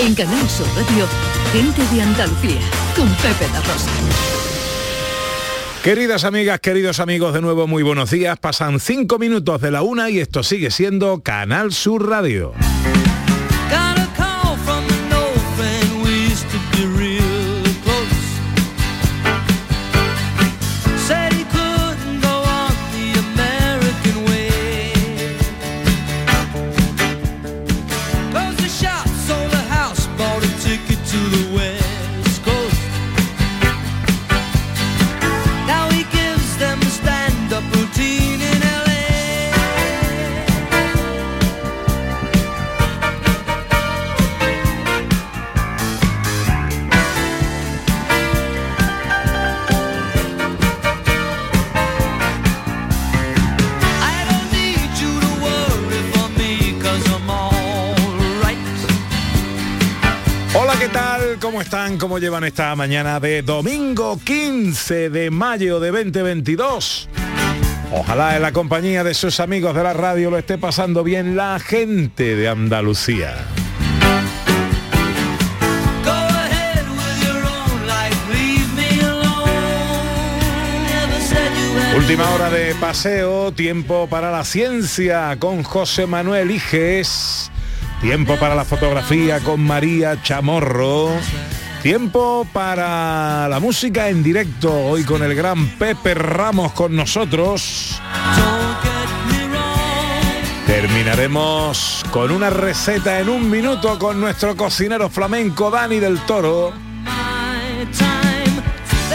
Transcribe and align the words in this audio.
En 0.00 0.14
Canal 0.14 0.48
Sur 0.48 0.66
Radio, 0.68 1.06
Gente 1.52 1.82
de 1.94 2.00
Andalucía, 2.00 2.60
con 2.96 3.06
Pepe 3.16 3.46
La 3.52 3.60
Rosa. 3.60 3.90
Queridas 5.84 6.24
amigas, 6.24 6.58
queridos 6.60 7.00
amigos, 7.00 7.34
de 7.34 7.42
nuevo 7.42 7.66
muy 7.66 7.82
buenos 7.82 8.10
días. 8.10 8.38
Pasan 8.38 8.80
cinco 8.80 9.18
minutos 9.18 9.60
de 9.60 9.70
la 9.70 9.82
una 9.82 10.08
y 10.08 10.18
esto 10.18 10.42
sigue 10.42 10.70
siendo 10.70 11.22
Canal 11.22 11.72
Sur 11.72 12.08
Radio. 12.08 12.54
¿Cómo 13.68 13.99
¿Cómo 62.00 62.18
llevan 62.18 62.44
esta 62.44 62.74
mañana 62.76 63.20
de 63.20 63.42
domingo 63.42 64.18
15 64.24 65.10
de 65.10 65.30
mayo 65.30 65.80
de 65.80 65.90
2022? 65.90 67.10
Ojalá 67.92 68.36
en 68.36 68.42
la 68.42 68.52
compañía 68.52 69.04
de 69.04 69.12
sus 69.12 69.38
amigos 69.38 69.74
de 69.74 69.82
la 69.82 69.92
radio 69.92 70.30
lo 70.30 70.38
esté 70.38 70.56
pasando 70.56 71.04
bien 71.04 71.36
la 71.36 71.58
gente 71.58 72.36
de 72.36 72.48
Andalucía. 72.48 73.34
Última 81.98 82.30
hora 82.30 82.48
de 82.48 82.74
paseo, 82.76 83.52
tiempo 83.52 84.06
para 84.08 84.30
la 84.30 84.44
ciencia 84.44 85.36
con 85.38 85.62
José 85.62 86.06
Manuel 86.06 86.50
Iges 86.50 87.50
Tiempo 88.00 88.36
para 88.36 88.54
la 88.54 88.64
fotografía 88.64 89.40
con 89.40 89.60
María 89.60 90.22
Chamorro. 90.22 91.10
Tiempo 91.82 92.46
para 92.52 93.48
la 93.48 93.58
música 93.58 94.10
en 94.10 94.22
directo, 94.22 94.70
hoy 94.70 95.02
con 95.02 95.22
el 95.22 95.34
gran 95.34 95.66
Pepe 95.78 96.12
Ramos 96.12 96.72
con 96.72 96.94
nosotros. 96.94 97.98
Terminaremos 100.66 102.04
con 102.10 102.32
una 102.32 102.50
receta 102.50 103.18
en 103.20 103.30
un 103.30 103.50
minuto 103.50 103.98
con 103.98 104.20
nuestro 104.20 104.56
cocinero 104.56 105.08
flamenco 105.08 105.70
Dani 105.70 105.98
del 106.00 106.18
Toro. 106.26 106.72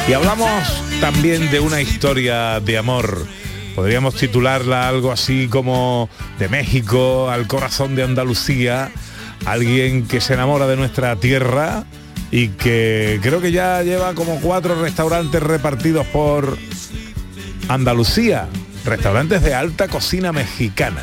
Y 0.08 0.14
hablamos 0.14 0.84
también 1.00 1.52
de 1.52 1.60
una 1.60 1.82
historia 1.82 2.60
de 2.60 2.78
amor 2.80 3.28
podríamos 3.76 4.16
titularla 4.16 4.88
algo 4.88 5.12
así 5.12 5.50
como 5.50 6.10
de 6.40 6.48
México 6.48 7.30
al 7.30 7.46
corazón 7.46 7.94
de 7.96 8.04
Andalucía, 8.04 8.90
alguien 9.46 10.08
que 10.08 10.22
se 10.22 10.34
enamora 10.34 10.66
de 10.66 10.78
nuestra 10.78 11.18
tierra 11.18 11.84
y 12.32 12.50
que 12.50 13.20
creo 13.22 13.42
que 13.42 13.52
ya 13.52 13.82
lleva 13.84 14.14
como 14.14 14.40
cuatro 14.40 14.82
restaurantes 14.82 15.42
repartidos 15.42 16.06
por 16.08 16.58
Andalucía, 17.68 18.48
restaurantes 18.84 19.42
de 19.44 19.54
alta 19.54 19.88
cocina 19.88 20.32
mexicana. 20.32 21.02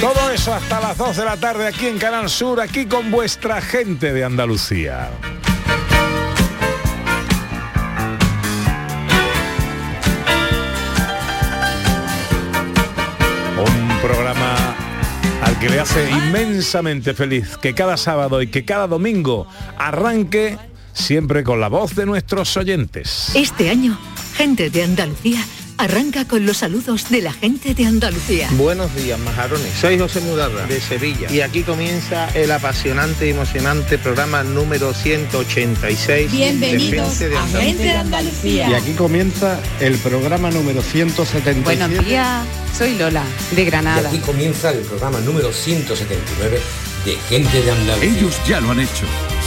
Todo 0.00 0.30
eso 0.30 0.54
hasta 0.54 0.80
las 0.80 0.96
2 0.96 1.16
de 1.16 1.24
la 1.24 1.36
tarde 1.36 1.66
aquí 1.66 1.86
en 1.86 1.98
Canal 1.98 2.30
Sur, 2.30 2.60
aquí 2.60 2.86
con 2.86 3.10
vuestra 3.10 3.60
gente 3.60 4.12
de 4.12 4.24
Andalucía. 4.24 5.10
Que 15.60 15.68
le 15.68 15.80
hace 15.80 16.08
inmensamente 16.10 17.14
feliz 17.14 17.56
que 17.56 17.74
cada 17.74 17.96
sábado 17.96 18.40
y 18.42 18.46
que 18.46 18.64
cada 18.64 18.86
domingo 18.86 19.48
arranque 19.76 20.56
siempre 20.92 21.42
con 21.42 21.60
la 21.60 21.68
voz 21.68 21.96
de 21.96 22.06
nuestros 22.06 22.56
oyentes. 22.56 23.32
Este 23.34 23.68
año, 23.68 23.98
gente 24.36 24.70
de 24.70 24.84
Andalucía 24.84 25.44
arranca 25.78 26.26
con 26.26 26.44
los 26.44 26.58
saludos 26.58 27.08
de 27.08 27.22
la 27.22 27.32
gente 27.32 27.72
de 27.72 27.86
Andalucía. 27.86 28.48
Buenos 28.52 28.94
días, 28.94 29.18
majarones. 29.20 29.72
Soy 29.80 29.98
José 29.98 30.20
Mudarra, 30.20 30.66
de 30.66 30.80
Sevilla. 30.80 31.30
Y 31.30 31.40
aquí 31.40 31.62
comienza 31.62 32.28
el 32.34 32.50
apasionante 32.50 33.26
y 33.26 33.30
emocionante 33.30 33.96
programa 33.96 34.42
número 34.42 34.92
186. 34.92 36.30
Bienvenidos 36.32 37.18
de 37.20 37.36
a 37.36 37.46
Gente 37.46 37.82
de 37.84 37.92
Andalucía. 37.92 38.70
Y 38.70 38.74
aquí 38.74 38.92
comienza 38.92 39.60
el 39.80 39.96
programa 39.98 40.50
número 40.50 40.82
177. 40.82 41.62
Buenos 41.62 42.04
días, 42.04 42.44
soy 42.76 42.98
Lola, 42.98 43.24
de 43.52 43.64
Granada. 43.64 44.02
Y 44.12 44.16
aquí 44.16 44.18
comienza 44.18 44.72
el 44.72 44.80
programa 44.80 45.20
número 45.20 45.52
179 45.52 46.60
de 47.04 47.16
Gente 47.28 47.62
de 47.62 47.70
Andalucía. 47.70 48.10
Ellos 48.10 48.40
ya 48.46 48.60
lo 48.60 48.72
han 48.72 48.80
hecho. 48.80 49.06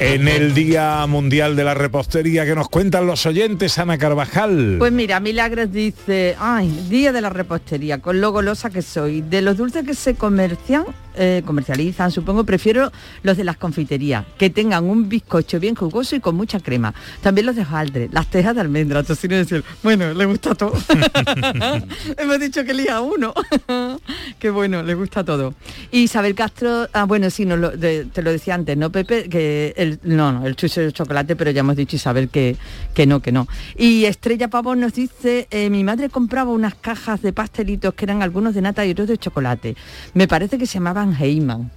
En 0.00 0.28
el 0.28 0.54
Día 0.54 1.06
Mundial 1.06 1.56
de 1.56 1.62
la 1.62 1.74
Repostería 1.74 2.46
que 2.46 2.54
nos 2.54 2.70
cuentan 2.70 3.06
los 3.06 3.26
oyentes, 3.26 3.78
Ana 3.78 3.98
Carvajal. 3.98 4.76
Pues 4.78 4.92
mira, 4.92 5.20
Milagros 5.20 5.70
dice, 5.70 6.36
ay, 6.40 6.86
Día 6.88 7.12
de 7.12 7.20
la 7.20 7.28
Repostería, 7.28 7.98
con 7.98 8.18
lo 8.18 8.32
golosa 8.32 8.70
que 8.70 8.80
soy. 8.80 9.20
De 9.20 9.42
los 9.42 9.58
dulces 9.58 9.84
que 9.84 9.92
se 9.92 10.14
comercian, 10.14 10.86
eh, 11.14 11.42
comercializan, 11.44 12.10
supongo, 12.10 12.44
prefiero 12.44 12.90
los 13.22 13.36
de 13.36 13.44
las 13.44 13.56
confiterías, 13.56 14.24
que 14.38 14.50
tengan 14.50 14.84
un 14.84 15.08
bizcocho 15.08 15.60
bien 15.60 15.74
jugoso 15.74 16.16
y 16.16 16.20
con 16.20 16.36
mucha 16.36 16.60
crema. 16.60 16.94
También 17.22 17.46
los 17.46 17.56
de 17.56 17.62
hojaldre, 17.62 18.08
las 18.12 18.28
tejas 18.28 18.54
de 18.54 18.60
almendra, 18.60 19.02
tocino 19.02 19.36
decir, 19.36 19.64
bueno, 19.82 20.12
le 20.14 20.24
gusta 20.26 20.54
todo. 20.54 20.72
Hemos 22.16 22.40
dicho 22.40 22.64
que 22.64 22.70
elija 22.70 23.00
uno. 23.00 23.34
que 24.38 24.50
bueno, 24.50 24.82
le 24.82 24.94
gusta 24.94 25.24
todo. 25.24 25.54
Y 25.90 26.02
Isabel 26.04 26.34
Castro, 26.34 26.88
ah, 26.92 27.04
bueno, 27.04 27.30
sí, 27.30 27.44
no, 27.44 27.70
te 27.70 28.22
lo 28.22 28.30
decía 28.30 28.54
antes, 28.54 28.76
¿no, 28.76 28.90
Pepe? 28.90 29.28
Que 29.28 29.74
el, 29.76 29.98
no, 30.02 30.32
no, 30.32 30.46
el 30.46 30.56
chuche 30.56 30.80
de 30.80 30.92
chocolate, 30.92 31.36
pero 31.36 31.50
ya 31.50 31.60
hemos 31.60 31.76
dicho 31.76 31.96
Isabel 31.96 32.28
que, 32.28 32.56
que 32.94 33.06
no, 33.06 33.20
que 33.20 33.32
no. 33.32 33.46
Y 33.76 34.04
Estrella 34.04 34.48
Pavón 34.48 34.80
nos 34.80 34.94
dice, 34.94 35.46
eh, 35.50 35.70
mi 35.70 35.84
madre 35.84 36.08
compraba 36.08 36.50
unas 36.50 36.74
cajas 36.74 37.22
de 37.22 37.32
pastelitos 37.32 37.94
que 37.94 38.04
eran 38.04 38.22
algunos 38.22 38.54
de 38.54 38.62
nata 38.62 38.84
y 38.86 38.90
otros 38.92 39.08
de 39.08 39.18
chocolate. 39.18 39.76
Me 40.14 40.28
parece 40.28 40.58
que 40.58 40.66
se 40.66 40.80
llamaban 41.00 41.14
Heyman. 41.14 41.70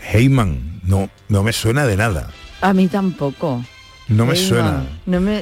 Heyman, 0.00 0.80
no, 0.84 1.08
no 1.28 1.42
me 1.42 1.52
suena 1.52 1.86
de 1.86 1.96
nada. 1.96 2.30
A 2.60 2.72
mí 2.72 2.88
tampoco. 2.88 3.62
No 4.10 4.26
me 4.26 4.34
suena. 4.34 4.82
No 5.06 5.20
me, 5.20 5.40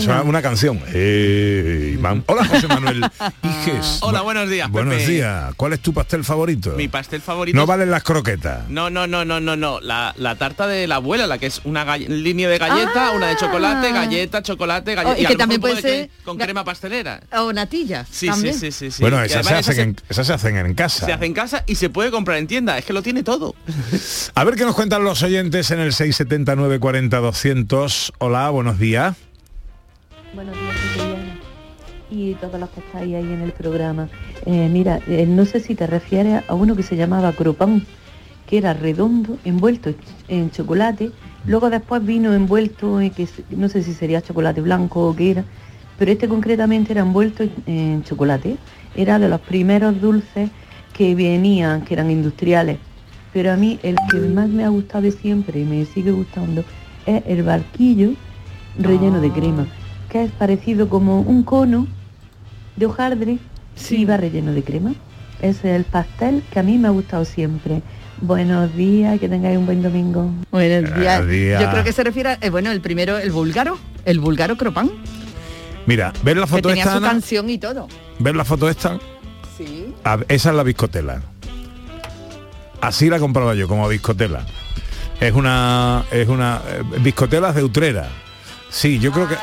suena. 0.00 0.22
una 0.22 0.40
canción. 0.40 0.78
Hola 0.78 2.44
José 2.44 2.68
Manuel 2.68 3.04
Iges. 3.42 3.98
Hola, 4.02 4.22
buenos 4.22 4.48
días. 4.48 4.70
Buenos 4.70 5.04
días. 5.04 5.52
¿Cuál 5.56 5.72
es 5.72 5.80
tu 5.80 5.92
pastel 5.92 6.22
favorito? 6.22 6.70
Mi 6.76 6.86
pastel 6.86 7.20
favorito. 7.20 7.56
No 7.58 7.66
valen 7.66 7.90
las 7.90 8.04
croquetas. 8.04 8.68
No, 8.68 8.90
no, 8.90 9.08
no, 9.08 9.24
no, 9.24 9.40
no, 9.40 9.56
no. 9.56 9.80
La, 9.80 10.36
tarta 10.38 10.68
de 10.68 10.86
la 10.86 10.96
abuela, 10.96 11.26
la 11.26 11.38
que 11.38 11.46
es 11.46 11.62
una 11.64 11.96
línea 11.96 12.48
de 12.48 12.58
galleta, 12.58 13.10
una 13.10 13.26
de 13.26 13.36
chocolate, 13.36 13.88
ah. 13.88 13.92
galleta, 13.92 14.40
chocolate, 14.40 14.94
galleta. 14.94 15.16
Oh, 15.18 15.22
y, 15.22 15.26
que 15.26 15.36
también 15.36 15.60
puede 15.60 15.82
ser 15.82 16.10
con 16.24 16.38
crema 16.38 16.62
pastelera. 16.64 17.20
O 17.32 17.52
natilla. 17.52 18.06
Sí, 18.08 18.28
sí, 18.32 18.52
sí, 18.52 18.70
sí, 18.70 18.90
sí, 18.92 19.02
Bueno, 19.02 19.20
esas 19.20 19.44
se, 19.44 19.54
hacen 19.54 19.80
en, 19.80 19.96
esas 20.08 20.28
se 20.28 20.32
hacen 20.32 20.56
en 20.56 20.74
casa. 20.74 21.06
Se 21.06 21.12
hacen 21.12 21.24
en 21.24 21.34
casa 21.34 21.64
y 21.66 21.74
se 21.74 21.90
puede 21.90 22.12
comprar 22.12 22.38
en 22.38 22.46
tienda. 22.46 22.78
Es 22.78 22.84
que 22.84 22.92
lo 22.92 23.02
tiene 23.02 23.24
todo. 23.24 23.56
A 24.36 24.44
ver 24.44 24.54
qué 24.54 24.64
nos 24.64 24.76
cuentan 24.76 25.02
los 25.02 25.24
oyentes 25.24 25.72
en 25.72 25.80
el 25.80 25.92
679 25.92 26.78
40 26.78 27.18
200. 27.18 27.79
Hola, 28.18 28.50
buenos 28.50 28.78
días. 28.78 29.16
Buenos 30.34 30.54
días, 30.54 30.74
y 32.10 32.34
todos 32.34 32.60
los 32.60 32.68
que 32.70 32.80
estáis 32.80 33.14
ahí 33.14 33.22
en 33.32 33.40
el 33.40 33.52
programa. 33.52 34.08
Eh, 34.44 34.68
mira, 34.70 35.00
eh, 35.06 35.24
no 35.26 35.46
sé 35.46 35.60
si 35.60 35.74
te 35.74 35.86
refieres 35.86 36.42
a 36.46 36.54
uno 36.54 36.76
que 36.76 36.82
se 36.82 36.94
llamaba 36.96 37.32
cropán, 37.32 37.86
que 38.46 38.58
era 38.58 38.74
redondo, 38.74 39.38
envuelto 39.46 39.94
en 40.28 40.50
chocolate. 40.50 41.10
Luego 41.46 41.70
después 41.70 42.04
vino 42.04 42.34
envuelto 42.34 43.00
en 43.00 43.10
que 43.12 43.26
no 43.48 43.70
sé 43.70 43.82
si 43.82 43.94
sería 43.94 44.20
chocolate 44.20 44.60
blanco 44.60 45.08
o 45.08 45.16
qué 45.16 45.30
era, 45.30 45.44
pero 45.98 46.12
este 46.12 46.28
concretamente 46.28 46.92
era 46.92 47.00
envuelto 47.00 47.44
en- 47.44 47.52
en 47.66 48.04
chocolate. 48.04 48.58
Era 48.94 49.18
de 49.18 49.28
los 49.30 49.40
primeros 49.40 49.98
dulces 50.02 50.50
que 50.92 51.14
venían, 51.14 51.80
que 51.86 51.94
eran 51.94 52.10
industriales. 52.10 52.76
Pero 53.32 53.52
a 53.52 53.56
mí 53.56 53.78
el 53.82 53.96
que 54.10 54.18
más 54.18 54.48
me 54.50 54.64
ha 54.64 54.68
gustado 54.68 55.02
de 55.04 55.12
siempre 55.12 55.60
y 55.60 55.64
me 55.64 55.86
sigue 55.86 56.10
gustando 56.10 56.62
es 57.06 57.22
el 57.26 57.42
barquillo 57.42 58.10
relleno 58.78 59.20
de 59.20 59.30
crema, 59.30 59.66
que 60.08 60.24
es 60.24 60.30
parecido 60.32 60.88
como 60.88 61.20
un 61.20 61.42
cono 61.42 61.86
de 62.76 62.86
hojaldre 62.86 63.38
y 63.90 64.04
va 64.04 64.16
relleno 64.16 64.52
de 64.52 64.62
crema. 64.62 64.94
Ese 65.42 65.70
es 65.70 65.76
el 65.76 65.84
pastel 65.84 66.42
que 66.52 66.58
a 66.60 66.62
mí 66.62 66.76
me 66.78 66.88
ha 66.88 66.90
gustado 66.90 67.24
siempre. 67.24 67.82
Buenos 68.20 68.74
días, 68.76 69.18
que 69.18 69.28
tengáis 69.28 69.56
un 69.56 69.64
buen 69.64 69.82
domingo. 69.82 70.30
Buenos 70.50 70.94
días. 70.94 71.26
días. 71.26 71.62
Yo 71.62 71.70
creo 71.70 71.82
que 71.84 71.92
se 71.92 72.04
refiere, 72.04 72.30
a- 72.30 72.38
eh, 72.42 72.50
bueno, 72.50 72.70
el 72.70 72.80
primero, 72.82 73.16
el 73.16 73.30
búlgaro, 73.32 73.78
el 74.04 74.20
búlgaro 74.20 74.56
cropán, 74.56 74.90
Mira, 75.86 76.12
¿ves 76.22 76.36
la 76.36 76.42
que 76.42 76.48
foto 76.48 76.68
tenía 76.68 76.82
esta, 76.84 76.92
su 76.92 76.98
Ana? 76.98 77.08
canción 77.08 77.48
y 77.48 77.56
todo. 77.56 77.88
¿Ves 78.18 78.34
la 78.36 78.44
foto 78.44 78.68
esta? 78.68 78.98
Sí. 79.56 79.92
A- 80.04 80.18
esa 80.28 80.50
es 80.50 80.54
la 80.56 80.62
biscotela. 80.62 81.22
Así 82.82 83.08
la 83.08 83.18
compraba 83.18 83.54
yo, 83.54 83.66
como 83.66 83.88
biscotela. 83.88 84.44
Es 85.20 85.34
una. 85.34 86.04
Es 86.10 86.28
una. 86.28 86.60
eh, 86.68 86.82
biscotelas 87.00 87.54
de 87.54 87.62
Utrera. 87.62 88.08
Sí, 88.70 88.98
yo 88.98 89.12
creo 89.12 89.28
que. 89.28 89.36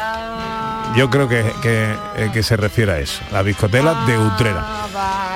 Yo 0.95 1.09
creo 1.09 1.27
que, 1.27 1.43
que, 1.61 1.91
eh, 2.15 2.29
que 2.33 2.41
se 2.41 2.55
refiere 2.57 2.91
a 2.93 2.99
eso. 2.99 3.21
La 3.31 3.43
biscotela 3.43 4.05
de 4.07 4.17
Utrera. 4.17 4.65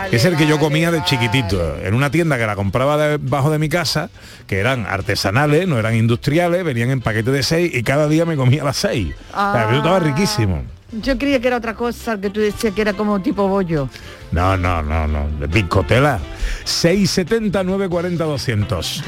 es 0.10 0.24
el 0.26 0.36
que 0.38 0.48
yo 0.48 0.58
comía 0.60 0.90
de 0.92 1.04
chiquitito. 1.04 1.78
En 1.84 1.94
una 1.94 2.10
tienda 2.10 2.38
que 2.38 2.48
la 2.48 2.56
compraba 2.56 2.98
debajo 2.98 3.52
de 3.52 3.60
mi 3.60 3.70
casa, 3.70 4.10
que 4.48 4.60
eran 4.60 4.86
artesanales, 4.88 5.68
no 5.68 5.78
eran 5.78 5.94
industriales, 5.96 6.64
venían 6.64 6.90
en 6.90 7.02
paquete 7.02 7.32
de 7.32 7.44
seis 7.44 7.72
y 7.76 7.84
cada 7.84 8.08
día 8.08 8.26
me 8.26 8.38
comía 8.38 8.64
las 8.64 8.78
seis. 8.78 9.14
O 9.34 9.52
sea, 9.54 9.66
eso 9.68 9.78
estaba 9.78 10.00
riquísimo. 10.00 10.64
Yo 10.94 11.18
creía 11.18 11.40
que 11.40 11.48
era 11.48 11.58
otra 11.58 11.74
cosa, 11.74 12.20
que 12.20 12.30
tú 12.30 12.42
decías 12.42 12.74
que 12.74 12.82
era 12.82 12.92
como 12.94 13.22
tipo 13.22 13.48
bollo. 13.48 13.88
No, 14.32 14.58
no, 14.58 14.82
no, 14.82 15.08
no. 15.08 15.30
De 15.40 15.48
Biscotela. 15.48 16.20
670 16.66 17.64
940 17.64 18.24
200. 18.26 19.04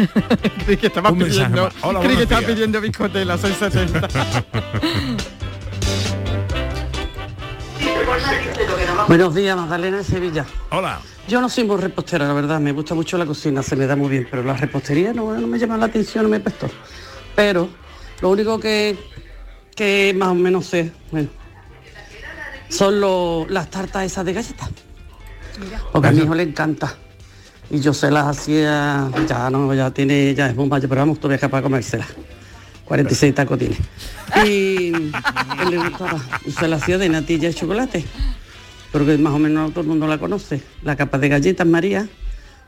Creí 0.65 0.77
que 0.77 0.87
estaba 0.87 1.11
pidiendo. 1.11 1.69
Hola, 1.81 1.99
creí 1.99 2.15
que 2.15 2.15
buenos 2.15 2.21
estaba 2.21 2.39
días. 2.41 2.51
pidiendo 2.51 2.81
biscotela, 2.81 3.37
soy 3.37 3.51
70. 3.53 4.07
Buenos 9.07 9.35
días, 9.35 9.57
Magdalena 9.57 9.97
de 9.97 10.03
Sevilla. 10.03 10.45
Hola. 10.71 10.99
Yo 11.27 11.41
no 11.41 11.49
soy 11.49 11.63
muy 11.65 11.77
repostera, 11.77 12.27
la 12.27 12.33
verdad, 12.33 12.59
me 12.59 12.71
gusta 12.71 12.95
mucho 12.95 13.17
la 13.17 13.25
cocina, 13.25 13.61
se 13.63 13.75
me 13.75 13.85
da 13.85 13.95
muy 13.95 14.09
bien, 14.09 14.27
pero 14.29 14.43
la 14.43 14.53
repostería 14.55 15.13
no, 15.13 15.33
no 15.33 15.47
me 15.47 15.57
llama 15.57 15.77
la 15.77 15.85
atención, 15.85 16.23
no 16.23 16.29
me 16.29 16.39
prestó. 16.39 16.69
Pero 17.35 17.69
lo 18.21 18.29
único 18.29 18.59
que, 18.59 18.97
que 19.75 20.13
más 20.17 20.29
o 20.29 20.35
menos 20.35 20.65
sé, 20.65 20.91
bueno, 21.11 21.29
son 22.73 22.99
lo- 22.99 23.45
las 23.49 23.69
tartas 23.69 24.03
esas 24.05 24.25
de 24.25 24.33
galletas. 24.33 24.69
Porque 25.91 26.07
a 26.07 26.11
mi 26.11 26.19
hijo 26.19 26.33
le 26.35 26.43
encanta. 26.43 26.95
Y 27.69 27.79
yo 27.79 27.93
se 27.93 28.11
las 28.11 28.25
hacía, 28.25 29.09
ya 29.27 29.49
no, 29.49 29.73
ya 29.73 29.91
tiene, 29.91 30.33
ya 30.35 30.47
es 30.49 30.55
bomba, 30.55 30.79
pero 30.79 30.95
vamos, 30.95 31.17
todavía 31.19 31.35
es 31.35 31.41
capaz 31.41 31.57
de 31.59 31.63
comérselas. 31.63 32.07
46 32.85 33.33
tacos 33.33 33.57
tiene. 33.57 33.77
Y 34.45 34.87
él 34.93 35.11
le 35.69 35.77
gustaba, 35.77 36.19
y 36.45 36.51
se 36.51 36.67
la 36.67 36.75
hacía 36.75 36.97
de 36.97 37.09
natilla 37.09 37.49
y 37.49 37.53
chocolate 37.53 38.05
porque 38.91 39.17
más 39.17 39.33
o 39.33 39.39
menos 39.39 39.71
todo 39.71 39.81
el 39.81 39.87
mundo 39.87 40.05
la 40.05 40.19
conoce. 40.19 40.61
La 40.83 40.95
capa 40.95 41.17
de 41.17 41.27
galletas 41.29 41.65
María, 41.65 42.07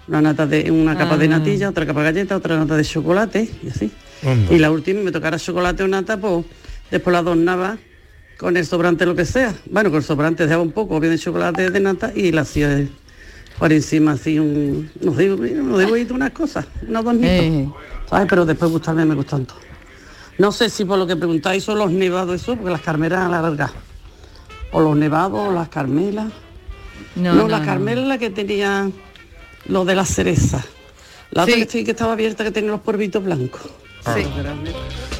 una 0.08 0.22
nata 0.24 0.48
de 0.48 0.72
una 0.72 0.98
capa 0.98 1.18
de 1.18 1.26
Ah. 1.26 1.30
natilla, 1.30 1.70
otra 1.70 1.86
capa 1.86 2.00
de 2.02 2.06
galleta, 2.14 2.36
otra 2.36 2.58
nata 2.58 2.76
de 2.76 2.84
chocolate 2.84 3.48
y 3.64 3.70
así. 3.70 3.92
Y 4.50 4.58
la 4.58 4.72
última 4.72 5.02
me 5.02 5.12
tocara 5.12 5.38
chocolate 5.38 5.84
o 5.84 5.88
nata, 5.88 6.18
pues 6.18 6.46
después 6.90 7.12
la 7.14 7.20
adornaba 7.20 7.78
con 8.38 8.58
el 8.58 8.66
sobrante 8.66 9.06
lo 9.06 9.16
que 9.16 9.26
sea. 9.26 9.54
Bueno, 9.70 9.90
con 9.90 9.98
el 9.98 10.04
sobrante 10.04 10.44
dejaba 10.44 10.62
un 10.64 10.72
poco, 10.72 11.00
bien 11.00 11.14
de 11.14 11.20
chocolate 11.20 11.70
de 11.70 11.80
nata 11.80 12.12
y 12.16 12.32
la 12.32 12.42
hacía 12.42 12.88
por 13.58 13.72
encima 13.72 14.14
así 14.14 14.38
un, 14.38 14.92
no 15.00 15.12
digo, 15.12 15.38
no 15.38 15.78
digo 15.78 16.14
unas 16.16 16.32
cosas, 16.32 16.66
unos. 16.88 17.06
Eh. 17.22 17.70
¿Sabes? 18.10 18.28
Pero 18.30 18.46
después 18.46 18.70
gustarme 18.72 19.06
me 19.06 19.16
gustan 19.16 19.46
todos. 19.46 19.62
No 20.38 20.52
sé 20.52 20.70
si 20.70 20.84
por 20.84 21.00
lo 21.00 21.08
que 21.08 21.16
preguntáis 21.16 21.64
son 21.64 21.80
los 21.80 21.92
nevados 21.92 22.42
eso, 22.42 22.56
porque 22.56 22.72
las 22.72 22.82
carmelas 22.82 23.20
a 23.20 23.30
la 23.30 23.42
larga. 23.42 23.72
O 24.72 24.82
los 24.82 24.98
nevados, 24.98 25.48
o 25.48 25.52
las 25.54 25.70
carmelas. 25.70 26.28
No, 27.16 27.34
No, 27.34 27.44
no, 27.44 27.48
la. 27.48 27.64
Carmela 27.64 28.02
la 28.02 28.18
que 28.18 28.30
tenía 28.30 28.90
lo 29.68 29.86
de 29.86 29.96
la 29.96 30.06
cereza. 30.06 30.64
La 31.32 31.44
otra 31.44 31.56
Sí. 31.56 31.62
que, 31.64 31.70
sí 31.72 31.84
que 31.86 31.92
estaba 31.92 32.14
abierta 32.14 32.44
que 32.44 32.52
tenía 32.52 32.72
los 32.72 32.82
polvitos 32.82 33.24
blancos. 33.24 33.62
Sí. 34.14 34.24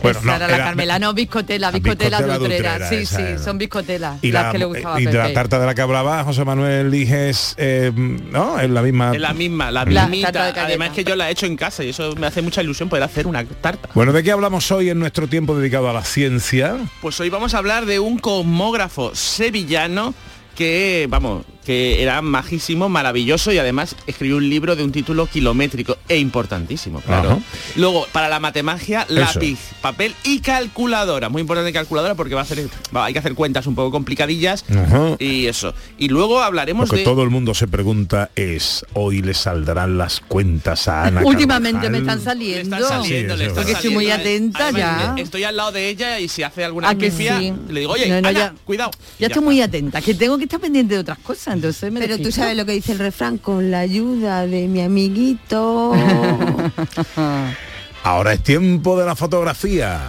Bueno, 0.02 0.20
Esa 0.20 0.28
no, 0.28 0.36
era 0.36 0.48
la 0.48 0.56
era- 0.56 0.66
Carmela, 0.66 1.00
no, 1.00 1.14
biscotela, 1.14 1.68
La 1.68 1.72
biscotela, 1.72 2.18
biscotela 2.20 2.34
de 2.34 2.40
de 2.40 2.46
Utrera. 2.46 2.72
Utrera, 2.76 2.90
Sí, 2.90 2.96
esa 2.96 3.18
sí, 3.18 3.22
era. 3.24 3.38
son 3.40 3.58
biscotelas, 3.58 4.20
Y 4.22 4.32
las 4.32 4.44
la, 4.46 4.52
que 4.52 4.58
le 4.60 4.66
gustaba 4.66 5.02
y 5.02 5.06
de 5.06 5.14
la 5.14 5.34
tarta 5.34 5.58
de 5.60 5.66
la 5.66 5.74
que 5.74 5.82
hablaba 5.82 6.24
José 6.24 6.46
Manuel 6.46 6.92
Liges, 6.92 7.56
eh, 7.58 7.92
¿no? 7.96 8.60
Es 8.60 8.70
la 8.70 8.82
misma. 8.84 9.14
Es 9.16 9.20
la 9.22 9.34
misma, 9.34 9.72
la 9.72 9.86
La 9.86 10.08
mismita. 10.08 10.54
Además 10.64 10.92
que 10.92 11.04
yo 11.04 11.16
la 11.16 11.30
he 11.30 11.32
hecho 11.32 11.48
en 11.48 11.56
casa 11.56 11.84
y 11.84 11.90
eso 11.90 12.16
me 12.18 12.28
hace 12.28 12.42
mucha 12.44 12.62
ilusión 12.62 12.88
poder 12.90 13.04
hacer 13.04 13.26
una 13.26 13.44
tarta. 13.46 13.90
Bueno, 13.96 14.14
¿de 14.14 14.22
qué 14.22 14.32
hablamos 14.32 14.70
hoy 14.72 14.90
en 14.92 15.00
nuestro 15.00 15.28
tiempo 15.28 15.58
dedicado 15.58 15.90
a 15.90 15.94
la 15.94 16.04
ciencia? 16.04 16.78
Pues 17.02 17.20
hoy 17.20 17.30
vamos 17.30 17.56
a 17.56 17.58
hablar 17.58 17.86
de 17.88 18.00
un 18.00 18.20
cosmógrafo 18.20 19.16
sevillano 19.16 20.14
que, 20.56 21.08
vamos, 21.10 21.46
que 21.66 22.02
era 22.04 22.22
majísimo, 22.22 22.88
maravilloso 22.90 23.52
y 23.52 23.58
además 23.58 23.96
escribió 24.08 24.38
un 24.38 24.50
libro 24.50 24.76
de 24.76 24.84
un 24.84 24.92
título 24.92 25.26
kilométrico 25.26 25.98
e 26.08 26.18
importantísimo, 26.18 27.02
claro. 27.02 27.32
Ajá. 27.32 27.40
Luego, 27.76 28.08
para 28.12 28.30
la 28.30 28.40
matemagia, 28.40 29.02
Eso. 29.10 29.14
lápiz, 29.20 29.60
papel 29.82 30.14
y 30.24 30.40
calculadora. 30.40 31.30
Muy 31.30 31.42
importante 31.42 31.74
calculadora 31.74 32.16
porque 32.16 32.36
va 32.36 32.42
a 32.42 32.44
hacer, 32.44 32.68
va- 32.96 33.06
hay 33.06 33.14
que 33.14 33.20
hacer 33.20 33.34
cuentas 33.34 33.68
un 33.68 33.76
poco 33.76 33.92
complicadillas 33.92 34.64
Ajá. 34.70 35.16
y 35.20 35.48
eso. 35.48 35.74
Y 35.98 36.10
luego 36.10 36.42
hablaremos 36.42 36.90
Lo 36.90 36.94
que 36.94 37.00
de... 37.00 37.04
todo 37.06 37.24
el 37.24 37.30
mundo 37.30 37.54
se 37.54 37.68
pregunta 37.68 38.30
es, 38.36 38.86
¿hoy 38.94 39.22
le 39.22 39.34
saldrán 39.34 39.98
las 39.98 40.20
cuentas 40.22 40.88
a 40.88 41.06
Ana 41.06 41.22
Últimamente 41.26 41.90
me 41.90 41.98
están 42.00 42.22
saliendo. 42.22 42.78
Le 42.78 42.84
están 42.84 43.02
saliendo, 43.02 43.34
Sí, 43.34 43.40
le 43.40 43.46
eso 43.46 43.50
están 43.50 43.50
es 43.50 43.54
Porque 43.54 43.72
estoy 43.74 43.90
muy 43.92 44.12
atenta 44.12 44.68
Además, 44.68 45.16
ya. 45.18 45.22
Estoy 45.24 45.44
al 45.44 45.56
lado 45.58 45.72
de 45.72 45.90
ella 45.90 46.20
y 46.20 46.28
si 46.28 46.44
hace 46.44 46.64
alguna 46.64 46.90
¿A 46.90 46.96
que 46.96 47.10
sí? 47.12 47.28
le 47.70 47.80
digo, 47.80 47.94
oye, 47.94 48.08
No, 48.08 48.22
no, 48.22 48.28
Ana, 48.30 48.32
ya- 48.40 48.54
cuidado. 48.66 48.92
Ya 49.20 49.28
estoy 49.28 49.42
muy 49.44 49.62
atenta, 49.62 50.02
que 50.02 50.14
tengo 50.14 50.38
que 50.38 50.44
estar 50.44 50.60
pendiente 50.60 50.94
de 50.94 51.00
otras 51.00 51.18
cosas, 51.20 51.55
entonces 51.56 51.92
me 51.92 52.00
Pero 52.00 52.20
tú 52.20 52.32
sabes 52.32 52.56
lo 52.56 52.66
que 52.66 52.74
dice 52.74 52.92
el 52.92 53.00
refrán, 53.00 53.38
con 53.38 53.72
la 53.72 53.80
ayuda 53.80 54.48
de 54.48 54.68
mi 54.68 54.82
amiguito. 54.82 55.94
Ahora 58.04 58.34
es 58.34 58.44
tiempo 58.44 59.00
de 59.00 59.06
la 59.06 59.16
fotografía. 59.16 60.02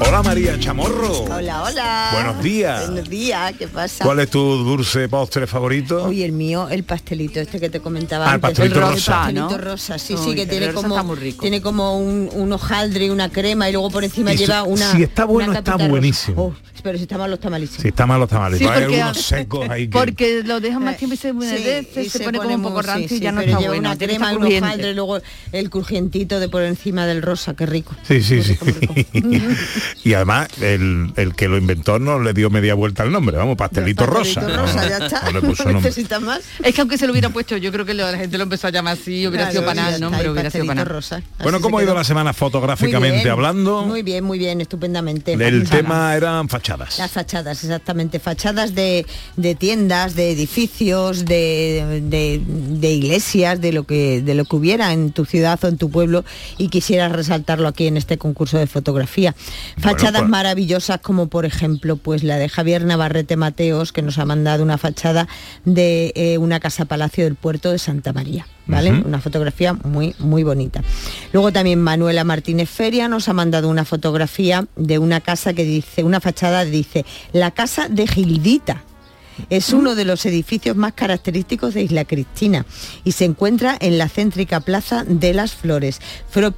Hola 0.00 0.22
María 0.22 0.58
Chamorro. 0.58 1.22
hola, 1.24 1.62
hola. 1.62 2.10
Buenos 2.12 2.42
días. 2.42 2.86
Buenos 2.88 3.08
días, 3.08 3.52
¿qué 3.58 3.68
pasa? 3.68 4.04
¿Cuál 4.04 4.20
es 4.20 4.30
tu 4.30 4.38
dulce 4.40 5.08
postre 5.08 5.46
favorito? 5.46 6.04
Hoy 6.04 6.22
el 6.22 6.32
mío, 6.32 6.68
el 6.68 6.84
pastelito 6.84 7.40
este 7.40 7.60
que 7.60 7.68
te 7.70 7.80
comentaba 7.80 8.26
Ah, 8.26 8.28
el 8.30 8.34
antes. 8.34 8.50
pastelito 8.50 8.74
El 8.80 8.92
rosa. 8.92 9.12
pastelito 9.12 9.48
¿no? 9.50 9.58
rosa, 9.58 9.98
sí, 9.98 10.14
Uy, 10.14 10.20
sí, 10.24 10.34
que 10.34 10.42
el 10.42 10.48
tiene 10.48 10.66
rosa 10.68 10.82
como, 10.82 10.94
está 10.96 11.02
muy 11.04 11.16
rico. 11.16 11.40
tiene 11.40 11.62
como 11.62 11.98
un, 11.98 12.28
un 12.32 12.52
hojaldre, 12.52 13.10
una 13.10 13.30
crema 13.30 13.68
y 13.68 13.72
luego 13.72 13.90
por 13.90 14.04
encima 14.04 14.32
Eso, 14.32 14.42
lleva 14.44 14.62
una. 14.64 14.92
si 14.92 15.02
está 15.02 15.24
bueno, 15.24 15.52
está 15.52 15.72
rosa. 15.72 15.88
buenísimo. 15.88 16.42
Oh, 16.42 16.54
pero 16.82 16.98
si 16.98 17.04
está 17.04 17.16
malo, 17.16 17.34
está 17.34 17.48
malísimo. 17.48 17.80
Si 17.82 17.88
está 17.88 18.06
malo, 18.06 18.24
está 18.24 18.38
mal. 18.38 18.56
Sí, 18.58 18.64
Hay 18.64 18.82
porque- 18.82 19.00
algunos 19.02 19.22
secos 19.24 19.70
ahí 19.70 19.88
que... 19.88 19.98
Porque 19.98 20.42
lo 20.44 20.60
dejan 20.60 20.84
más 20.84 20.96
tiempo 20.98 21.14
y 21.14 21.16
se 21.16 21.30
y 21.30 22.08
se, 22.10 22.20
pone 22.20 22.38
como 22.38 22.54
un 22.54 22.62
poco 22.62 22.82
rancio 22.82 23.08
sí, 23.08 23.16
y 23.16 23.20
ya 23.20 23.30
sí, 23.30 23.34
no 23.36 23.40
pero 23.40 23.50
está 23.52 23.60
lleva 23.62 23.72
bueno. 23.74 23.88
una 23.88 23.98
crema, 23.98 24.32
un 24.32 24.44
hojaldre, 24.44 24.94
luego 24.94 25.18
el 25.52 25.70
crujientito 25.70 26.40
de 26.40 26.48
por 26.50 26.62
encima 26.62 27.06
del 27.06 27.22
rosa, 27.22 27.54
qué 27.54 27.64
rico. 27.64 27.94
Sí, 28.06 28.22
sí, 28.22 28.42
sí. 28.42 28.58
y 30.04 30.14
además, 30.14 30.48
el, 30.60 31.12
el 31.16 31.34
que 31.34 31.48
lo 31.48 31.56
inventó 31.56 31.98
no 31.98 32.18
le 32.20 32.32
dio 32.32 32.50
media 32.50 32.74
vuelta 32.74 33.02
al 33.02 33.12
nombre, 33.12 33.36
vamos, 33.36 33.56
pastelito, 33.56 34.04
Pastelito 34.06 34.40
rosa. 34.40 34.56
rosa, 34.62 34.82
No, 34.82 34.88
ya 34.88 35.06
está. 35.06 35.22
no 35.24 35.32
le 35.32 35.40
puso 35.40 35.64
No 35.64 35.72
nombre. 35.72 35.88
necesitas 35.90 36.20
más. 36.22 36.40
Es 36.62 36.74
que 36.74 36.80
aunque 36.80 36.98
se 36.98 37.06
lo 37.06 37.12
hubiera 37.12 37.30
puesto, 37.30 37.56
yo 37.56 37.70
creo 37.72 37.84
que 37.84 37.94
la 37.94 38.16
gente 38.16 38.36
lo 38.38 38.44
empezó 38.44 38.66
a 38.66 38.70
llamar 38.70 38.94
así, 38.94 39.26
hubiera 39.26 39.44
Claro, 39.44 39.50
sido 39.52 39.64
panal, 39.64 39.94
está, 39.94 39.98
¿no? 40.00 40.08
el 40.12 40.16
Pero 40.18 40.32
hubiera 40.32 40.50
sido 40.50 40.66
panal. 40.66 40.86
rosa. 40.86 41.16
Así 41.16 41.24
Bueno, 41.42 41.60
¿cómo 41.60 41.78
ha 41.78 41.82
ido 41.82 41.92
quedó. 41.92 41.98
la 41.98 42.04
semana 42.04 42.30
Muy 42.30 42.38
fotográficamente 42.38 43.18
bien, 43.18 43.28
hablando? 43.30 43.82
Muy 43.84 44.02
bien, 44.02 44.24
muy 44.24 44.38
bien, 44.38 44.60
estupendamente. 44.60 45.32
El 45.34 45.68
tema 45.68 46.14
eran 46.14 46.48
fachadas. 46.48 46.98
Las 46.98 47.10
fachadas, 47.10 47.62
exactamente. 47.64 48.18
Fachadas 48.20 48.74
de, 48.74 49.06
de 49.36 49.54
tiendas, 49.54 50.14
de 50.14 50.30
edificios, 50.32 51.24
de, 51.24 52.00
de- 52.04 52.40
de 52.44 52.92
iglesias, 52.92 53.60
de 53.60 53.72
lo 53.72 53.84
que 53.84 54.22
de 54.22 54.34
lo 54.34 54.44
que 54.44 54.56
hubiera 54.56 54.92
en 54.92 55.12
tu 55.12 55.24
ciudad 55.24 55.58
o 55.64 55.68
en 55.68 55.76
tu 55.78 55.90
pueblo 55.90 56.24
y 56.58 56.68
quisieras 56.68 57.12
resaltarlo 57.12 57.68
aquí 57.68 57.86
en 57.86 57.96
este 57.96 58.18
concurso 58.18 58.58
de 58.58 58.66
fotografía. 58.66 59.34
Fachadas 59.78 60.22
pues- 60.22 60.30
maravillosas 60.30 61.00
como 61.00 61.28
por 61.28 61.44
ejemplo 61.44 61.96
pues 61.96 62.22
la 62.22 62.36
de 62.36 62.48
Javier 62.48 62.84
Navarrete 62.84 63.36
Mateos 63.36 63.92
que 63.92 64.02
nos 64.02 64.18
ha 64.18 64.24
mandado 64.24 64.62
una 64.62 64.78
fachada 64.78 65.28
de 65.64 66.12
eh, 66.14 66.38
una 66.38 66.60
casa 66.60 66.84
palacio 66.84 67.24
del 67.24 67.34
puerto 67.34 67.70
de 67.70 67.78
Santa 67.78 68.12
María. 68.12 68.46
¿vale? 68.66 68.90
Una 69.04 69.20
fotografía 69.20 69.74
muy, 69.74 70.14
muy 70.18 70.42
bonita. 70.42 70.82
Luego 71.32 71.52
también 71.52 71.80
Manuela 71.80 72.24
Martínez 72.24 72.70
Feria 72.70 73.08
nos 73.08 73.28
ha 73.28 73.32
mandado 73.32 73.68
una 73.68 73.84
fotografía 73.84 74.66
de 74.76 74.98
una 74.98 75.20
casa 75.20 75.52
que 75.52 75.64
dice, 75.64 76.02
una 76.02 76.20
fachada 76.20 76.64
dice, 76.64 77.04
la 77.32 77.50
casa 77.50 77.88
de 77.88 78.06
Gildita. 78.06 78.82
Es 79.50 79.72
uno 79.72 79.94
de 79.94 80.04
los 80.04 80.24
edificios 80.26 80.76
más 80.76 80.92
característicos 80.92 81.74
de 81.74 81.82
Isla 81.82 82.04
Cristina 82.04 82.64
y 83.04 83.12
se 83.12 83.24
encuentra 83.24 83.76
en 83.80 83.98
la 83.98 84.08
céntrica 84.08 84.60
Plaza 84.60 85.04
de 85.06 85.34
las 85.34 85.54
Flores. 85.54 86.00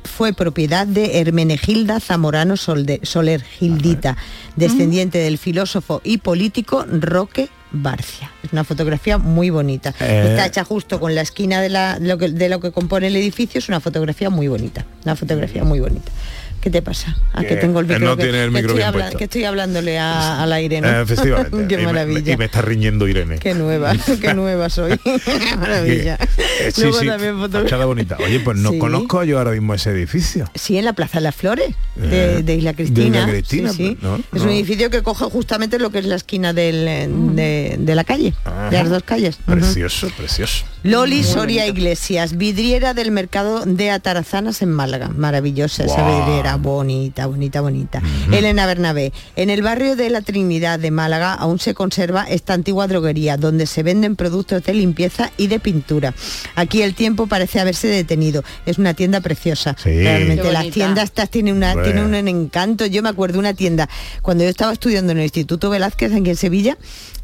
Fue, 0.04 0.32
propiedad 0.32 0.86
de 0.86 1.20
Hermenegilda 1.20 2.00
Zamorano 2.00 2.56
Soler 2.56 3.42
Gildita, 3.42 4.16
descendiente 4.56 5.18
del 5.18 5.38
filósofo 5.38 6.00
y 6.04 6.18
político 6.18 6.84
Roque 6.90 7.48
Barcia. 7.72 8.30
Es 8.42 8.52
una 8.52 8.64
fotografía 8.64 9.18
muy 9.18 9.50
bonita. 9.50 9.92
Eh. 10.00 10.26
Está 10.30 10.46
hecha 10.46 10.64
justo 10.64 11.00
con 11.00 11.14
la 11.14 11.20
esquina 11.22 11.60
de, 11.60 11.68
la- 11.68 11.98
de 11.98 12.06
lo 12.08 12.16
que, 12.18 12.28
de 12.28 12.48
lo 12.48 12.60
que 12.60 12.70
compone 12.72 13.08
el 13.08 13.16
edificio. 13.16 13.58
Es 13.58 13.68
una 13.68 13.80
fotografía 13.80 14.30
muy 14.30 14.48
bonita. 14.48 14.86
Una 15.04 15.16
fotografía 15.16 15.64
muy 15.64 15.80
bonita. 15.80 16.10
¿Qué 16.60 16.70
te 16.70 16.82
pasa? 16.82 17.16
Ah, 17.32 17.42
que 17.42 17.48
Que 17.48 17.56
tengo 17.56 17.78
el 17.80 17.86
no 17.86 17.94
micro. 17.94 18.16
que- 18.16 18.22
tiene 18.24 18.38
el 18.44 18.50
que 18.50 18.54
micro 18.54 18.60
estoy 18.70 18.76
bien 18.78 18.88
habla- 18.88 19.00
puesto. 19.04 19.18
que 19.18 19.24
estoy 19.24 19.44
hablándole 19.44 19.98
a- 19.98 20.42
al 20.42 20.52
aire, 20.52 20.80
¿no? 20.80 20.88
Eh, 20.88 21.02
efectivamente. 21.02 21.66
Qué 21.68 21.74
Y 21.74 21.76
me- 21.78 21.84
maravilla. 21.84 22.32
Y 22.32 22.36
me, 22.36 22.44
está 22.46 22.60
riñendo 22.62 23.06
Irene. 23.06 23.38
Qué 23.38 23.54
nueva, 23.54 23.92
qué 24.20 24.34
nueva 24.34 24.68
soy. 24.68 24.98
Maravilla. 25.58 26.18
Eh, 26.60 26.70
sí, 26.72 26.82
Luego 26.82 27.00
sí, 27.00 27.06
también 27.06 27.38
foto- 27.38 27.62
fachada 27.62 27.84
bonita. 27.84 28.16
Oye, 28.24 28.40
pues 28.40 28.56
no 28.56 28.70
Sí. 28.72 28.78
conozco 28.78 29.22
yo 29.24 29.38
ahora 29.38 29.52
mismo 29.52 29.74
ese 29.74 29.90
edificio. 29.90 30.50
Sí, 30.54 30.76
en 30.78 30.84
la 30.84 30.92
Plaza 30.92 31.18
de 31.18 31.22
las 31.24 31.34
Flores, 31.36 31.74
de, 31.94 32.38
Eh, 32.38 32.42
de 32.42 32.54
Isla 32.54 32.70
de 32.70 32.76
Cristina. 32.76 33.18
Isla 33.18 33.28
Cristina, 33.30 33.70
Sí, 33.70 33.76
sí. 33.76 33.98
no, 34.00 34.16
es 34.16 34.22
no. 34.32 34.42
un 34.44 34.48
edificio 34.50 34.90
que 34.90 35.02
coge 35.02 35.24
justamente 35.26 35.78
lo 35.78 35.90
que 35.90 35.98
es 36.00 36.06
la 36.06 36.16
esquina 36.16 36.52
del, 36.52 36.88
eh, 36.88 37.08
de, 37.08 37.76
de 37.78 37.94
la 37.94 38.04
calle, 38.04 38.34
Ajá. 38.44 38.70
de 38.70 38.78
las 38.78 38.90
dos 38.90 39.02
calles. 39.04 39.36
Precioso, 39.44 40.08
precioso. 40.16 40.64
Loli 40.82 41.24
Soria 41.24 41.66
Iglesias, 41.66 42.36
vidriera 42.36 42.94
del 42.94 43.10
mercado 43.10 43.64
de 43.66 43.90
Atarazanas 43.90 44.62
en 44.62 44.70
Málaga. 44.70 45.08
Maravillosa 45.08 45.84
esa 45.84 46.02
Guau. 46.02 46.26
Bonita, 46.54 47.26
bonita, 47.26 47.60
bonita. 47.60 48.00
Elena 48.30 48.66
Bernabé, 48.66 49.12
en 49.34 49.50
el 49.50 49.62
barrio 49.62 49.96
de 49.96 50.08
la 50.10 50.20
Trinidad 50.20 50.78
de 50.78 50.92
Málaga 50.92 51.34
aún 51.34 51.58
se 51.58 51.74
conserva 51.74 52.22
esta 52.22 52.54
antigua 52.54 52.86
droguería 52.86 53.36
donde 53.36 53.66
se 53.66 53.82
venden 53.82 54.14
productos 54.14 54.62
de 54.62 54.74
limpieza 54.74 55.32
y 55.36 55.48
de 55.48 55.58
pintura. 55.58 56.14
Aquí 56.54 56.82
el 56.82 56.94
tiempo 56.94 57.26
parece 57.26 57.58
haberse 57.58 57.88
detenido. 57.88 58.44
Es 58.66 58.78
una 58.78 58.94
tienda 58.94 59.20
preciosa. 59.20 59.74
Sí. 59.82 59.90
Realmente 59.90 60.52
las 60.52 60.70
tiendas 60.70 61.04
estas 61.06 61.30
tienen 61.30 61.56
una 61.56 61.74
tienen 61.82 62.04
un 62.04 62.28
encanto. 62.28 62.86
Yo 62.86 63.02
me 63.02 63.08
acuerdo 63.08 63.34
de 63.34 63.38
una 63.40 63.54
tienda 63.54 63.88
cuando 64.22 64.44
yo 64.44 64.50
estaba 64.50 64.72
estudiando 64.72 65.12
en 65.12 65.18
el 65.18 65.24
Instituto 65.24 65.70
Velázquez 65.70 66.12
aquí 66.12 66.30
en 66.30 66.36
Sevilla, 66.36 66.76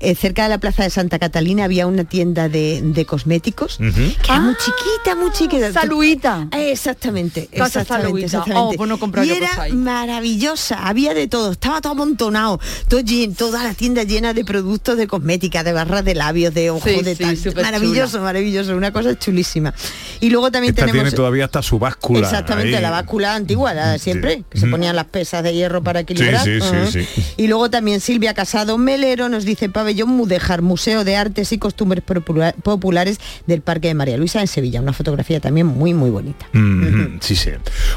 eh, 0.03 0.15
cerca 0.15 0.43
de 0.45 0.49
la 0.51 0.59
Plaza 0.59 0.83
de 0.83 0.91
Santa 0.91 1.19
Catalina 1.19 1.65
había 1.65 1.87
una 1.87 2.05
tienda 2.05 2.49
de, 2.49 2.81
de 2.83 3.05
cosméticos 3.07 3.79
que 3.79 3.85
era 4.25 4.41
muy 4.41 4.55
chiquita, 4.57 5.15
muy 5.17 5.31
chiquita. 5.33 5.73
Saluita. 5.73 6.49
Eh, 6.53 6.73
Exactamente, 6.73 7.47
Casa 7.47 7.81
exactamente, 7.81 8.07
Saluita. 8.09 8.27
exactamente. 8.27 8.75
Oh, 8.75 8.77
pues 8.77 8.89
no 8.89 8.99
comprar 8.99 9.25
y 9.27 9.31
era 9.31 9.51
maravillosa, 9.73 10.87
había 10.89 11.15
de 11.15 11.29
todo, 11.29 11.53
estaba 11.53 11.81
todo 11.81 11.93
amontonado, 11.93 12.59
todo 12.89 13.01
llen- 13.01 13.37
toda 13.37 13.63
la 13.63 13.75
tienda 13.75 14.03
llena 14.03 14.35
de 14.35 14.45
productos 14.45 14.97
de 14.97 15.07
cosmética, 15.07 15.63
de 15.63 15.73
barras 15.73 16.05
de 16.05 16.15
labios, 16.15 16.53
de 16.55 16.71
ojos, 16.71 16.83
Sí, 16.91 17.03
de 17.03 17.15
sí, 17.15 17.23
tal. 17.53 17.63
Maravilloso, 17.63 18.13
chula. 18.13 18.23
maravilloso, 18.25 18.77
una 18.77 18.93
cosa 18.93 19.17
chulísima. 19.19 19.73
Y 20.21 20.31
luego 20.31 20.51
también 20.51 20.73
Esta 20.75 20.87
tenemos 20.87 21.03
tiene 21.05 21.17
todavía 21.17 21.45
hasta 21.45 21.63
su 21.63 21.79
báscula. 21.79 22.21
Exactamente, 22.21 22.77
ahí. 22.77 22.83
la 22.83 22.91
báscula 22.91 23.35
antigua, 23.35 23.73
la 23.75 23.93
de 23.93 23.99
siempre, 23.99 24.43
que 24.51 24.59
se 24.59 24.67
ponían 24.67 24.97
las 24.97 25.07
pesas 25.07 25.43
de 25.45 25.55
hierro 25.55 25.83
para 25.83 26.01
equilibrar. 26.01 26.43
sí, 26.45 26.59
sí, 26.61 26.67
Ujú. 26.77 26.91
sí. 26.91 27.25
Y 27.37 27.47
luego 27.47 27.71
también 27.71 28.01
Silvia 28.01 28.35
Casado 28.35 28.77
Melero 28.79 29.29
nos 29.29 29.45
dice 29.45 29.69
Pabellón 29.69 29.92
Mudéjar, 30.07 30.63
Museo 30.63 31.05
de 31.05 31.17
Artes 31.17 31.53
y 31.53 31.59
Costumbres 31.59 32.03
Popula- 32.05 32.55
Populares 32.55 33.19
del 33.47 33.61
Parque 33.61 33.89
de 33.89 33.95
María 33.95 34.17
Luisa 34.17 34.41
en 34.41 34.47
Sevilla. 34.49 34.81
Una 34.81 34.93
fotografía 34.93 35.41
también 35.41 35.67
muy, 35.67 35.95
muy 35.95 36.11
bonita. 36.11 36.47
Mm, 36.53 37.19
sí, 37.21 37.37
sí. 37.37 37.51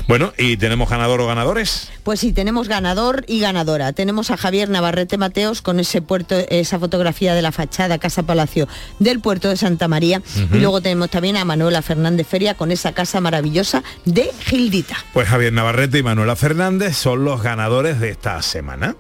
Bueno, 0.08 0.34
¿y 0.38 0.58
tenemos 0.58 0.90
ganador 0.90 1.22
o 1.22 1.28
ganadores? 1.28 1.90
Pues 2.04 2.20
sí, 2.20 2.34
tenemos 2.34 2.68
ganador 2.68 3.24
y 3.28 3.40
ganadora. 3.40 3.94
Tenemos 3.94 4.30
a 4.32 4.38
Javier 4.38 4.70
Navarrete 4.70 5.18
Mateos 5.18 5.62
con 5.62 5.80
ese 5.80 6.02
puerto, 6.02 6.36
esa 6.50 6.78
fotografía 6.80 7.34
de 7.34 7.42
la 7.42 7.52
fachada 7.52 7.98
Casa 7.98 8.24
Palacio 8.24 8.68
del 9.00 9.20
puerto 9.20 9.50
de 9.50 9.58
Santa 9.58 9.88
María. 9.88 10.22
Y 10.54 10.58
luego 10.60 10.82
tenemos 10.82 11.10
también 11.10 11.38
a 11.38 11.46
Manuela 11.46 11.82
Fernández 11.82 12.28
Feria 12.28 12.56
con 12.56 12.72
esa 12.72 12.92
casa 12.94 13.22
maravillosa 13.22 13.84
de 14.06 14.30
Gildita. 14.46 14.96
Pues 15.14 15.28
Javier 15.28 15.54
Navarrete 15.54 16.00
y 16.00 16.04
Manuela 16.04 16.36
Fernández 16.36 16.96
son 16.98 17.24
los 17.26 17.42
ganadores 17.42 18.00
de 18.00 18.10
esta 18.10 18.42
semana. 18.42 18.96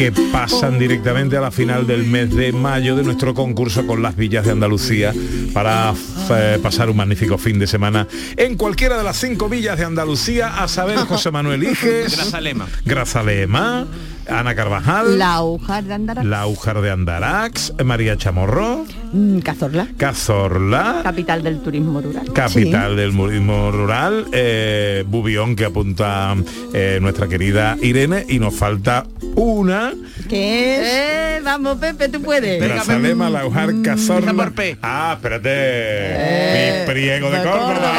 Que 0.00 0.12
pasan 0.32 0.78
directamente 0.78 1.36
a 1.36 1.42
la 1.42 1.50
final 1.50 1.86
del 1.86 2.04
mes 2.06 2.34
de 2.34 2.54
mayo 2.54 2.96
de 2.96 3.02
nuestro 3.02 3.34
concurso 3.34 3.86
con 3.86 4.00
las 4.00 4.16
villas 4.16 4.46
de 4.46 4.52
Andalucía 4.52 5.12
para 5.52 5.92
eh, 6.30 6.58
pasar 6.62 6.88
un 6.88 6.96
magnífico 6.96 7.36
fin 7.36 7.58
de 7.58 7.66
semana 7.66 8.08
en 8.38 8.56
cualquiera 8.56 8.96
de 8.96 9.04
las 9.04 9.18
cinco 9.18 9.50
villas 9.50 9.76
de 9.76 9.84
Andalucía, 9.84 10.62
a 10.62 10.68
saber 10.68 10.96
José 11.00 11.30
Manuel 11.30 11.62
Iges, 11.70 12.16
Grazalema. 12.16 12.66
Grazalema, 12.86 13.86
Ana 14.30 14.54
Carvajal, 14.54 15.18
La 15.18 15.42
hoja 15.42 15.82
de 15.82 15.92
Andarax. 15.94 16.26
La 16.26 16.46
Ujar 16.46 16.80
de 16.80 16.90
Andarax, 16.90 17.72
María 17.84 18.16
Chamorro, 18.16 18.84
Mm, 19.12 19.40
Cazorla. 19.40 19.88
Cazorla, 19.96 21.00
Capital 21.02 21.42
del 21.42 21.60
turismo 21.60 22.00
rural. 22.00 22.32
capital 22.32 22.94
del 22.96 23.14
turismo 23.16 23.70
rural, 23.72 24.26
eh, 24.32 25.04
Bubión 25.06 25.56
que 25.56 25.64
apunta 25.64 26.36
eh, 26.72 26.98
nuestra 27.02 27.26
querida 27.26 27.76
Irene 27.82 28.24
y 28.28 28.38
nos 28.38 28.54
falta 28.54 29.04
una, 29.34 29.92
¿Qué 30.28 30.76
es? 30.76 30.86
Eh, 30.86 31.40
vamos, 31.42 31.78
Pepe, 31.78 32.08
tú 32.08 32.22
puedes. 32.22 32.62
Grazalema, 32.62 33.28
La 33.30 33.46
Ujar, 33.46 33.70
Cazorla. 33.82 34.32
Por 34.32 34.52
P. 34.52 34.76
Ah, 34.82 35.14
espérate, 35.16 36.84
mi 36.84 36.92
priego 36.92 37.30
de 37.30 37.38
Córdoba. 37.42 37.92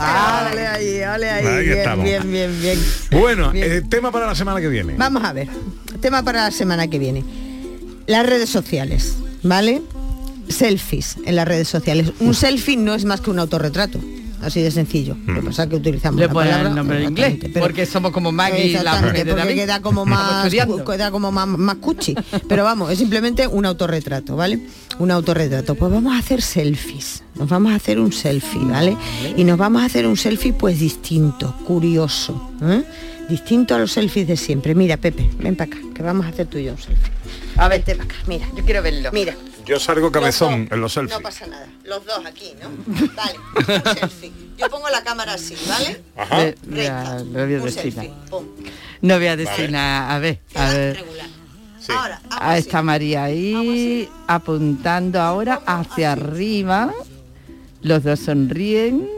Ah, 0.00 0.50
ahí, 0.50 1.02
ahí. 1.02 1.24
Ahí 1.24 1.64
bien, 1.66 1.78
estamos. 1.78 2.04
bien, 2.04 2.30
bien, 2.32 2.60
bien. 2.60 2.78
Bueno, 3.10 3.50
Bien. 3.52 3.72
eh, 3.72 3.82
tema 3.88 4.10
para 4.10 4.26
la 4.26 4.34
semana 4.34 4.60
que 4.60 4.68
viene. 4.68 4.94
Vamos 4.96 5.22
a 5.24 5.32
ver. 5.32 5.48
Tema 6.00 6.22
para 6.22 6.44
la 6.44 6.50
semana 6.50 6.88
que 6.88 6.98
viene. 6.98 7.24
Las 8.06 8.26
redes 8.26 8.48
sociales, 8.48 9.16
¿vale? 9.42 9.82
Selfies 10.48 11.16
en 11.24 11.36
las 11.36 11.46
redes 11.46 11.68
sociales. 11.68 12.12
Un 12.20 12.34
selfie 12.34 12.76
no 12.76 12.94
es 12.94 13.04
más 13.04 13.20
que 13.20 13.30
un 13.30 13.38
autorretrato. 13.38 14.00
Así 14.42 14.62
de 14.62 14.70
sencillo. 14.70 15.16
Lo 15.26 15.34
que 15.34 15.42
pasa 15.48 15.64
es 15.64 15.68
que 15.68 15.76
utilizamos 15.76 16.18
Le 16.18 16.26
la 16.26 16.32
palabra 16.32 16.68
el 16.70 16.74
nombre 16.74 16.96
en 16.98 17.10
inglés, 17.10 17.26
exactamente, 17.26 17.50
pero- 17.54 17.66
porque 17.66 17.86
somos 17.86 18.10
como 18.10 18.32
Maggie 18.32 18.66
y 18.66 18.72
la 18.72 18.78
Exactamente, 18.80 19.10
mujer 19.12 19.26
de 19.26 19.32
porque 19.32 19.44
David. 19.48 19.60
queda 19.60 19.82
como 19.82 20.06
más 20.06 20.48
queda 20.50 21.10
como 21.10 21.30
más, 21.32 21.46
más 21.46 21.74
cuchi. 21.76 22.14
Pero 22.48 22.64
vamos, 22.64 22.90
es 22.90 22.98
simplemente 22.98 23.46
un 23.46 23.66
autorretrato, 23.66 24.36
¿vale? 24.36 24.60
Un 24.98 25.10
autorretrato. 25.10 25.74
Pues 25.74 25.92
vamos 25.92 26.14
a 26.14 26.18
hacer 26.18 26.40
selfies. 26.42 27.22
Nos 27.34 27.48
vamos 27.48 27.72
a 27.72 27.76
hacer 27.76 27.98
un 28.00 28.12
selfie, 28.12 28.64
¿vale? 28.64 28.96
Y 29.36 29.44
nos 29.44 29.58
vamos 29.58 29.82
a 29.82 29.86
hacer 29.86 30.06
un 30.06 30.16
selfie 30.16 30.52
pues 30.52 30.78
distinto, 30.80 31.54
curioso, 31.66 32.50
¿eh? 32.62 32.82
Distinto 33.28 33.74
a 33.74 33.78
los 33.78 33.92
selfies 33.92 34.26
de 34.26 34.36
siempre. 34.36 34.74
Mira, 34.74 34.96
Pepe, 34.96 35.30
ven 35.38 35.54
para 35.54 35.70
acá, 35.70 35.78
que 35.94 36.02
vamos 36.02 36.26
a 36.26 36.30
hacer 36.30 36.46
tú 36.46 36.58
y 36.58 36.64
yo 36.64 36.72
un 36.72 36.78
selfie. 36.78 37.12
A 37.56 37.68
ver, 37.68 37.82
para 37.84 38.02
acá, 38.02 38.14
mira. 38.26 38.46
Yo 38.56 38.64
quiero 38.64 38.82
verlo. 38.82 39.10
Mira. 39.12 39.34
Yo 39.66 39.78
salgo 39.78 40.10
cabezón 40.10 40.68
en 40.70 40.80
los 40.80 40.92
selfies. 40.92 41.16
No 41.18 41.22
pasa 41.22 41.46
nada. 41.46 41.66
Los 41.84 42.04
dos 42.04 42.24
aquí, 42.26 42.52
¿no? 42.62 42.70
Vale, 43.14 43.38
un 43.56 43.96
selfie. 43.98 44.32
Yo 44.56 44.68
pongo 44.68 44.88
la 44.90 45.02
cámara 45.02 45.34
así, 45.34 45.54
¿vale? 45.68 46.02
Ajá. 46.16 46.36
Recta. 46.44 46.60
ya, 46.74 47.14
no 47.24 47.32
voy 47.46 47.54
a 47.54 47.58
Un 47.58 47.64
decir 47.64 47.82
selfie. 47.92 48.08
nada. 48.08 48.24
Pum. 48.30 48.44
No 49.02 49.16
voy 49.16 49.26
a 49.26 49.36
decir 49.36 49.70
nada. 49.70 50.14
A 50.14 50.18
ver, 50.18 50.40
a 50.54 50.68
ver. 50.70 50.96
regular. 50.96 51.26
Sí. 51.80 51.92
Ahora, 51.92 52.20
está 52.58 52.82
María 52.82 53.24
ahí, 53.24 54.08
apuntando 54.26 55.20
ahora 55.20 55.60
hacia 55.66 56.12
arriba. 56.12 56.92
Los 57.82 58.02
dos 58.04 58.20
sonríen. 58.20 59.08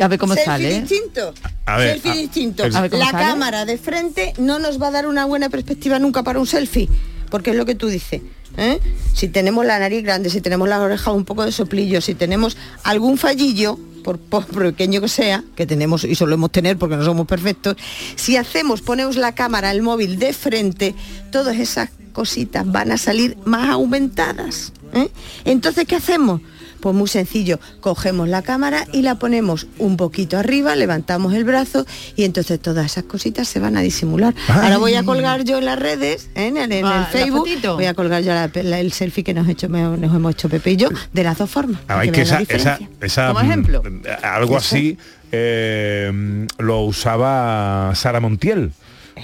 A 0.00 0.06
ver 0.06 0.18
cómo 0.18 0.34
Selfie 0.34 0.44
sale. 0.52 0.80
distinto. 0.82 1.34
A 1.66 1.76
ver, 1.76 1.92
selfie 1.94 2.10
a- 2.12 2.14
distinto. 2.14 2.64
el- 2.64 2.76
A 2.76 2.80
ver 2.82 2.90
cómo 2.90 3.02
La 3.04 3.10
sale. 3.10 3.24
cámara 3.26 3.64
de 3.64 3.78
frente 3.78 4.32
no 4.38 4.60
nos 4.60 4.80
va 4.80 4.88
a 4.88 4.90
dar 4.92 5.08
una 5.08 5.24
buena 5.24 5.48
perspectiva 5.48 5.98
nunca 5.98 6.22
para 6.22 6.38
un 6.38 6.46
selfie, 6.46 6.88
porque 7.30 7.50
es 7.50 7.56
lo 7.56 7.66
que 7.66 7.74
tú 7.74 7.88
dices. 7.88 8.22
¿Eh? 8.56 8.80
Si 9.14 9.28
tenemos 9.28 9.64
la 9.64 9.78
nariz 9.78 10.02
grande, 10.02 10.30
si 10.30 10.40
tenemos 10.40 10.68
las 10.68 10.80
orejas 10.80 11.14
un 11.14 11.24
poco 11.24 11.44
de 11.44 11.52
soplillo, 11.52 12.00
si 12.00 12.14
tenemos 12.14 12.56
algún 12.82 13.18
fallillo, 13.18 13.78
por, 14.02 14.18
pequeño 14.18 15.00
que 15.00 15.08
sea, 15.08 15.44
que 15.54 15.66
tenemos 15.66 16.04
y 16.04 16.14
solemos 16.14 16.50
tener 16.50 16.76
porque 16.76 16.96
no 16.96 17.04
somos 17.04 17.26
perfectos, 17.26 17.76
si 18.16 18.36
hacemos, 18.36 18.82
ponemos 18.82 19.16
la 19.16 19.34
cámara, 19.34 19.70
el 19.70 19.82
móvil 19.82 20.18
de 20.18 20.32
frente, 20.32 20.94
todas 21.30 21.56
esas 21.58 21.90
cositas 22.12 22.70
van 22.70 22.92
a 22.92 22.98
salir 22.98 23.36
más 23.44 23.70
aumentadas. 23.70 24.72
¿eh? 24.92 25.08
Entonces, 25.44 25.86
¿qué 25.86 25.96
hacemos? 25.96 26.40
Pues 26.82 26.94
muy 26.96 27.06
sencillo, 27.08 27.60
cogemos 27.80 28.28
la 28.28 28.42
cámara 28.42 28.86
y 28.92 29.02
la 29.02 29.14
ponemos 29.14 29.68
un 29.78 29.96
poquito 29.96 30.36
arriba, 30.36 30.74
levantamos 30.74 31.32
el 31.32 31.44
brazo 31.44 31.86
y 32.16 32.24
entonces 32.24 32.60
todas 32.60 32.84
esas 32.86 33.04
cositas 33.04 33.46
se 33.46 33.60
van 33.60 33.76
a 33.76 33.80
disimular. 33.82 34.34
Ahora 34.48 34.78
voy 34.78 34.94
a 34.94 35.04
colgar 35.04 35.44
yo 35.44 35.58
en 35.58 35.64
las 35.66 35.78
redes, 35.78 36.28
¿eh? 36.34 36.48
en, 36.48 36.56
el- 36.56 36.72
en 36.72 36.84
Ah, 36.84 37.06
el 37.08 37.18
Facebook, 37.20 37.48
voy 37.76 37.86
a 37.86 37.94
colgar 37.94 38.22
ya 38.24 38.34
la- 38.34 38.62
la- 38.64 38.80
el 38.80 38.92
selfie 38.92 39.22
que 39.22 39.32
nos, 39.32 39.48
hecho, 39.48 39.68
me- 39.68 39.96
nos 39.96 40.14
hemos 40.14 40.32
hecho 40.32 40.48
Pepe 40.48 40.72
y 40.72 40.76
yo, 40.76 40.88
de 41.12 41.22
las 41.22 41.38
dos 41.38 41.48
formas. 41.48 41.80
Ah, 41.86 42.00
que 42.02 42.10
que 42.10 42.24
la 42.24 42.40
esa, 42.40 42.78
esa, 43.00 43.28
Como 43.28 43.40
mm, 43.40 43.44
ejemplo. 43.46 43.82
algo 44.22 44.56
así 44.56 44.98
eh, 45.30 46.46
lo 46.58 46.80
usaba 46.80 47.92
Sara 47.94 48.18
Montiel 48.20 48.72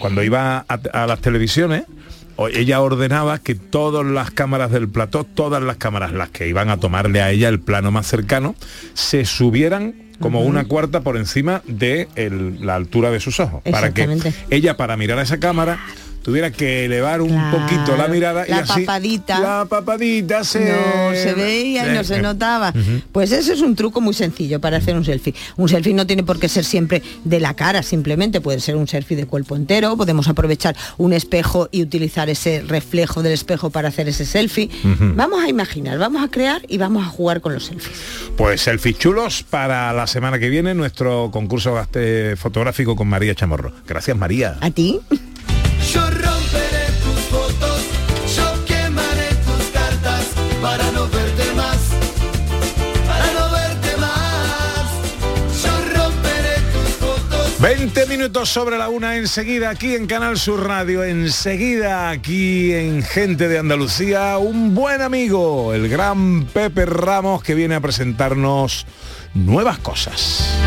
cuando 0.00 0.22
iba 0.22 0.64
a, 0.68 0.78
a 0.92 1.06
las 1.08 1.20
televisiones 1.20 1.82
ella 2.46 2.80
ordenaba 2.80 3.40
que 3.40 3.56
todas 3.56 4.06
las 4.06 4.30
cámaras 4.30 4.70
del 4.70 4.88
plató, 4.88 5.24
todas 5.24 5.60
las 5.60 5.76
cámaras, 5.78 6.12
las 6.12 6.28
que 6.30 6.46
iban 6.46 6.70
a 6.70 6.76
tomarle 6.76 7.20
a 7.20 7.32
ella 7.32 7.48
el 7.48 7.58
plano 7.58 7.90
más 7.90 8.06
cercano, 8.06 8.54
se 8.94 9.24
subieran 9.24 9.94
como 10.20 10.42
una 10.42 10.64
cuarta 10.64 11.00
por 11.00 11.16
encima 11.16 11.62
de 11.66 12.06
el- 12.16 12.64
la 12.64 12.74
altura 12.76 13.10
de 13.10 13.18
sus 13.20 13.40
ojos. 13.40 13.62
Para 13.72 13.92
que 13.94 14.02
ella, 14.50 14.76
para 14.76 14.96
mirar 14.96 15.18
a 15.18 15.22
esa 15.22 15.38
cámara, 15.38 15.78
tuviera 16.28 16.50
que 16.50 16.84
elevar 16.84 17.22
un 17.22 17.30
Claro, 17.30 17.58
poquito 17.58 17.96
la 17.96 18.06
mirada 18.06 18.44
y 18.46 18.50
la 18.50 18.58
así 18.58 18.82
papadita. 18.82 19.40
la 19.40 19.64
papadita 19.66 20.44
se 20.44 20.60
No 20.60 21.14
se 21.14 21.32
veía 21.32 21.90
y 21.90 21.96
no 21.96 22.04
se 22.04 22.20
notaba. 22.20 22.74
Pues 23.12 23.32
eso 23.32 23.50
es 23.54 23.62
un 23.62 23.74
truco 23.74 24.02
muy 24.02 24.12
sencillo 24.12 24.60
para 24.60 24.76
hacer 24.76 24.94
un 24.94 25.06
selfie. 25.06 25.34
Un 25.56 25.70
selfie 25.70 25.94
no 25.94 26.06
tiene 26.06 26.24
por 26.24 26.38
qué 26.38 26.50
ser 26.50 26.66
siempre 26.66 27.02
de 27.24 27.40
la 27.40 27.54
cara, 27.54 27.82
simplemente 27.82 28.42
puede 28.42 28.60
ser 28.60 28.76
un 28.76 28.86
selfie 28.86 29.16
de 29.16 29.24
cuerpo 29.24 29.56
entero. 29.56 29.96
Podemos 29.96 30.28
aprovechar 30.28 30.76
un 30.98 31.14
espejo 31.14 31.70
y 31.72 31.80
utilizar 31.80 32.28
ese 32.28 32.62
reflejo 32.66 33.22
del 33.22 33.32
espejo 33.32 33.70
para 33.70 33.88
hacer 33.88 34.06
ese 34.08 34.26
selfie. 34.26 34.68
Vamos 35.00 35.42
a 35.42 35.48
imaginar, 35.48 35.96
vamos 35.98 36.22
a 36.22 36.28
crear 36.28 36.60
y 36.68 36.76
vamos 36.76 37.06
a 37.06 37.08
jugar 37.08 37.40
con 37.40 37.54
los 37.54 37.64
selfies. 37.64 37.96
Pues 38.36 38.60
selfies 38.60 38.98
chulos 38.98 39.44
para 39.48 39.94
la 39.94 40.06
semana 40.06 40.38
que 40.38 40.50
viene, 40.50 40.74
nuestro 40.74 41.30
concurso 41.32 41.74
fotográfico 42.36 42.96
con 42.96 43.08
María 43.08 43.34
Chamorro. 43.34 43.72
Gracias 43.86 44.14
María. 44.14 44.58
¿A 44.60 44.70
ti? 44.70 45.00
Yo 45.92 46.00
romperé 46.10 46.86
tus 47.02 47.20
fotos, 47.30 47.80
yo 48.36 48.64
quemaré 48.64 49.28
tus 49.46 49.66
cartas 49.72 50.26
para 50.60 50.90
no 50.92 51.08
verte 51.08 51.52
más, 51.54 51.78
para 53.06 53.32
no 53.32 53.50
verte 53.50 53.96
más. 53.96 54.90
Yo 55.62 55.70
romperé 55.96 56.56
tus 56.72 56.90
fotos. 56.96 57.60
20 57.60 58.06
minutos 58.06 58.48
sobre 58.48 58.76
la 58.76 58.88
una 58.88 59.16
enseguida 59.16 59.70
aquí 59.70 59.94
en 59.94 60.06
Canal 60.06 60.38
Sur 60.38 60.66
Radio, 60.66 61.04
enseguida 61.04 62.10
aquí 62.10 62.72
en 62.72 63.02
Gente 63.02 63.48
de 63.48 63.58
Andalucía, 63.58 64.38
un 64.38 64.74
buen 64.74 65.00
amigo, 65.00 65.72
el 65.72 65.88
gran 65.88 66.44
Pepe 66.44 66.86
Ramos 66.86 67.42
que 67.42 67.54
viene 67.54 67.74
a 67.74 67.80
presentarnos 67.80 68.86
nuevas 69.34 69.78
cosas. 69.78 70.58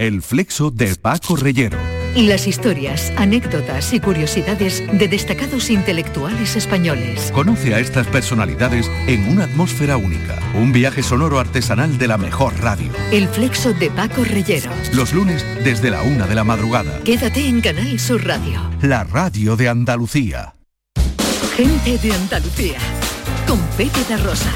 El 0.03 0.21
flexo 0.21 0.73
de 0.73 0.97
Paco 0.97 1.37
Reyero. 1.37 1.79
Las 2.17 2.49
historias, 2.49 3.13
anécdotas 3.17 3.93
y 3.93 4.01
curiosidades 4.01 4.83
de 4.93 5.07
destacados 5.07 5.71
intelectuales 5.71 6.57
españoles. 6.57 7.31
Conoce 7.33 7.73
a 7.73 7.79
estas 7.79 8.09
personalidades 8.09 8.91
en 9.07 9.29
una 9.29 9.45
atmósfera 9.45 9.97
única. 9.97 10.41
Un 10.55 10.73
viaje 10.73 11.05
sonoro 11.05 11.39
artesanal 11.39 11.99
de 11.99 12.09
la 12.09 12.19
mejor 12.19 12.53
radio. 12.61 12.91
El 13.13 13.29
flexo 13.29 13.75
de 13.75 13.91
Paco 13.91 14.25
Reyero. 14.25 14.73
Los 14.93 15.13
lunes 15.13 15.47
desde 15.63 15.89
la 15.93 16.03
una 16.03 16.27
de 16.27 16.35
la 16.35 16.43
madrugada. 16.43 16.99
Quédate 17.05 17.47
en 17.47 17.61
Canal 17.61 18.01
Sur 18.01 18.27
Radio. 18.27 18.61
La 18.81 19.05
radio 19.05 19.55
de 19.55 19.69
Andalucía. 19.69 20.57
Gente 21.57 21.99
de 21.99 22.13
Andalucía. 22.13 22.79
Con 23.47 23.61
Pepe 23.77 24.17
Rosa. 24.17 24.51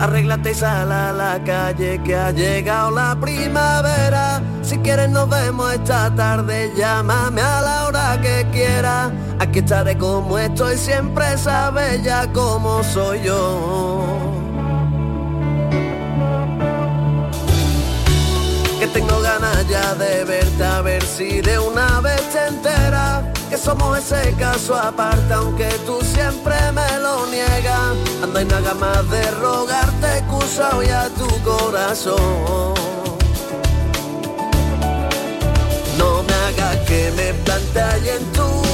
Arréglate 0.00 0.52
y 0.52 0.54
sal 0.54 0.90
a 0.90 1.12
la 1.12 1.44
calle 1.44 2.00
que 2.02 2.16
ha 2.16 2.30
llegado 2.30 2.90
la 2.90 3.14
primavera. 3.20 4.42
Si 4.62 4.78
quieres 4.78 5.10
nos 5.10 5.28
vemos 5.28 5.74
esta 5.74 6.14
tarde, 6.14 6.72
llámame 6.74 7.42
a 7.42 7.60
la 7.60 7.84
hora 7.86 8.18
que 8.22 8.46
quieras. 8.50 9.12
Aquí 9.38 9.58
estaré 9.58 9.98
como 9.98 10.38
estoy, 10.38 10.78
siempre 10.78 11.36
sabes 11.36 12.02
ya 12.02 12.32
cómo 12.32 12.82
soy 12.82 13.20
yo. 13.24 14.18
Que 18.78 18.86
tengo 18.86 19.20
ganas 19.20 19.68
ya 19.68 19.94
de 19.96 20.24
verte 20.24 20.64
a 20.64 20.80
ver 20.80 21.02
si 21.02 21.42
de 21.42 21.58
una 21.58 22.00
vez 22.00 22.22
te 22.32 22.70
que 23.50 23.58
somos 23.58 23.98
ese 23.98 24.32
caso 24.36 24.76
aparte 24.76 25.34
aunque 25.34 25.68
tú 25.84 26.00
siempre 26.02 26.54
me 26.72 26.98
lo 26.98 27.26
niegas. 27.26 27.96
Anda 28.22 28.42
y 28.42 28.44
no 28.44 28.56
haga 28.56 28.74
más 28.74 29.10
de 29.10 29.30
rogarte 29.32 30.18
excusa 30.18 30.76
hoy 30.76 30.86
a 30.86 31.08
tu 31.08 31.26
corazón. 31.42 32.74
No 35.98 36.22
me 36.22 36.34
hagas 36.46 36.76
que 36.86 37.12
me 37.16 37.34
plante 37.44 37.80
en 38.16 38.24
tu 38.32 38.69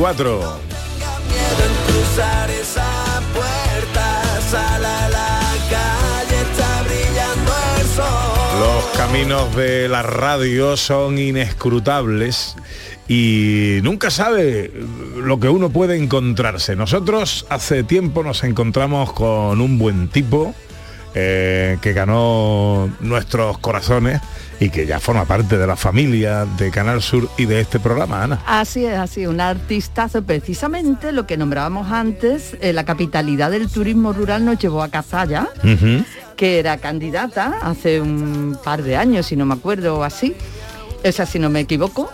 4. 0.00 0.40
Los 8.58 8.84
caminos 8.96 9.54
de 9.54 9.88
la 9.90 10.00
radio 10.02 10.78
son 10.78 11.18
inescrutables 11.18 12.56
y 13.08 13.80
nunca 13.82 14.10
sabe 14.10 14.72
lo 15.18 15.38
que 15.38 15.50
uno 15.50 15.68
puede 15.68 15.98
encontrarse. 15.98 16.76
Nosotros 16.76 17.44
hace 17.50 17.84
tiempo 17.84 18.22
nos 18.22 18.42
encontramos 18.42 19.12
con 19.12 19.60
un 19.60 19.78
buen 19.78 20.08
tipo 20.08 20.54
eh, 21.14 21.76
que 21.82 21.92
ganó 21.92 22.90
nuestros 23.00 23.58
corazones 23.58 24.22
y 24.60 24.68
que 24.70 24.86
ya 24.86 25.00
forma 25.00 25.24
parte 25.24 25.56
de 25.58 25.66
la 25.66 25.74
familia 25.74 26.44
de 26.44 26.70
Canal 26.70 27.00
Sur 27.02 27.28
y 27.38 27.46
de 27.46 27.60
este 27.60 27.80
programa, 27.80 28.22
Ana. 28.22 28.42
Así 28.46 28.84
es, 28.84 28.98
así, 28.98 29.26
un 29.26 29.40
artistazo. 29.40 30.22
Precisamente 30.22 31.12
lo 31.12 31.26
que 31.26 31.36
nombrábamos 31.38 31.90
antes, 31.90 32.56
eh, 32.60 32.72
la 32.74 32.84
capitalidad 32.84 33.50
del 33.50 33.68
turismo 33.70 34.12
rural 34.12 34.44
nos 34.44 34.58
llevó 34.58 34.82
a 34.82 34.88
Cazalla, 34.90 35.48
Ujú. 35.64 36.04
que 36.36 36.58
era 36.58 36.76
candidata 36.76 37.54
hace 37.62 38.00
un 38.02 38.56
par 38.62 38.82
de 38.82 38.96
años, 38.96 39.26
si 39.26 39.34
no 39.36 39.46
me 39.46 39.54
acuerdo, 39.54 39.98
o 39.98 40.04
así. 40.04 40.34
O 41.02 41.10
sea, 41.10 41.24
si 41.24 41.38
no 41.38 41.48
me 41.48 41.60
equivoco. 41.60 42.10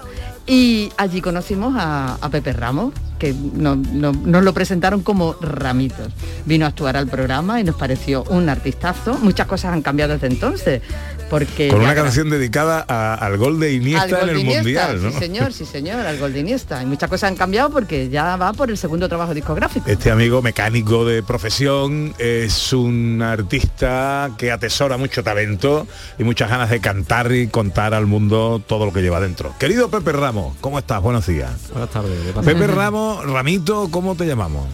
Y 0.48 0.92
allí 0.96 1.20
conocimos 1.20 1.74
a, 1.76 2.18
a 2.20 2.28
Pepe 2.28 2.52
Ramos, 2.52 2.94
que 3.18 3.34
no- 3.54 3.74
no- 3.74 4.12
nos 4.12 4.44
lo 4.44 4.54
presentaron 4.54 5.02
como 5.02 5.32
Ramitos. 5.40 6.12
Vino 6.44 6.64
a 6.66 6.68
actuar 6.68 6.96
al 6.96 7.08
programa 7.08 7.58
y 7.60 7.64
nos 7.64 7.74
pareció 7.74 8.22
un 8.28 8.48
artistazo. 8.48 9.18
Muchas 9.22 9.48
cosas 9.48 9.72
han 9.72 9.82
cambiado 9.82 10.12
desde 10.12 10.28
entonces, 10.28 10.82
porque... 11.30 11.68
Con 11.68 11.80
una 11.80 11.94
canción 11.94 12.30
dedicada 12.30 12.84
a- 12.88 13.14
al 13.14 13.36
gol 13.36 13.58
de 13.60 13.68
al 13.68 13.72
Iniesta 13.74 14.20
gol 14.20 14.28
en 14.30 14.36
el 14.36 14.40
Iniesta, 14.42 14.62
Mundial, 14.62 15.02
¿no? 15.02 15.10
Sí, 15.12 15.18
señor, 15.18 15.52
sí, 15.52 15.64
señor, 15.64 16.06
al 16.06 16.18
gol 16.18 16.32
de 16.32 16.40
Iniesta. 16.40 16.82
Y 16.82 16.86
muchas 16.86 17.08
cosas 17.10 17.30
han 17.30 17.36
cambiado 17.36 17.70
porque 17.70 18.08
ya 18.08 18.36
va 18.36 18.52
por 18.52 18.70
el 18.70 18.78
segundo 18.78 19.08
trabajo 19.08 19.34
discográfico. 19.34 19.88
Este 19.88 20.10
amigo 20.10 20.42
mecánico 20.42 21.04
de 21.04 21.22
profesión 21.22 22.14
es 22.18 22.72
un 22.72 23.22
artista 23.22 24.30
que 24.38 24.52
atesora 24.52 24.96
mucho 24.96 25.22
talento 25.24 25.86
y 26.18 26.24
muchas 26.24 26.48
ganas 26.50 26.70
de 26.70 26.80
cantar 26.80 27.32
y 27.32 27.48
contar 27.48 27.94
al 27.94 28.06
mundo 28.06 28.62
todo 28.66 28.86
lo 28.86 28.92
que 28.92 29.02
lleva 29.02 29.20
dentro. 29.20 29.54
Querido 29.58 29.88
Pepe 29.90 30.12
Ramos, 30.12 30.56
¿cómo 30.60 30.78
estás? 30.78 31.02
Buenos 31.02 31.26
días. 31.26 31.50
Buenas 31.72 31.90
tardes. 31.90 32.12
Pepe 32.44 32.66
Ramos, 32.66 33.24
Ramito, 33.24 33.88
¿cómo 33.90 34.14
te 34.14 34.26
llamamos? 34.26 34.66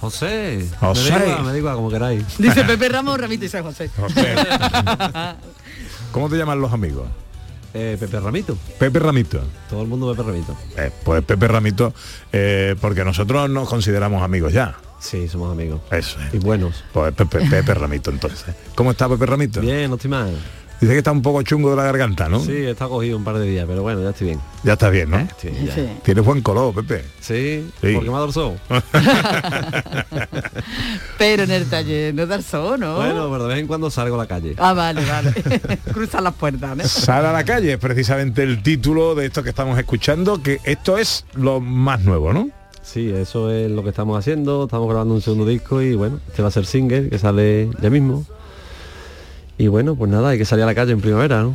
José. 0.00 0.66
José. 0.78 1.12
Me 1.12 1.18
da 1.18 1.26
igual, 1.26 1.44
me 1.44 1.52
da 1.52 1.58
igual, 1.58 1.74
como 1.76 1.90
queráis. 1.90 2.24
Dice 2.38 2.64
Pepe 2.64 2.88
Ramos, 2.88 3.18
Ramito 3.20 3.44
y 3.44 3.48
San 3.48 3.62
José. 3.62 3.90
José. 3.96 4.34
¿Cómo 6.12 6.28
te 6.28 6.36
llaman 6.36 6.60
los 6.60 6.72
amigos? 6.72 7.06
Eh, 7.72 7.96
Pepe 8.00 8.18
Ramito. 8.18 8.56
Pepe 8.78 8.98
Ramito. 8.98 9.40
Todo 9.68 9.82
el 9.82 9.88
mundo 9.88 10.10
Pepe 10.10 10.28
Ramito. 10.28 10.56
Eh, 10.76 10.90
pues 11.04 11.22
Pepe 11.22 11.46
Ramito, 11.46 11.94
eh, 12.32 12.74
porque 12.80 13.04
nosotros 13.04 13.48
nos 13.48 13.68
consideramos 13.68 14.22
amigos 14.22 14.52
ya. 14.52 14.76
Sí, 14.98 15.28
somos 15.28 15.52
amigos. 15.52 15.80
Eso 15.90 16.18
es. 16.20 16.34
Y 16.34 16.38
buenos. 16.38 16.84
Pues 16.92 17.14
Pepe, 17.14 17.48
Pepe 17.48 17.74
Ramito 17.74 18.10
entonces. 18.10 18.54
¿Cómo 18.74 18.90
está 18.90 19.08
Pepe 19.08 19.24
Ramito? 19.24 19.60
Bien, 19.60 19.88
no 19.88 19.96
estoy 19.96 20.10
mal. 20.10 20.36
Dice 20.80 20.92
que 20.92 20.98
está 20.98 21.12
un 21.12 21.20
poco 21.20 21.42
chungo 21.42 21.68
de 21.70 21.76
la 21.76 21.84
garganta, 21.84 22.28
¿no? 22.30 22.40
Sí, 22.40 22.52
estado 22.56 22.90
cogido 22.92 23.18
un 23.18 23.24
par 23.24 23.36
de 23.38 23.46
días, 23.46 23.66
pero 23.68 23.82
bueno, 23.82 24.02
ya 24.02 24.10
estoy 24.10 24.28
bien. 24.28 24.40
Ya 24.64 24.72
está 24.74 24.88
bien, 24.88 25.10
¿no? 25.10 25.28
Sí. 25.38 25.50
Tienes 26.02 26.24
buen 26.24 26.40
color, 26.40 26.74
Pepe. 26.74 27.04
Sí, 27.20 27.70
Sí. 27.82 27.92
porque 27.94 28.08
me 28.10 28.16
ha 28.16 28.20
dorsado. 28.20 28.54
Pero 31.18 31.42
en 31.42 31.50
el 31.50 31.66
taller 31.68 32.14
no 32.14 32.26
dar 32.26 32.42
sol, 32.42 32.80
¿no? 32.80 32.96
Bueno, 32.96 33.28
pero 33.30 33.44
de 33.44 33.48
vez 33.54 33.58
en 33.58 33.66
cuando 33.66 33.90
salgo 33.90 34.14
a 34.16 34.18
la 34.18 34.26
calle. 34.26 34.54
Ah, 34.58 34.72
vale, 34.72 35.04
vale. 35.04 35.32
Cruzan 35.92 36.24
las 36.24 36.34
puertas, 36.34 36.76
¿no? 36.76 36.84
Sal 36.84 37.26
a 37.26 37.32
la 37.32 37.44
calle 37.44 37.74
es 37.74 37.78
precisamente 37.78 38.42
el 38.42 38.62
título 38.62 39.14
de 39.14 39.26
esto 39.26 39.42
que 39.42 39.50
estamos 39.50 39.78
escuchando, 39.78 40.42
que 40.42 40.60
esto 40.64 40.96
es 40.98 41.26
lo 41.34 41.60
más 41.60 42.00
nuevo, 42.02 42.32
¿no? 42.32 42.48
Sí, 42.82 43.10
eso 43.10 43.50
es 43.50 43.70
lo 43.70 43.82
que 43.82 43.90
estamos 43.90 44.18
haciendo. 44.18 44.64
Estamos 44.64 44.88
grabando 44.88 45.14
un 45.14 45.20
segundo 45.20 45.44
disco 45.46 45.82
y 45.82 45.94
bueno, 45.94 46.20
este 46.28 46.40
va 46.42 46.48
a 46.48 46.52
ser 46.52 46.64
single 46.64 47.10
que 47.10 47.18
sale 47.18 47.68
ya 47.82 47.90
mismo. 47.90 48.24
Y 49.60 49.68
bueno, 49.68 49.94
pues 49.94 50.10
nada, 50.10 50.30
hay 50.30 50.38
que 50.38 50.46
salir 50.46 50.62
a 50.62 50.66
la 50.66 50.74
calle 50.74 50.92
en 50.92 51.00
primavera, 51.02 51.42
¿no? 51.42 51.54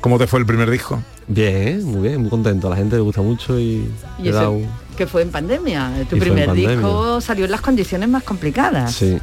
¿Cómo 0.00 0.18
te 0.18 0.26
fue 0.26 0.40
el 0.40 0.46
primer 0.46 0.70
disco? 0.70 1.02
Bien, 1.28 1.84
muy 1.84 2.08
bien, 2.08 2.20
muy 2.22 2.30
contento. 2.30 2.66
A 2.68 2.70
la 2.70 2.76
gente 2.76 2.96
le 2.96 3.02
gusta 3.02 3.20
mucho 3.20 3.58
y, 3.58 3.86
Y 4.22 4.28
eso 4.28 4.60
que 4.96 5.06
fue 5.06 5.20
en 5.20 5.30
pandemia. 5.30 5.90
Tu 6.08 6.16
Y 6.16 6.18
fue 6.20 6.28
en 6.28 6.34
primer 6.34 6.46
pandemia. 6.46 6.70
disco 6.76 7.20
salió 7.20 7.44
en 7.44 7.50
las 7.50 7.60
condiciones 7.60 8.08
más 8.08 8.22
complicadas. 8.22 8.94
Sí, 8.94 9.18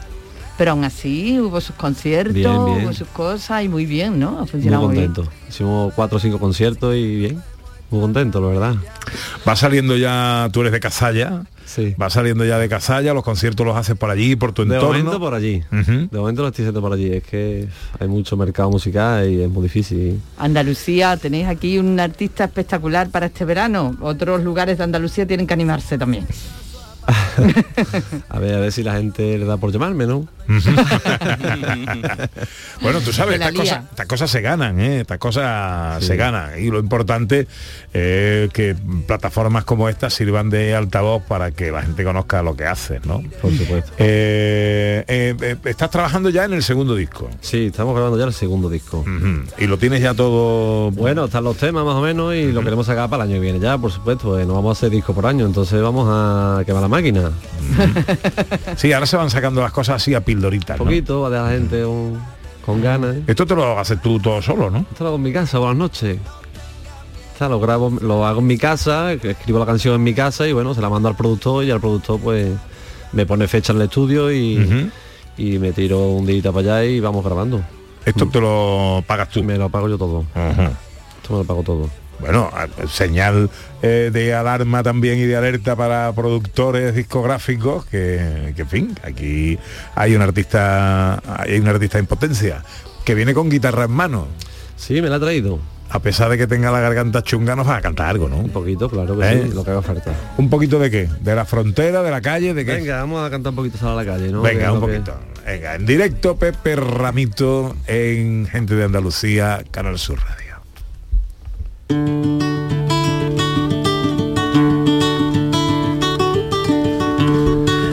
Pero 0.60 0.72
aún 0.72 0.84
así 0.84 1.40
hubo 1.40 1.60
sus 1.60 1.76
conciertos, 1.76 2.36
Bien, 2.36 2.66
bien. 2.66 2.86
hubo 2.86 2.94
sus 2.94 3.08
cosas 3.08 3.64
y 3.64 3.70
muy 3.70 3.88
bien, 3.88 4.20
¿no? 4.20 4.38
Ha 4.38 4.42
muy 4.42 4.48
funcionado 4.48 4.86
muy, 4.88 4.96
bien. 4.98 5.08
contento. 5.14 5.32
Hicimos 5.50 5.92
cuatro 5.96 6.18
o 6.18 6.22
cinco 6.22 6.38
conciertos 6.40 6.94
y 6.96 7.16
bien, 7.16 7.42
muy 7.90 8.00
contento, 8.02 8.40
la 8.42 8.48
verdad. 8.48 8.76
Va 9.48 9.56
saliendo 9.56 9.98
ya, 9.98 10.50
tú 10.54 10.62
eres 10.62 10.72
de 10.74 10.80
Cazalla, 10.80 11.46
Sí. 11.74 11.96
va 12.02 12.10
saliendo 12.10 12.46
ya 12.46 12.58
de 12.60 12.70
Cazalla, 12.70 13.14
los 13.14 13.24
conciertos 13.24 13.66
los 13.66 13.76
haces 13.76 13.96
por 13.98 14.10
allí, 14.10 14.36
por 14.36 14.52
tu 14.54 14.64
De 14.66 14.76
entorno. 14.76 14.98
momento 15.00 15.20
por 15.20 15.34
allí. 15.34 15.64
De 15.72 16.18
momento 16.20 16.42
lo 16.44 16.50
estoy 16.50 16.64
haciendo 16.66 16.82
por 16.82 16.94
allí. 16.94 17.12
Es 17.14 17.24
que 17.24 17.68
hay 18.00 18.08
mucho 18.08 18.38
mercado 18.38 18.70
musical 18.70 19.28
y 19.30 19.42
es 19.42 19.50
muy 19.50 19.64
difícil. 19.64 20.20
Andalucía, 20.38 21.18
tenéis 21.18 21.48
aquí 21.48 21.80
un 21.80 22.00
artista 22.00 22.44
espectacular 22.44 23.10
para 23.10 23.26
este 23.28 23.46
verano. 23.46 23.96
Otros 24.02 24.44
lugares 24.44 24.78
de 24.78 24.84
Andalucía 24.84 25.26
tienen 25.26 25.48
que 25.48 25.54
animarse 25.54 25.98
también. 25.98 26.28
A 28.30 28.40
ver, 28.40 28.56
a 28.56 28.60
ver 28.60 28.72
si 28.72 28.84
la 28.84 28.94
gente 28.94 29.38
le 29.38 29.46
da 29.46 29.58
por 29.58 29.72
llamarme, 29.72 30.06
¿no? 30.08 30.28
bueno, 32.82 33.00
tú 33.02 33.14
sabes, 33.14 33.36
estas 33.36 33.52
cosas, 33.54 33.78
lía. 33.80 33.88
estas 33.90 34.08
cosas 34.08 34.30
se 34.32 34.42
ganan, 34.42 34.80
¿eh? 34.80 35.02
estas 35.02 35.18
cosas 35.18 36.04
se 36.04 36.16
ganan. 36.16 36.60
Y 36.62 36.70
lo 36.70 36.80
importante 36.80 37.48
es 37.94 38.52
que 38.52 38.76
plataformas 39.08 39.64
como 39.66 39.90
estas 39.90 40.14
sirvan 40.14 40.50
de 40.50 40.76
altavoz 40.76 41.24
para 41.24 41.52
que 41.52 41.72
la 41.72 41.82
gente 41.82 42.04
conozca 42.04 42.42
lo 42.44 42.56
que 42.56 42.66
haces, 42.66 43.06
¿no? 43.06 43.24
Por 43.42 43.56
supuesto. 43.56 43.92
Eh, 43.98 45.04
eh, 45.08 45.36
eh, 45.42 45.56
estás 45.66 45.90
trabajando 45.92 46.30
ya 46.30 46.46
en 46.46 46.54
el 46.54 46.64
segundo 46.64 46.96
disco. 46.96 47.30
Sí, 47.42 47.68
estamos 47.68 47.94
grabando 47.94 48.18
ya 48.18 48.26
el 48.26 48.34
segundo 48.34 48.70
disco. 48.70 49.06
Y 49.58 49.68
lo 49.68 49.78
tienes 49.78 50.02
ya 50.02 50.14
todo... 50.14 50.92
Bueno, 50.92 51.26
están 51.26 51.44
los 51.44 51.58
temas 51.58 51.86
más 51.86 51.96
o 51.96 52.02
menos 52.02 52.34
y 52.36 52.52
lo 52.52 52.62
queremos 52.64 52.86
sacar 52.86 53.10
para 53.10 53.24
el 53.24 53.30
año 53.30 53.38
que 53.40 53.42
viene 53.42 53.60
ya, 53.60 53.78
por 53.78 53.92
supuesto. 53.92 54.40
eh, 54.40 54.46
no 54.46 54.54
vamos 54.56 54.78
a 54.78 54.80
hacer 54.80 54.90
disco 54.90 55.14
por 55.14 55.26
año, 55.26 55.46
entonces 55.46 55.82
vamos 55.82 56.08
a 56.10 56.64
quemar 56.66 56.82
la 56.82 56.88
máquina. 56.94 57.32
Sí, 58.78 58.92
ahora 58.92 59.06
se 59.06 59.18
van 59.18 59.30
sacando 59.30 59.62
las 59.62 59.72
cosas 59.72 59.96
así 59.96 60.14
a 60.14 60.22
pildoritas. 60.22 60.80
Un 60.80 60.86
¿no? 60.86 60.92
poquito, 60.92 61.22
va 61.22 61.28
a 61.28 61.32
dejar 61.32 61.46
la 61.46 61.52
gente 61.54 61.84
con, 61.84 62.22
con 62.66 62.82
ganas. 62.82 63.16
¿eh? 63.16 63.24
Esto 63.28 63.46
te 63.46 63.56
lo 63.56 63.80
haces 63.80 64.02
tú 64.02 64.20
todo 64.20 64.42
solo, 64.42 64.70
¿no? 64.70 64.80
Esto 64.80 65.04
lo 65.04 65.08
hago 65.08 65.16
en 65.18 65.24
mi 65.24 65.34
casa 65.34 65.58
por 65.60 65.70
las 65.70 65.78
noches. 65.78 66.18
Sea, 67.38 67.50
lo 67.50 67.60
grabo, 67.60 67.92
lo 68.02 68.26
hago 68.26 68.40
en 68.40 68.48
mi 68.48 68.58
casa, 68.58 69.14
escribo 69.14 69.60
la 69.60 69.66
canción 69.66 69.96
en 69.96 70.04
mi 70.04 70.14
casa 70.14 70.48
y 70.48 70.54
bueno, 70.54 70.74
se 70.74 70.82
la 70.82 70.90
mando 70.90 71.10
al 71.10 71.16
productor 71.16 71.64
y 71.64 71.72
al 71.72 71.80
productor 71.80 72.20
pues 72.20 72.52
me 73.12 73.26
pone 73.26 73.48
fecha 73.48 73.74
en 73.74 73.80
el 73.80 73.86
estudio 73.86 74.32
y, 74.32 74.92
y 75.38 75.58
me 75.60 75.72
tiro 75.72 76.10
un 76.10 76.26
día 76.26 76.52
para 76.52 76.60
allá 76.60 76.86
y 76.86 77.00
vamos 77.00 77.24
grabando. 77.24 77.62
Esto 78.06 78.28
te 78.28 78.40
lo 78.42 79.04
pagas 79.08 79.30
tú. 79.30 79.44
Me 79.44 79.58
lo 79.58 79.70
pago 79.70 79.88
yo 79.90 79.98
todo. 79.98 80.26
Esto 80.36 81.34
me 81.34 81.40
lo 81.40 81.44
pago 81.44 81.64
todo. 81.64 82.03
Bueno, 82.24 82.50
señal 82.90 83.50
eh, 83.82 84.10
de 84.14 84.34
alarma 84.34 84.82
también 84.82 85.20
y 85.20 85.24
de 85.24 85.36
alerta 85.36 85.76
para 85.76 86.10
productores 86.14 86.96
discográficos 86.96 87.86
que, 87.88 88.54
que, 88.56 88.62
en 88.62 88.68
fin, 88.70 88.96
aquí 89.04 89.60
hay 89.94 90.16
un 90.16 90.22
artista, 90.22 91.22
hay 91.38 91.60
un 91.60 91.68
artista 91.68 92.00
en 92.00 92.06
potencia 92.06 92.64
que 93.04 93.14
viene 93.14 93.34
con 93.34 93.50
guitarra 93.50 93.84
en 93.84 93.92
mano. 93.92 94.28
Sí, 94.78 95.02
me 95.02 95.10
la 95.10 95.18
ha 95.18 95.20
traído. 95.20 95.60
A 95.90 96.00
pesar 96.00 96.30
de 96.30 96.38
que 96.38 96.48
tenga 96.48 96.72
la 96.72 96.80
garganta 96.80 97.22
chunga, 97.24 97.58
nos 97.58 97.68
va 97.68 97.76
a 97.76 97.82
cantar 97.82 98.08
algo, 98.08 98.30
¿no? 98.30 98.38
Un 98.38 98.52
poquito, 98.52 98.90
claro 98.90 99.20
que 99.20 99.30
¿Eh? 99.30 99.44
sí, 99.50 99.54
lo 99.54 99.66
que 99.66 99.72
haga 99.72 99.82
falta. 99.82 100.14
¿Un 100.38 100.50
poquito 100.50 100.80
de 100.80 100.90
qué? 100.90 101.10
¿De 101.20 101.36
la 101.36 101.44
frontera, 101.44 102.02
de 102.04 102.10
la 102.10 102.22
calle, 102.22 102.54
de 102.54 102.64
qué? 102.66 102.76
Venga, 102.76 103.00
vamos 103.02 103.28
a 103.28 103.30
cantar 103.30 103.50
un 103.50 103.58
poquito 103.58 103.90
a 103.92 103.96
la 104.02 104.06
calle, 104.06 104.30
¿no? 104.32 104.42
Venga, 104.42 104.72
un 104.72 104.80
que- 104.80 104.88
poquito. 104.94 105.14
Venga, 105.46 105.76
en 105.76 105.86
directo 105.86 106.38
Pepe 106.38 106.78
Ramito 106.78 107.76
en 107.86 108.48
Gente 108.48 108.76
de 108.76 108.86
Andalucía, 108.86 109.62
Canal 109.72 110.00
Sur 110.00 110.20
Radio. 110.22 110.43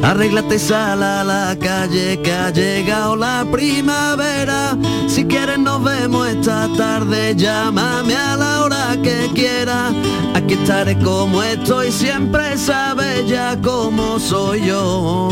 Arréglate 0.02 0.58
sal 0.58 1.02
a 1.02 1.22
la 1.22 1.56
calle 1.58 2.20
que 2.20 2.32
ha 2.32 2.50
llegado 2.50 3.16
la 3.16 3.46
primavera. 3.50 4.76
Si 5.06 5.24
quieres 5.24 5.58
nos 5.58 5.82
vemos 5.82 6.28
esta 6.28 6.68
tarde, 6.76 7.34
llámame 7.36 8.16
a 8.16 8.36
la 8.36 8.62
hora 8.62 8.96
que 9.02 9.30
quieras. 9.34 9.92
Aquí 10.34 10.54
estaré 10.54 10.98
como 10.98 11.42
estoy, 11.42 11.92
siempre 11.92 12.58
sabes 12.58 13.28
ya 13.28 13.56
cómo 13.62 14.18
soy 14.18 14.66
yo. 14.66 15.30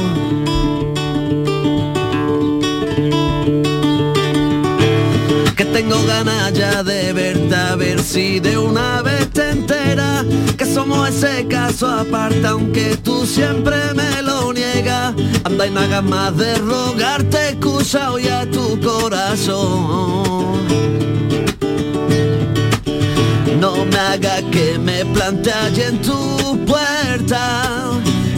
Que 5.57 5.65
tengo 5.65 5.97
ganas 6.07 6.53
ya 6.53 6.83
de 6.83 7.13
verte 7.13 7.55
a 7.55 7.77
ver 7.77 8.01
si 8.01 8.41
de 8.41 8.57
una 8.59 9.03
vez 9.03 9.29
te 9.31 9.51
enteras 9.51 10.25
que 10.57 10.67
somos 10.67 11.09
ese 11.09 11.47
caso 11.47 11.87
aparte 11.87 12.45
aunque 12.47 12.97
tú 12.97 13.25
siempre 13.25 13.77
me 13.95 14.23
lo 14.23 14.53
niegas. 14.53 15.15
Anda 15.45 15.67
y 15.67 15.71
no 15.71 16.03
más 16.03 16.37
de 16.37 16.55
rogarte, 16.57 17.51
escucha 17.51 18.13
hoy 18.13 18.27
a 18.29 18.45
tu 18.51 18.79
corazón. 18.81 20.59
No 23.61 23.85
me 23.85 23.99
hagas 23.99 24.43
que 24.51 24.79
me 24.79 25.05
plante 25.07 25.51
en 25.77 26.03
tu 26.03 26.65
puerta 26.67 27.91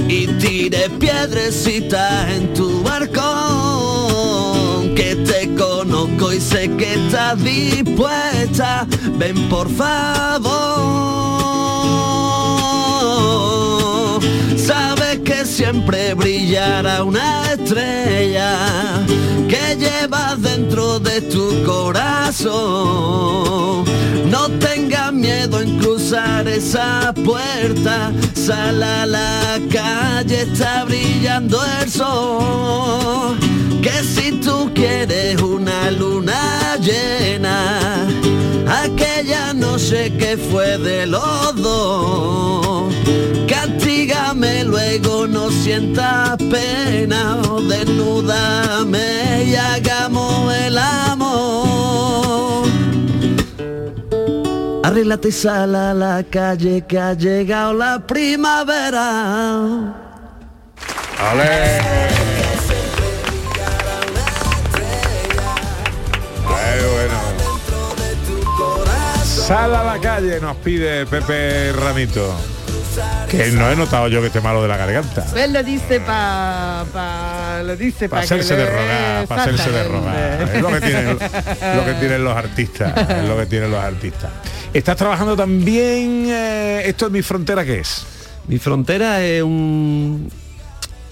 y 0.08 0.26
tire 0.26 0.90
piedrecitas 0.98 2.30
en 2.30 2.52
tu 2.52 2.82
barcón. 2.82 3.49
Sé 6.40 6.68
que 6.76 6.94
estás 6.94 7.42
dispuesta. 7.44 8.86
Ven 9.18 9.48
por 9.48 9.68
favor. 9.68 10.80
Siempre 15.60 16.14
brillará 16.14 17.04
una 17.04 17.52
estrella 17.52 19.04
que 19.46 19.76
lleva 19.76 20.00
llevas 20.00 20.40
dentro 20.40 20.98
de 20.98 21.20
tu 21.20 21.62
corazón. 21.64 22.54
No 24.30 24.48
tengas 24.58 25.12
miedo 25.12 25.60
en 25.60 25.78
cruzar 25.78 26.48
esa 26.48 27.12
puerta, 27.12 28.10
sal 28.32 28.82
a 28.82 29.04
la 29.04 29.60
calle, 29.70 30.42
está 30.42 30.84
brillando 30.84 31.60
el 31.82 31.90
sol. 31.90 33.38
Que 33.82 34.02
si 34.02 34.32
tú 34.40 34.70
quieres 34.74 35.42
una 35.42 35.90
luna 35.90 36.78
llena, 36.80 37.79
aquella 39.00 39.52
noche 39.54 40.12
que 40.16 40.36
fue 40.36 40.78
de 40.78 41.06
los 41.06 41.56
dos. 41.56 42.94
Castígame 43.48 44.64
luego, 44.64 45.26
no 45.26 45.50
sientas 45.50 46.36
pena, 46.50 47.40
o 47.50 47.60
desnúdame 47.60 49.44
y 49.44 49.56
hagamos 49.56 50.54
el 50.54 50.78
amor. 50.78 52.68
Arréglate 54.84 55.28
y 55.28 55.32
sal 55.32 55.74
a 55.74 55.94
la 55.94 56.22
calle 56.24 56.84
que 56.86 56.98
ha 56.98 57.14
llegado 57.14 57.72
la 57.74 58.06
primavera. 58.06 59.94
Ay, 61.18 61.38
Sal 69.50 69.74
a 69.74 69.82
la 69.82 69.98
calle, 69.98 70.40
nos 70.40 70.56
pide 70.58 71.06
Pepe 71.06 71.72
Ramito. 71.72 72.32
Que 73.28 73.50
no 73.50 73.68
he 73.68 73.74
notado 73.74 74.06
yo 74.06 74.20
que 74.20 74.28
esté 74.28 74.40
malo 74.40 74.62
de 74.62 74.68
la 74.68 74.76
garganta. 74.76 75.26
Él 75.36 75.52
lo 75.52 75.60
dice 75.64 75.98
para 75.98 76.84
pa, 76.92 77.60
lo 77.64 77.74
dice 77.76 78.08
Para 78.08 78.22
para 78.22 78.24
hacerse 78.26 78.54
de 78.54 78.66
rogar, 78.66 79.26
para 79.26 79.42
hacerse 79.42 79.70
de 79.72 79.88
rogar. 79.88 80.48
Es 80.54 80.62
lo 80.62 80.68
que 80.68 80.80
tienen, 80.80 81.08
lo 81.08 81.84
que 81.84 81.94
tienen 81.98 82.22
los 82.22 82.36
artistas. 82.36 83.10
Es 83.10 83.28
lo 83.28 83.36
que 83.36 83.46
tienen 83.46 83.72
los 83.72 83.80
artistas. 83.82 84.30
Estás 84.72 84.96
trabajando 84.96 85.34
también. 85.34 86.26
eh, 86.28 86.82
esto 86.84 87.06
es 87.06 87.12
mi 87.12 87.22
frontera, 87.22 87.64
¿qué 87.64 87.80
es? 87.80 88.06
Mi 88.46 88.58
frontera 88.58 89.20
es 89.24 89.42
un 89.42 90.30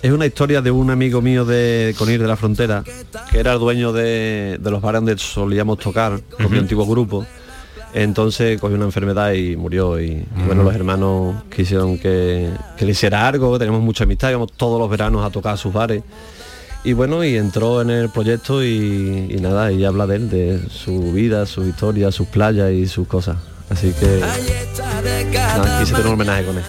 es 0.00 0.12
una 0.12 0.26
historia 0.26 0.62
de 0.62 0.70
un 0.70 0.90
amigo 0.92 1.20
mío 1.20 1.44
de 1.44 1.92
Conir 1.98 2.22
de 2.22 2.28
la 2.28 2.36
Frontera, 2.36 2.84
que 3.32 3.40
era 3.40 3.54
el 3.54 3.58
dueño 3.58 3.92
de, 3.92 4.58
de 4.60 4.70
los 4.70 4.80
bares 4.80 5.00
donde 5.00 5.18
solíamos 5.18 5.80
tocar 5.80 6.20
con 6.36 6.52
mi 6.52 6.58
antiguo 6.58 6.86
grupo. 6.86 7.26
Entonces 8.02 8.60
cogió 8.60 8.76
una 8.76 8.84
enfermedad 8.84 9.32
y 9.32 9.56
murió. 9.56 10.00
Y, 10.00 10.24
bueno, 10.46 10.62
los 10.62 10.74
hermanos 10.74 11.42
quisieron 11.54 11.98
que, 11.98 12.48
que 12.76 12.84
le 12.84 12.92
hiciera 12.92 13.26
algo, 13.26 13.58
tenemos 13.58 13.82
mucha 13.82 14.04
amistad, 14.04 14.30
íbamos 14.30 14.52
todos 14.52 14.78
los 14.78 14.88
veranos 14.88 15.26
a 15.26 15.30
tocar 15.30 15.54
a 15.54 15.56
sus 15.56 15.72
bares. 15.72 16.04
Y 16.84 16.92
bueno, 16.92 17.24
y 17.24 17.36
entró 17.36 17.82
en 17.82 17.90
el 17.90 18.08
proyecto 18.08 18.64
y, 18.64 19.36
nada, 19.40 19.72
y 19.72 19.84
habla 19.84 20.06
de 20.06 20.16
él, 20.16 20.30
de 20.30 20.60
su 20.70 21.12
vida, 21.12 21.44
su 21.44 21.64
historia, 21.64 22.12
sus 22.12 22.28
playas 22.28 22.70
y 22.70 22.86
sus 22.86 23.08
cosas. 23.08 23.36
Así 23.68 23.92
que 23.92 24.22
nada, 25.34 25.80
quise 25.80 25.92
tener 25.92 26.06
un 26.06 26.12
homenaje 26.12 26.44
con 26.44 26.56
él. 26.56 26.64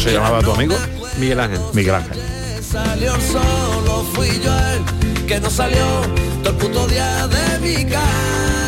Se 0.00 0.12
llamaba 0.12 0.40
tu 0.40 0.52
amigo? 0.52 0.74
Miguel 1.18 1.40
Ángel. 1.40 1.60
Miguel 1.74 1.94
Ángel. 1.94 2.18
Salió 2.62 3.14
el 3.14 3.20
solo 3.20 4.04
fui 4.14 4.40
yo 4.42 4.52
el 4.52 5.26
que 5.26 5.40
no 5.40 5.50
salió 5.50 5.84
todo 6.42 6.52
el 6.52 6.56
puto 6.56 6.86
día 6.86 7.26
de 7.26 7.58
mi 7.60 7.84
cama. 7.84 8.59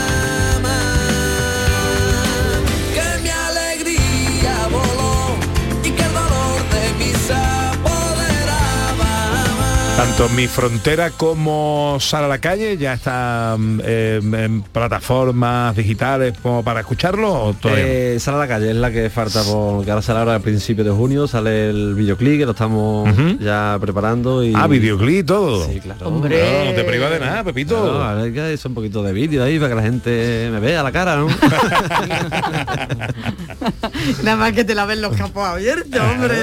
Tanto 9.96 10.28
mi 10.30 10.46
frontera 10.46 11.10
como 11.10 11.98
Sal 12.00 12.24
a 12.24 12.28
la 12.28 12.38
calle 12.38 12.76
ya 12.78 12.94
está 12.94 13.56
mm, 13.58 13.80
eh, 13.84 14.20
en 14.22 14.62
plataformas 14.62 15.76
digitales 15.76 16.34
como 16.42 16.64
para 16.64 16.80
escucharlo 16.80 17.32
o 17.32 17.52
todavía 17.54 17.84
no? 17.84 17.90
Eh, 17.90 18.16
sale 18.18 18.38
a 18.38 18.40
la 18.40 18.48
calle, 18.48 18.70
es 18.70 18.76
la 18.76 18.90
que 18.90 19.10
falta 19.10 19.42
porque 19.42 19.90
ahora 19.90 20.02
sale 20.02 20.20
ahora 20.20 20.34
al 20.36 20.40
principio 20.40 20.82
de 20.82 20.90
junio, 20.90 21.28
sale 21.28 21.68
el 21.70 21.94
videoclip 21.94 22.38
que 22.38 22.46
lo 22.46 22.52
estamos 22.52 23.08
ya 23.38 23.76
preparando 23.80 24.42
y. 24.42 24.54
Ah, 24.56 24.66
videoclip 24.66 25.26
todo. 25.26 25.66
Sí, 25.66 25.78
claro. 25.80 26.08
Hombre. 26.08 26.64
No 26.66 26.72
te 26.72 26.84
privas 26.84 27.10
de 27.10 27.20
nada, 27.20 27.44
Pepito. 27.44 27.76
No, 27.76 28.02
ahora 28.02 28.22
hay 28.22 28.32
que 28.32 28.40
hacer 28.40 28.68
un 28.68 28.74
poquito 28.74 29.02
de 29.02 29.12
vídeo 29.12 29.44
ahí 29.44 29.58
para 29.58 29.68
que 29.70 29.74
la 29.76 29.82
gente 29.82 30.48
me 30.50 30.60
vea 30.60 30.82
la 30.82 30.92
cara, 30.92 31.16
¿no? 31.16 31.28
Nada 34.22 34.36
más 34.36 34.52
que 34.52 34.64
te 34.64 34.74
la 34.74 34.86
ven 34.86 35.02
los 35.02 35.14
capos 35.16 35.46
abiertos, 35.46 36.00
hombre. 36.00 36.42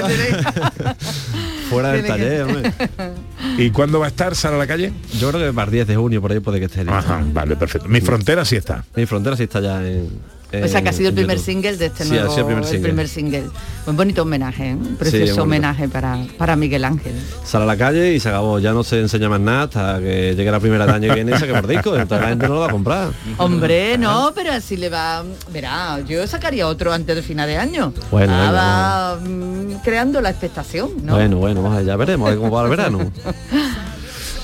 Fuera 1.70 1.92
del 1.92 2.06
taller, 2.06 2.42
hombre. 2.42 2.72
¿Y 3.60 3.70
cuándo 3.72 4.00
va 4.00 4.06
a 4.06 4.08
estar 4.08 4.34
Sal 4.34 4.54
a 4.54 4.56
la 4.56 4.66
calle? 4.66 4.90
Yo 5.18 5.28
creo 5.30 5.46
que 5.46 5.52
para 5.52 5.66
el 5.66 5.72
10 5.72 5.88
de 5.88 5.96
junio 5.96 6.22
por 6.22 6.32
ahí 6.32 6.40
puede 6.40 6.60
que 6.60 6.64
esté. 6.64 6.80
Ajá, 6.88 7.22
vale, 7.30 7.56
perfecto. 7.56 7.88
Mi 7.88 8.00
frontera 8.00 8.42
sí 8.46 8.56
está. 8.56 8.86
Mi 8.96 9.04
frontera 9.04 9.36
sí 9.36 9.42
está 9.42 9.60
ya 9.60 9.86
en. 9.86 10.08
O 10.52 10.68
sea 10.68 10.82
que 10.82 10.88
ha 10.88 10.90
en- 10.92 10.96
sido 10.96 11.08
el 11.10 11.14
primer 11.14 11.38
single 11.38 11.76
de 11.76 11.86
este 11.86 12.04
Sí, 12.04 12.10
ha 12.16 12.20
nuevo 12.24 12.30
sido 12.34 12.48
el 12.48 12.80
primer 12.82 13.08
single. 13.08 13.40
single. 13.42 13.60
Un 13.86 13.96
bonito 13.96 14.22
homenaje, 14.22 14.70
¿eh? 14.70 14.74
un 14.74 14.96
precioso 14.96 15.42
homenaje 15.44 15.88
para, 15.88 16.18
para 16.38 16.54
Miguel 16.56 16.84
Ángel. 16.84 17.14
Sale 17.44 17.64
a 17.64 17.66
la 17.66 17.76
calle 17.76 18.12
y 18.14 18.20
se 18.20 18.28
acabó. 18.28 18.58
Ya 18.58 18.72
no 18.72 18.82
se 18.84 19.00
enseña 19.00 19.28
más 19.28 19.40
nada 19.40 19.62
hasta 19.64 19.98
que 20.00 20.34
llegue 20.36 20.50
la 20.50 20.60
primera 20.60 20.86
del 20.86 20.94
año 20.96 21.08
que 21.08 21.14
viene 21.14 21.32
y 21.34 21.38
saque 21.38 21.52
por 21.54 21.66
disco. 21.66 21.96
Entonces 21.96 22.20
la 22.22 22.28
gente 22.28 22.48
no 22.48 22.54
lo 22.54 22.60
va 22.60 22.66
a 22.66 22.70
comprar. 22.70 23.10
Hombre, 23.38 23.96
no, 23.98 24.32
pero 24.34 24.52
así 24.52 24.76
le 24.76 24.88
va. 24.88 25.24
Verá, 25.52 26.00
yo 26.06 26.26
sacaría 26.26 26.66
otro 26.66 26.92
antes 26.92 27.14
del 27.16 27.24
final 27.24 27.48
de 27.48 27.56
año. 27.56 27.92
Bueno, 28.10 28.32
Ah, 28.36 29.16
va 29.18 29.20
mm, 29.26 29.80
creando 29.84 30.20
la 30.20 30.30
expectación, 30.30 30.90
¿no? 31.04 31.14
Bueno, 31.14 31.36
bueno, 31.38 31.80
ya 31.82 31.96
veremos 31.96 32.34
cómo 32.36 32.50
va 32.50 32.64
el 32.64 32.70
verano. 32.70 32.98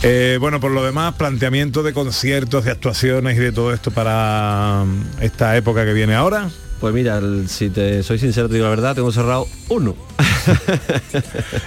Eh, 0.02 0.36
bueno, 0.40 0.60
por 0.60 0.70
lo 0.70 0.84
demás, 0.84 1.14
planteamiento 1.14 1.82
de 1.82 1.92
conciertos, 1.92 2.64
de 2.64 2.70
actuaciones 2.70 3.36
y 3.36 3.40
de 3.40 3.52
todo 3.52 3.72
esto 3.72 3.90
para 3.90 4.84
mm, 4.86 5.22
esta 5.22 5.56
época 5.56 5.84
que 5.84 5.92
viene 5.92 6.14
ahora. 6.14 6.48
Pues 6.80 6.92
mira, 6.94 7.16
el- 7.18 7.48
si 7.48 7.70
te 7.70 8.02
soy 8.02 8.18
sincero, 8.18 8.48
te 8.48 8.54
digo 8.54 8.64
la 8.64 8.70
verdad, 8.70 8.94
tengo 8.94 9.10
cerrado 9.10 9.46
uno. 9.68 9.94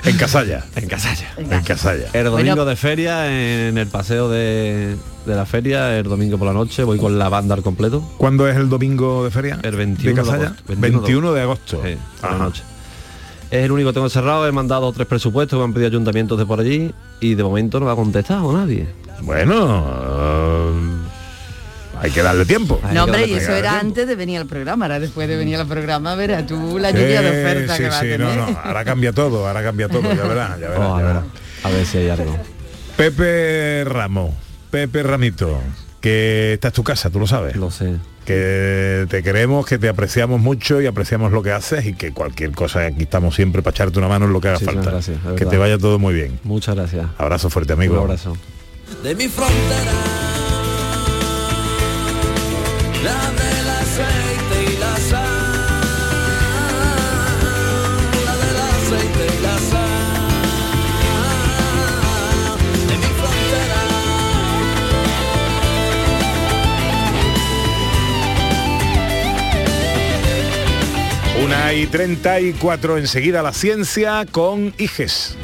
En 0.06 0.15
Casalla. 0.15 0.63
En 0.76 0.88
Casalla. 0.88 1.34
En 1.38 1.63
Casalla. 1.63 2.06
El 2.13 2.26
domingo 2.26 2.52
Bueno. 2.56 2.65
de 2.65 2.76
feria, 2.78 3.28
en 3.68 3.78
el 3.78 3.88
paseo 3.88 4.30
de, 4.30 4.96
de 5.26 5.36
la 5.36 5.46
feria, 5.46 5.98
el 5.98 6.04
domingo 6.06 6.38
por 6.38 6.48
la 6.48 6.54
noche, 6.54 6.84
voy 6.84 6.98
con 6.98 7.20
la 7.20 7.28
banda 7.28 7.56
al 7.56 7.62
completo. 7.63 8.02
¿Cuándo 8.18 8.48
es 8.48 8.56
el 8.56 8.70
domingo 8.70 9.26
de 9.26 9.32
feria? 9.32 9.60
El 9.63 9.76
21 9.76 10.15
de 10.15 10.22
de 10.22 10.22
Casalla. 10.28 10.46
agosto. 10.48 10.74
21 10.78 11.34
de 11.34 11.42
agosto. 11.42 11.82
Sí, 11.84 11.98
por 12.22 12.32
la 12.32 12.38
noche. 12.38 12.63
Es 13.52 13.65
el 13.65 13.72
único 13.72 13.89
que 13.89 13.94
tengo 13.96 14.10
cerrado, 14.10 14.48
he 14.48 14.52
mandado 14.54 14.94
tres 14.94 15.08
presupuestos, 15.08 15.58
me 15.60 15.65
han 15.65 15.74
pedido 15.74 15.89
ayuntamientos 15.89 16.38
de 16.38 16.46
por 16.46 16.60
allí 16.62 16.94
y 17.19 17.36
de 17.36 17.43
momento 17.43 17.79
no 17.79 17.89
ha 17.89 17.95
contestado 17.95 18.51
nadie. 18.53 18.88
Bueno, 19.21 19.86
eh, 20.12 20.99
hay 22.01 22.12
que 22.12 22.21
darle 22.21 22.45
tiempo. 22.45 22.79
No, 22.93 23.03
hombre, 23.03 23.27
y 23.27 23.34
eso 23.34 23.51
era 23.51 23.71
tiempo. 23.71 23.88
antes 23.88 24.08
de 24.08 24.15
venir 24.15 24.39
al 24.39 24.45
programa, 24.45 24.86
ahora 24.86 24.99
después 24.99 25.27
de 25.27 25.36
venir 25.36 25.58
al 25.58 25.67
programa, 25.67 26.15
verás 26.15 26.47
tú 26.47 26.79
la 26.79 26.91
lluvia 26.91 27.21
de 27.21 27.29
oferta 27.29 27.75
sí, 27.75 27.84
que 27.84 27.89
va 27.89 27.97
a 27.97 28.01
tener. 28.01 28.19
no, 28.19 28.36
no, 28.36 28.60
ahora 28.63 28.86
cambia 28.86 29.12
todo, 29.12 29.47
ahora 29.47 29.63
cambia 29.63 29.89
todo, 29.89 30.03
ya 30.03 30.23
verás, 30.23 30.60
ya 30.60 30.69
verás, 30.69 30.97
ya 30.97 31.05
verás. 31.05 31.23
A 31.63 31.69
ver 31.69 31.86
si 31.86 31.97
hay 31.97 32.10
algo. 32.10 32.38
Pepe 32.95 33.84
Ramos, 33.86 34.34
Pepe 34.71 35.03
Ramito, 35.03 35.60
que 35.99 36.53
esta 36.53 36.69
es 36.69 36.73
tu 36.73 36.84
casa, 36.84 37.10
tú 37.10 37.19
lo 37.19 37.27
sabes. 37.27 37.55
Lo 37.55 37.71
sé. 37.71 37.95
Que 38.30 39.08
te 39.10 39.24
queremos, 39.24 39.65
que 39.65 39.80
te 39.80 39.89
apreciamos 39.89 40.39
mucho 40.39 40.80
y 40.80 40.86
apreciamos 40.86 41.32
lo 41.32 41.42
que 41.42 41.52
haces 41.52 41.88
y 41.88 41.94
que 41.94 42.12
cualquier 42.12 42.52
cosa, 42.52 42.86
aquí 42.86 43.02
estamos 43.02 43.34
siempre 43.34 43.63
para 43.63 43.72
echarte 43.74 43.98
una 43.98 44.08
mano 44.08 44.28
en 44.28 44.34
lo 44.34 44.39
que 44.39 44.50
haga 44.50 44.60
Muchísimas 44.60 44.86
falta. 44.86 44.92
gracias, 44.92 45.18
que 45.36 45.48
te 45.48 45.58
vaya 45.58 45.80
todo 45.80 45.98
muy 45.98 46.13
bien. 46.13 46.39
Muchas 46.44 46.76
gracias. 46.76 47.08
Abrazo 47.18 47.50
fuerte, 47.50 47.74
amigo. 47.74 47.96
Un 47.96 48.02
abrazo. 48.02 48.38
de 49.02 49.15
mi 49.15 49.28
frontera. 49.30 49.94
La 53.04 53.32
la 53.65 54.29
Y 71.71 71.86
34 71.86 72.97
enseguida 72.97 73.43
la 73.43 73.53
ciencia 73.53 74.25
con 74.32 74.73
Iges. 74.79 75.38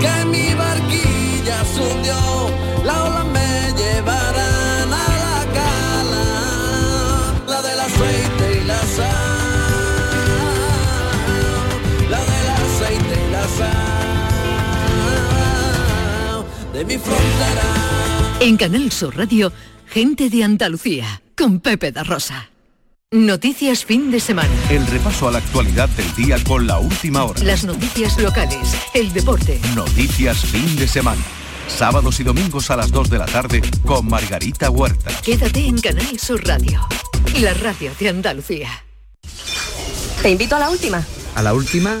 Que 0.00 0.24
mi 0.24 0.54
barquilla 0.54 1.64
se 1.64 2.03
de 16.74 16.84
mi 16.84 16.98
frontera. 16.98 17.62
En 18.40 18.56
Canal 18.56 18.90
Sur 18.90 19.16
Radio, 19.16 19.52
gente 19.86 20.28
de 20.28 20.42
Andalucía, 20.42 21.22
con 21.36 21.60
Pepe 21.60 21.92
da 21.92 22.02
Rosa. 22.02 22.50
Noticias 23.12 23.84
fin 23.84 24.10
de 24.10 24.18
semana. 24.18 24.52
El 24.68 24.84
repaso 24.88 25.28
a 25.28 25.30
la 25.30 25.38
actualidad 25.38 25.88
del 25.90 26.12
día 26.16 26.36
con 26.42 26.66
la 26.66 26.80
última 26.80 27.24
hora. 27.24 27.40
Las 27.44 27.64
noticias 27.64 28.18
locales, 28.18 28.76
el 28.92 29.12
deporte. 29.12 29.60
Noticias 29.76 30.44
fin 30.44 30.74
de 30.74 30.88
semana. 30.88 31.22
Sábados 31.68 32.18
y 32.18 32.24
domingos 32.24 32.70
a 32.72 32.76
las 32.76 32.90
2 32.90 33.08
de 33.08 33.18
la 33.18 33.26
tarde 33.26 33.62
con 33.84 34.06
Margarita 34.06 34.68
Huerta. 34.68 35.12
Quédate 35.22 35.66
en 35.66 35.80
Canal 35.80 36.18
Sur 36.18 36.44
Radio, 36.44 36.86
la 37.40 37.54
radio 37.54 37.92
de 38.00 38.08
Andalucía. 38.08 38.68
Te 40.20 40.30
invito 40.30 40.56
a 40.56 40.58
la 40.58 40.70
última. 40.70 41.04
A 41.36 41.42
la 41.42 41.54
última, 41.54 42.00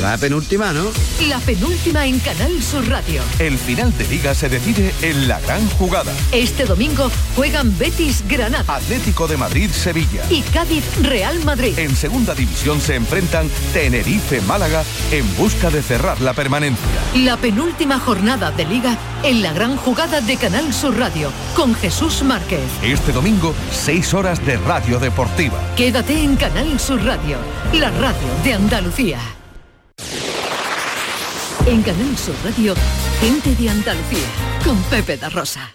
la 0.00 0.16
penúltima, 0.16 0.72
¿no? 0.72 0.84
La 1.28 1.38
penúltima 1.40 2.06
en 2.06 2.18
Canal 2.20 2.62
Sur 2.62 2.88
Radio. 2.88 3.22
El 3.38 3.58
final 3.58 3.96
de 3.98 4.06
liga 4.08 4.34
se 4.34 4.48
decide 4.48 4.94
en 5.02 5.28
la 5.28 5.38
gran 5.40 5.68
jugada. 5.70 6.12
Este 6.32 6.64
domingo 6.64 7.10
juegan 7.36 7.76
Betis 7.78 8.24
Granada 8.26 8.76
Atlético 8.76 9.26
de 9.28 9.36
Madrid 9.36 9.70
Sevilla. 9.70 10.22
y 10.30 10.40
Cádiz 10.42 10.84
Real 11.02 11.44
Madrid. 11.44 11.78
En 11.78 11.94
segunda 11.96 12.34
división 12.34 12.80
se 12.80 12.94
enfrentan 12.94 13.48
Tenerife 13.74 14.40
Málaga 14.42 14.84
en 15.12 15.36
busca 15.36 15.70
de 15.70 15.82
cerrar 15.82 16.20
la 16.20 16.32
permanencia. 16.32 16.86
La 17.16 17.36
penúltima 17.36 17.98
jornada 17.98 18.50
de 18.52 18.64
liga 18.64 18.96
en 19.22 19.42
la 19.42 19.52
gran 19.52 19.76
jugada 19.76 20.20
de 20.22 20.36
Canal 20.36 20.72
Sur 20.72 20.98
Radio 20.98 21.30
con 21.54 21.74
Jesús 21.74 22.22
Márquez. 22.22 22.60
Este 22.82 23.12
domingo, 23.12 23.54
6 23.72 24.14
horas 24.14 24.44
de 24.46 24.56
radio 24.56 24.98
deportiva. 24.98 25.60
Quédate 25.76 26.22
en 26.22 26.36
Canal 26.36 26.80
Sur 26.80 27.04
Radio, 27.04 27.36
la 27.74 27.90
radio 27.90 28.28
de 28.44 28.54
Andalucía. 28.54 29.18
En 31.66 31.82
Canal 31.82 32.16
Sur 32.16 32.34
Radio, 32.44 32.74
gente 33.20 33.54
de 33.54 33.68
Andalucía 33.68 34.26
con 34.64 34.76
Pepe 34.84 35.16
da 35.16 35.28
Rosa. 35.28 35.74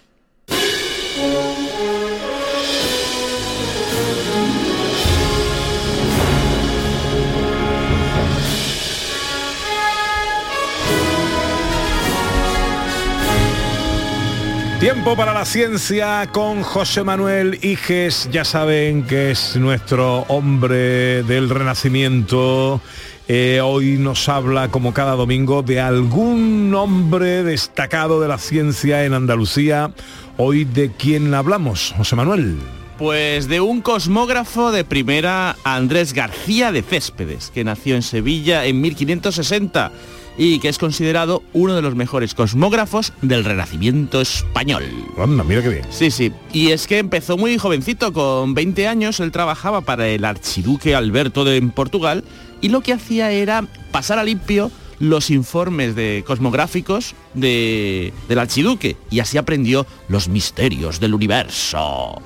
Tiempo 14.80 15.16
para 15.16 15.32
la 15.32 15.44
ciencia 15.44 16.28
con 16.32 16.62
José 16.62 17.02
Manuel 17.02 17.58
Iges. 17.62 18.28
Ya 18.30 18.44
saben 18.44 19.04
que 19.04 19.30
es 19.30 19.56
nuestro 19.56 20.18
hombre 20.28 21.22
del 21.22 21.48
renacimiento. 21.48 22.82
Eh, 23.28 23.60
hoy 23.60 23.98
nos 23.98 24.28
habla, 24.28 24.68
como 24.68 24.94
cada 24.94 25.16
domingo, 25.16 25.62
de 25.62 25.80
algún 25.80 26.72
hombre 26.74 27.42
destacado 27.42 28.20
de 28.20 28.28
la 28.28 28.38
ciencia 28.38 29.04
en 29.04 29.14
Andalucía. 29.14 29.90
Hoy 30.36 30.64
de 30.64 30.92
quién 30.92 31.34
hablamos, 31.34 31.92
José 31.96 32.14
Manuel. 32.14 32.56
Pues 32.98 33.48
de 33.48 33.60
un 33.60 33.80
cosmógrafo 33.80 34.70
de 34.70 34.84
primera, 34.84 35.56
Andrés 35.64 36.12
García 36.12 36.70
de 36.70 36.82
Céspedes, 36.82 37.50
que 37.52 37.64
nació 37.64 37.96
en 37.96 38.02
Sevilla 38.02 38.64
en 38.64 38.80
1560 38.80 39.90
y 40.38 40.60
que 40.60 40.68
es 40.68 40.78
considerado 40.78 41.42
uno 41.52 41.74
de 41.74 41.82
los 41.82 41.94
mejores 41.94 42.34
cosmógrafos 42.34 43.12
del 43.22 43.44
Renacimiento 43.44 44.20
español. 44.20 44.84
Anda, 45.18 45.42
mira 45.42 45.62
qué 45.62 45.68
bien. 45.68 45.86
Sí, 45.90 46.10
sí. 46.10 46.32
Y 46.52 46.70
es 46.70 46.86
que 46.86 46.98
empezó 46.98 47.36
muy 47.36 47.58
jovencito, 47.58 48.12
con 48.12 48.54
20 48.54 48.86
años, 48.86 49.18
él 49.18 49.32
trabajaba 49.32 49.80
para 49.80 50.06
el 50.08 50.24
archiduque 50.24 50.94
Alberto 50.94 51.44
de 51.44 51.56
en 51.56 51.70
Portugal 51.70 52.22
y 52.60 52.68
lo 52.68 52.80
que 52.80 52.92
hacía 52.92 53.30
era 53.30 53.64
pasar 53.90 54.18
a 54.18 54.24
limpio 54.24 54.70
los 54.98 55.30
informes 55.30 55.94
de 55.94 56.24
cosmográficos 56.26 57.14
de, 57.34 58.12
del 58.28 58.38
archiduque 58.38 58.96
y 59.10 59.20
así 59.20 59.38
aprendió 59.38 59.86
los 60.08 60.28
misterios 60.28 61.00
del 61.00 61.14
universo. 61.14 62.22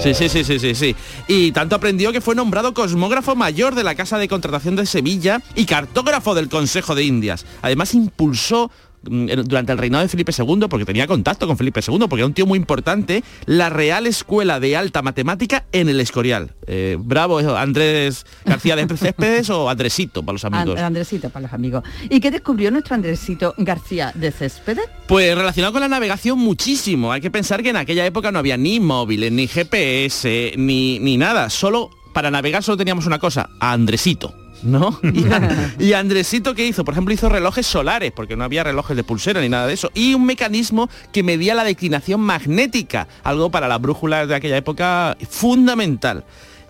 Sí, 0.00 0.14
sí, 0.14 0.28
sí, 0.28 0.44
sí, 0.44 0.58
sí, 0.58 0.74
sí. 0.74 0.96
Y 1.28 1.52
tanto 1.52 1.76
aprendió 1.76 2.12
que 2.12 2.20
fue 2.20 2.34
nombrado 2.34 2.74
cosmógrafo 2.74 3.34
mayor 3.34 3.74
de 3.74 3.84
la 3.84 3.94
Casa 3.94 4.18
de 4.18 4.28
Contratación 4.28 4.76
de 4.76 4.86
Sevilla 4.86 5.42
y 5.54 5.66
cartógrafo 5.66 6.34
del 6.34 6.48
Consejo 6.48 6.94
de 6.94 7.04
Indias. 7.04 7.44
Además 7.60 7.94
impulsó 7.94 8.70
durante 9.02 9.72
el 9.72 9.78
reinado 9.78 10.02
de 10.02 10.08
Felipe 10.08 10.32
II, 10.36 10.66
porque 10.68 10.84
tenía 10.84 11.06
contacto 11.06 11.46
con 11.46 11.56
Felipe 11.56 11.80
II, 11.86 11.98
porque 12.08 12.16
era 12.20 12.26
un 12.26 12.34
tío 12.34 12.46
muy 12.46 12.58
importante, 12.58 13.22
la 13.46 13.70
Real 13.70 14.06
Escuela 14.06 14.60
de 14.60 14.76
Alta 14.76 15.02
Matemática 15.02 15.64
en 15.72 15.88
el 15.88 16.00
Escorial. 16.00 16.52
Eh, 16.66 16.96
bravo, 16.98 17.38
Andrés 17.38 18.24
García 18.44 18.76
de 18.76 18.86
Céspedes 18.96 19.50
o 19.50 19.68
Andresito 19.68 20.22
para 20.22 20.34
los 20.34 20.44
amigos. 20.44 20.76
And- 20.76 20.86
Andresito 20.86 21.30
para 21.30 21.44
los 21.44 21.52
amigos. 21.52 21.82
¿Y 22.08 22.20
qué 22.20 22.30
descubrió 22.30 22.70
nuestro 22.70 22.94
Andresito 22.94 23.54
García 23.58 24.12
de 24.14 24.30
Céspedes? 24.30 24.84
Pues 25.08 25.34
relacionado 25.36 25.72
con 25.72 25.80
la 25.80 25.88
navegación 25.88 26.38
muchísimo. 26.38 27.12
Hay 27.12 27.20
que 27.20 27.30
pensar 27.30 27.62
que 27.62 27.70
en 27.70 27.76
aquella 27.76 28.06
época 28.06 28.30
no 28.30 28.38
había 28.38 28.56
ni 28.56 28.80
móviles, 28.80 29.32
ni 29.32 29.46
GPS, 29.46 30.52
ni, 30.56 30.98
ni 30.98 31.16
nada. 31.16 31.50
Solo 31.50 31.90
para 32.12 32.30
navegar 32.30 32.62
solo 32.62 32.76
teníamos 32.76 33.06
una 33.06 33.18
cosa, 33.18 33.48
a 33.58 33.72
Andresito. 33.72 34.34
¿No? 34.62 34.98
Y, 35.78 35.92
Andresito, 35.92 36.54
¿qué 36.54 36.66
hizo? 36.66 36.84
Por 36.84 36.94
ejemplo, 36.94 37.12
hizo 37.12 37.28
relojes 37.28 37.66
solares, 37.66 38.12
porque 38.12 38.36
no 38.36 38.44
había 38.44 38.64
relojes 38.64 38.96
de 38.96 39.04
pulsera 39.04 39.40
ni 39.40 39.48
nada 39.48 39.66
de 39.66 39.74
eso. 39.74 39.90
Y 39.94 40.14
un 40.14 40.24
mecanismo 40.24 40.88
que 41.12 41.22
medía 41.22 41.54
la 41.54 41.64
declinación 41.64 42.20
magnética, 42.20 43.08
algo 43.24 43.50
para 43.50 43.68
las 43.68 43.80
brújulas 43.80 44.28
de 44.28 44.34
aquella 44.34 44.56
época 44.56 45.16
fundamental. 45.28 46.24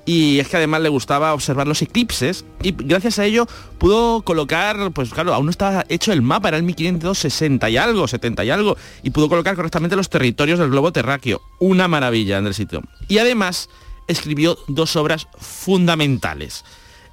Y 0.04 0.40
es 0.40 0.48
que 0.48 0.56
además 0.56 0.80
le 0.80 0.88
gustaba 0.88 1.32
observar 1.32 1.68
los 1.68 1.80
eclipses 1.80 2.44
y 2.60 2.72
gracias 2.72 3.20
a 3.20 3.24
ello 3.24 3.46
pudo 3.78 4.22
colocar, 4.22 4.90
pues 4.92 5.10
claro, 5.10 5.32
aún 5.32 5.46
no 5.46 5.50
estaba 5.50 5.84
hecho 5.88 6.12
el 6.12 6.22
mapa, 6.22 6.48
era 6.48 6.56
el 6.56 6.64
1560 6.64 7.70
y 7.70 7.76
algo, 7.76 8.08
70 8.08 8.44
y 8.44 8.50
algo, 8.50 8.76
y 9.04 9.10
pudo 9.10 9.28
colocar 9.28 9.54
correctamente 9.54 9.94
los 9.94 10.10
territorios 10.10 10.58
del 10.58 10.70
globo 10.70 10.92
terráqueo. 10.92 11.40
Una 11.60 11.86
maravilla, 11.86 12.38
Andresito. 12.38 12.82
Y 13.06 13.18
además 13.18 13.68
escribió 14.08 14.58
dos 14.66 14.96
obras 14.96 15.28
fundamentales. 15.38 16.64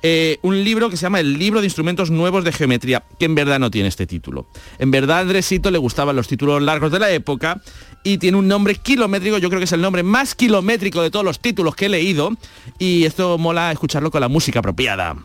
Eh, 0.01 0.39
un 0.43 0.63
libro 0.63 0.89
que 0.89 0.97
se 0.97 1.03
llama 1.03 1.19
El 1.19 1.38
libro 1.38 1.59
de 1.59 1.67
instrumentos 1.67 2.09
nuevos 2.09 2.43
de 2.43 2.53
geometría, 2.53 3.03
que 3.19 3.25
en 3.25 3.35
verdad 3.35 3.59
no 3.59 3.69
tiene 3.69 3.89
este 3.89 4.07
título. 4.07 4.47
En 4.77 4.91
verdad 4.91 5.17
a 5.17 5.21
Andresito 5.21 5.71
le 5.71 5.77
gustaban 5.77 6.15
los 6.15 6.27
títulos 6.27 6.62
largos 6.62 6.91
de 6.91 6.99
la 6.99 7.12
época 7.12 7.62
y 8.03 8.17
tiene 8.17 8.38
un 8.38 8.47
nombre 8.47 8.75
kilométrico, 8.75 9.38
yo 9.38 9.49
creo 9.49 9.59
que 9.59 9.65
es 9.65 9.73
el 9.73 9.81
nombre 9.81 10.03
más 10.03 10.35
kilométrico 10.35 11.01
de 11.01 11.12
todos 11.12 11.25
los 11.25 11.39
títulos 11.39 11.75
que 11.75 11.88
he 11.88 11.89
leído 11.89 12.31
y 12.77 13.03
esto 13.03 13.38
mola 13.38 13.71
escucharlo 13.71 14.09
con 14.09 14.21
la 14.21 14.29
música 14.29 14.59
apropiada. 14.59 15.17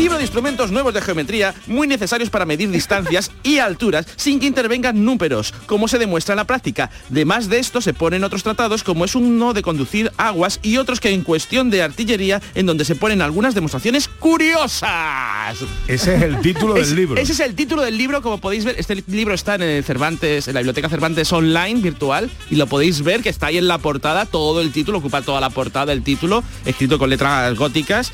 Libro 0.00 0.16
de 0.16 0.22
instrumentos 0.22 0.70
nuevos 0.70 0.94
de 0.94 1.02
geometría 1.02 1.54
muy 1.66 1.86
necesarios 1.86 2.30
para 2.30 2.46
medir 2.46 2.70
distancias 2.70 3.30
y 3.42 3.58
alturas 3.58 4.06
sin 4.16 4.40
que 4.40 4.46
intervengan 4.46 5.04
números, 5.04 5.52
como 5.66 5.88
se 5.88 5.98
demuestra 5.98 6.32
en 6.32 6.38
la 6.38 6.46
práctica. 6.46 6.90
Además 7.10 7.50
de 7.50 7.58
esto 7.58 7.82
se 7.82 7.92
ponen 7.92 8.24
otros 8.24 8.42
tratados 8.42 8.82
como 8.82 9.04
es 9.04 9.14
uno 9.14 9.52
de 9.52 9.60
conducir 9.60 10.10
aguas 10.16 10.58
y 10.62 10.78
otros 10.78 11.00
que 11.00 11.10
en 11.10 11.22
cuestión 11.22 11.68
de 11.68 11.82
artillería 11.82 12.40
en 12.54 12.64
donde 12.64 12.86
se 12.86 12.94
ponen 12.94 13.20
algunas 13.20 13.54
demostraciones 13.54 14.08
curiosas. 14.08 15.58
Ese 15.86 16.14
es 16.16 16.22
el 16.22 16.40
título 16.40 16.72
del 16.74 16.82
Es- 16.84 16.92
libro. 16.92 17.20
Ese 17.20 17.32
es 17.32 17.40
el 17.40 17.54
título 17.54 17.82
del 17.82 17.98
libro, 17.98 18.22
como 18.22 18.38
podéis 18.38 18.64
ver, 18.64 18.76
este 18.78 19.04
libro 19.06 19.34
está 19.34 19.56
en 19.56 19.62
el 19.62 19.84
Cervantes, 19.84 20.48
en 20.48 20.54
la 20.54 20.60
biblioteca 20.60 20.88
Cervantes 20.88 21.30
online 21.30 21.80
virtual 21.82 22.30
y 22.50 22.56
lo 22.56 22.66
podéis 22.66 23.02
ver 23.04 23.22
que 23.22 23.28
está 23.28 23.48
ahí 23.48 23.58
en 23.58 23.68
la 23.68 23.76
portada, 23.76 24.24
todo 24.24 24.62
el 24.62 24.72
título, 24.72 24.96
ocupa 24.98 25.20
toda 25.20 25.42
la 25.42 25.50
portada 25.50 25.92
el 25.92 26.02
título, 26.02 26.42
escrito 26.64 26.98
con 26.98 27.10
letras 27.10 27.54
góticas. 27.54 28.10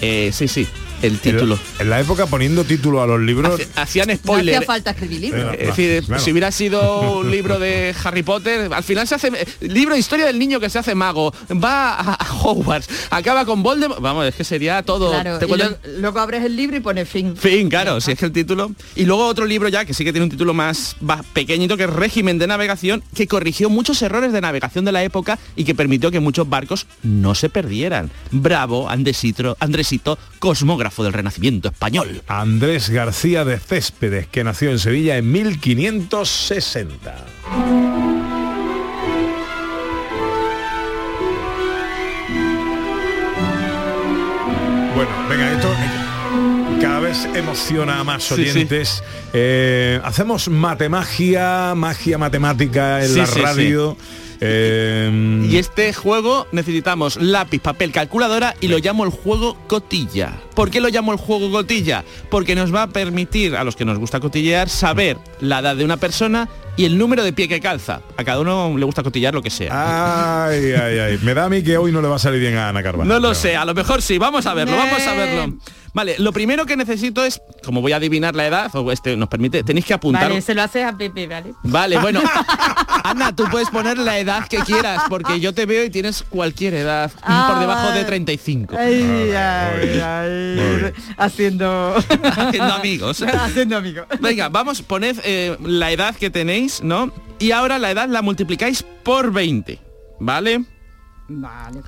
Eh, 0.00 0.30
sí, 0.32 0.48
sí, 0.48 0.66
el 1.02 1.18
título. 1.18 1.58
En 1.78 1.90
la 1.90 2.00
época 2.00 2.26
poniendo 2.26 2.64
título 2.64 3.02
a 3.02 3.06
los 3.06 3.20
libros. 3.20 3.60
Hacían 3.76 4.08
No 4.08 4.14
spoiler. 4.16 4.54
hacía 4.56 4.66
falta 4.66 4.90
escribir 4.90 5.20
libros. 5.20 5.54
Es 5.58 5.66
decir, 5.68 6.04
Claro. 6.04 6.22
si 6.22 6.30
hubiera 6.32 6.50
sido 6.52 7.18
un 7.18 7.30
libro 7.30 7.58
de 7.58 7.94
Harry 8.04 8.22
Potter, 8.22 8.72
al 8.72 8.82
final 8.82 9.06
se 9.06 9.14
hace 9.16 9.30
libro 9.60 9.94
de 9.94 10.00
historia 10.00 10.26
del 10.26 10.38
niño 10.38 10.60
que 10.60 10.68
se 10.70 10.78
hace 10.78 10.94
mago, 10.94 11.32
va 11.62 11.94
a, 11.94 12.14
a 12.14 12.34
Hogwarts, 12.42 12.88
acaba 13.10 13.44
con 13.44 13.62
Voldemort, 13.62 14.00
vamos, 14.00 14.26
es 14.26 14.34
que 14.34 14.44
sería 14.44 14.82
todo. 14.82 15.10
Claro, 15.10 15.38
te 15.38 15.46
y 15.46 15.48
cuentan- 15.48 15.76
lo- 15.84 16.00
luego 16.00 16.18
abres 16.20 16.44
el 16.44 16.56
libro 16.56 16.76
y 16.76 16.80
pone 16.80 17.04
fin. 17.04 17.36
Fin, 17.36 17.68
claro, 17.68 18.00
si 18.00 18.12
es 18.12 18.18
que 18.18 18.26
el 18.26 18.32
título. 18.32 18.72
Y 18.96 19.04
luego 19.04 19.26
otro 19.26 19.44
libro 19.46 19.68
ya, 19.68 19.84
que 19.84 19.94
sí 19.94 20.04
que 20.04 20.12
tiene 20.12 20.24
un 20.24 20.30
título 20.30 20.54
más, 20.54 20.96
más 21.00 21.24
pequeñito, 21.32 21.76
que 21.76 21.84
es 21.84 21.90
Régimen 21.90 22.38
de 22.38 22.46
Navegación, 22.46 23.02
que 23.14 23.26
corrigió 23.26 23.70
muchos 23.70 24.00
errores 24.02 24.32
de 24.32 24.40
navegación 24.40 24.84
de 24.84 24.92
la 24.92 25.02
época 25.04 25.38
y 25.56 25.64
que 25.64 25.74
permitió 25.74 26.10
que 26.10 26.20
muchos 26.20 26.48
barcos 26.48 26.86
no 27.02 27.34
se 27.34 27.48
perdieran. 27.48 28.10
Bravo, 28.30 28.88
Andresito, 28.88 29.56
Andresito, 29.60 30.18
cosmógrafo 30.38 30.89
del 30.98 31.12
Renacimiento 31.12 31.68
español. 31.68 32.22
Andrés 32.26 32.90
García 32.90 33.44
de 33.44 33.58
Céspedes, 33.58 34.26
que 34.26 34.44
nació 34.44 34.70
en 34.70 34.78
Sevilla 34.78 35.16
en 35.16 35.30
1560. 35.30 37.14
Bueno, 44.94 45.10
venga, 45.28 45.52
esto 45.52 45.68
cada 46.80 47.00
vez 47.00 47.26
emociona 47.34 48.00
a 48.00 48.04
más 48.04 48.22
Sí, 48.24 48.34
sí. 48.36 48.50
oyentes. 48.50 49.02
Eh, 49.32 50.00
hacemos 50.04 50.48
matemagia, 50.48 51.74
magia 51.76 52.18
matemática 52.18 53.02
en 53.04 53.08
Sí, 53.10 53.18
la 53.18 53.26
sí, 53.26 53.32
sí. 53.34 53.40
radio. 53.40 53.96
Eh, 54.42 55.46
Y 55.50 55.56
este 55.58 55.92
juego 55.92 56.46
necesitamos 56.52 57.16
lápiz, 57.16 57.60
papel, 57.60 57.92
calculadora 57.92 58.54
y 58.60 58.68
lo 58.68 58.78
llamo 58.78 59.04
el 59.04 59.10
juego 59.10 59.56
cotilla. 59.66 60.32
¿Por 60.54 60.70
qué 60.70 60.80
lo 60.80 60.88
llamo 60.88 61.12
el 61.12 61.18
juego 61.18 61.50
cotilla? 61.50 62.04
Porque 62.30 62.54
nos 62.54 62.74
va 62.74 62.82
a 62.84 62.86
permitir 62.88 63.54
a 63.56 63.64
los 63.64 63.76
que 63.76 63.84
nos 63.84 63.98
gusta 63.98 64.20
cotillear 64.20 64.68
saber 64.68 65.18
la 65.40 65.58
edad 65.60 65.76
de 65.76 65.84
una 65.84 65.96
persona 65.98 66.48
y 66.76 66.84
el 66.86 66.96
número 66.96 67.22
de 67.24 67.32
pie 67.32 67.48
que 67.48 67.60
calza. 67.60 68.00
A 68.16 68.24
cada 68.24 68.40
uno 68.40 68.76
le 68.78 68.84
gusta 68.84 69.02
cotillar 69.02 69.34
lo 69.34 69.42
que 69.42 69.50
sea. 69.50 70.44
Ay, 70.46 70.72
ay, 70.72 70.98
ay. 70.98 71.18
Me 71.22 71.34
da 71.34 71.44
a 71.44 71.48
mí 71.50 71.62
que 71.62 71.76
hoy 71.76 71.92
no 71.92 72.00
le 72.00 72.08
va 72.08 72.16
a 72.16 72.18
salir 72.18 72.40
bien 72.40 72.56
a 72.56 72.68
Ana 72.70 72.82
Carvajal. 72.82 73.08
No 73.08 73.18
lo 73.20 73.34
sé, 73.34 73.56
a 73.56 73.64
lo 73.64 73.74
mejor 73.74 74.00
sí, 74.00 74.16
vamos 74.18 74.46
a 74.46 74.54
verlo, 74.54 74.76
vamos 74.76 75.06
a 75.06 75.14
verlo. 75.14 75.54
Vale, 75.92 76.16
lo 76.18 76.32
primero 76.32 76.66
que 76.66 76.76
necesito 76.76 77.24
es, 77.24 77.40
como 77.64 77.80
voy 77.80 77.92
a 77.92 77.96
adivinar 77.96 78.34
la 78.36 78.46
edad, 78.46 78.74
o 78.76 78.92
este 78.92 79.16
nos 79.16 79.28
permite, 79.28 79.64
tenéis 79.64 79.86
que 79.86 79.94
apuntar. 79.94 80.28
Vale, 80.28 80.40
se 80.40 80.54
lo 80.54 80.62
haces 80.62 80.84
a 80.84 80.96
Pepe, 80.96 81.26
¿vale? 81.26 81.54
Vale, 81.64 81.98
bueno. 81.98 82.20
Ana, 83.04 83.34
tú 83.34 83.44
puedes 83.50 83.70
poner 83.70 83.98
la 83.98 84.18
edad 84.18 84.46
que 84.46 84.58
quieras, 84.58 85.02
porque 85.08 85.40
yo 85.40 85.52
te 85.54 85.66
veo 85.66 85.84
y 85.84 85.90
tienes 85.90 86.22
cualquier 86.22 86.74
edad 86.74 87.10
Ah, 87.22 87.48
por 87.50 87.60
debajo 87.60 87.86
de 87.88 87.92
vale. 87.94 88.04
35. 88.04 88.76
Ay, 88.78 89.32
ay, 89.34 90.00
ay, 90.00 90.92
haciendo 91.16 91.96
Haciendo 92.22 92.74
amigos. 92.74 93.22
haciendo 93.40 93.76
amigos. 93.78 94.06
Venga, 94.20 94.48
vamos, 94.48 94.82
poned 94.82 95.16
eh, 95.24 95.56
la 95.64 95.90
edad 95.90 96.14
que 96.14 96.30
tenéis, 96.30 96.82
¿no? 96.82 97.12
Y 97.38 97.52
ahora 97.52 97.78
la 97.78 97.90
edad 97.90 98.08
la 98.08 98.22
multiplicáis 98.22 98.84
por 99.02 99.32
20, 99.32 99.78
¿vale? 100.20 100.64
Vale. 101.28 101.80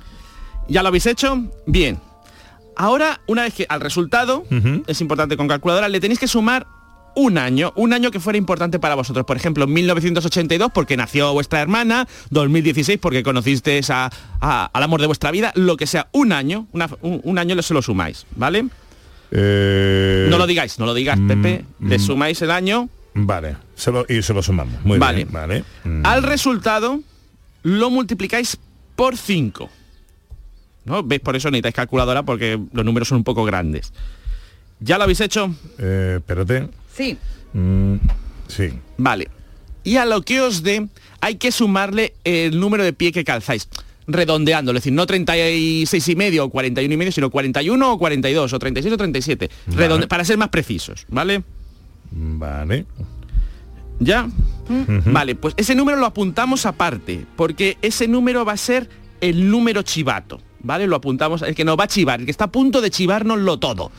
¿Ya 0.67 0.81
lo 0.81 0.87
habéis 0.87 1.05
hecho? 1.05 1.37
Bien. 1.67 1.99
Ahora, 2.75 3.21
una 3.27 3.43
vez 3.43 3.53
que 3.53 3.65
al 3.69 3.81
resultado, 3.81 4.43
es 4.87 5.01
importante 5.01 5.37
con 5.37 5.47
calculadora, 5.47 5.89
le 5.89 5.99
tenéis 5.99 6.19
que 6.19 6.27
sumar 6.27 6.65
un 7.15 7.37
año, 7.37 7.71
un 7.75 7.93
año 7.93 8.09
que 8.09 8.19
fuera 8.19 8.37
importante 8.37 8.79
para 8.79 8.95
vosotros. 8.95 9.23
Por 9.25 9.37
ejemplo, 9.37 9.67
1982 9.67 10.71
porque 10.73 10.97
nació 10.97 11.31
vuestra 11.33 11.61
hermana, 11.61 12.07
2016 12.31 12.97
porque 12.99 13.21
conocisteis 13.21 13.91
a- 13.91 14.09
a- 14.41 14.65
al 14.73 14.83
amor 14.83 14.99
de 15.01 15.05
vuestra 15.07 15.29
vida, 15.29 15.51
lo 15.55 15.77
que 15.77 15.85
sea, 15.85 16.07
un 16.11 16.31
año, 16.31 16.65
una- 16.71 16.89
un, 17.01 17.21
un 17.23 17.37
año 17.37 17.61
se 17.61 17.75
lo 17.75 17.83
sumáis, 17.83 18.25
¿vale? 18.35 18.65
Eh, 19.31 20.27
No 20.29 20.37
lo 20.37 20.47
digáis, 20.47 20.79
no 20.79 20.85
lo 20.85 20.93
digas, 20.93 21.19
Pepe, 21.27 21.65
le 21.81 21.99
sumáis 21.99 22.41
el 22.41 22.51
año 22.51 22.89
Vale, 23.15 23.57
se 23.75 23.91
lo- 23.91 24.05
y 24.09 24.23
se 24.23 24.33
lo 24.33 24.41
sumamos. 24.41 24.83
Muy 24.83 24.97
Vale. 24.97 25.17
bien, 25.17 25.29
vale. 25.31 25.63
Mm. 25.83 26.03
Al 26.03 26.23
resultado 26.23 26.99
lo 27.61 27.89
multiplicáis 27.91 28.57
por 28.95 29.15
5. 29.17 29.69
¿No? 30.85 31.03
¿Veis? 31.03 31.21
Por 31.21 31.35
eso 31.35 31.49
necesitáis 31.49 31.75
calculadora 31.75 32.23
porque 32.23 32.59
los 32.73 32.85
números 32.85 33.07
son 33.07 33.19
un 33.19 33.23
poco 33.23 33.43
grandes. 33.45 33.93
¿Ya 34.79 34.97
lo 34.97 35.03
habéis 35.05 35.21
hecho? 35.21 35.53
Eh, 35.77 36.15
espérate. 36.17 36.67
Sí. 36.95 37.17
Mm, 37.53 37.95
sí. 38.47 38.69
Vale. 38.97 39.29
Y 39.85 39.97
a 39.97 40.05
lo 40.05 40.21
que 40.21 40.41
os 40.41 40.63
dé, 40.63 40.87
hay 41.21 41.35
que 41.35 41.51
sumarle 41.51 42.13
el 42.23 42.59
número 42.59 42.83
de 42.83 42.93
pie 42.93 43.11
que 43.11 43.23
calzáis. 43.23 43.67
Redondeando, 44.05 44.71
es 44.71 44.75
decir, 44.75 44.91
no 44.91 45.05
36 45.05 46.07
y 46.09 46.15
medio 46.17 46.43
o 46.45 46.49
41 46.49 46.93
y 46.93 46.97
medio, 46.97 47.11
sino 47.13 47.29
41 47.29 47.93
o 47.93 47.97
42 47.97 48.51
o 48.51 48.59
36 48.59 48.93
o 48.93 48.97
37. 48.97 49.49
Redonde- 49.69 50.07
para 50.09 50.25
ser 50.25 50.37
más 50.37 50.49
precisos, 50.49 51.05
¿vale? 51.07 51.43
Vale. 52.11 52.85
¿Ya? 53.99 54.27
Vale, 55.05 55.35
pues 55.35 55.53
ese 55.57 55.75
número 55.75 55.97
lo 55.97 56.05
apuntamos 56.05 56.65
aparte, 56.65 57.25
porque 57.37 57.77
ese 57.81 58.07
número 58.09 58.43
va 58.43 58.53
a 58.53 58.57
ser 58.57 58.89
el 59.21 59.49
número 59.49 59.83
chivato, 59.83 60.41
¿vale? 60.63 60.87
Lo 60.87 60.95
apuntamos, 60.95 61.41
el 61.43 61.53
que 61.53 61.65
nos 61.65 61.77
va 61.77 61.83
a 61.83 61.87
chivar, 61.87 62.19
el 62.19 62.25
que 62.25 62.31
está 62.31 62.45
a 62.45 62.51
punto 62.51 62.81
de 62.81 62.89
chivárnoslo 62.89 63.59
todo. 63.59 63.91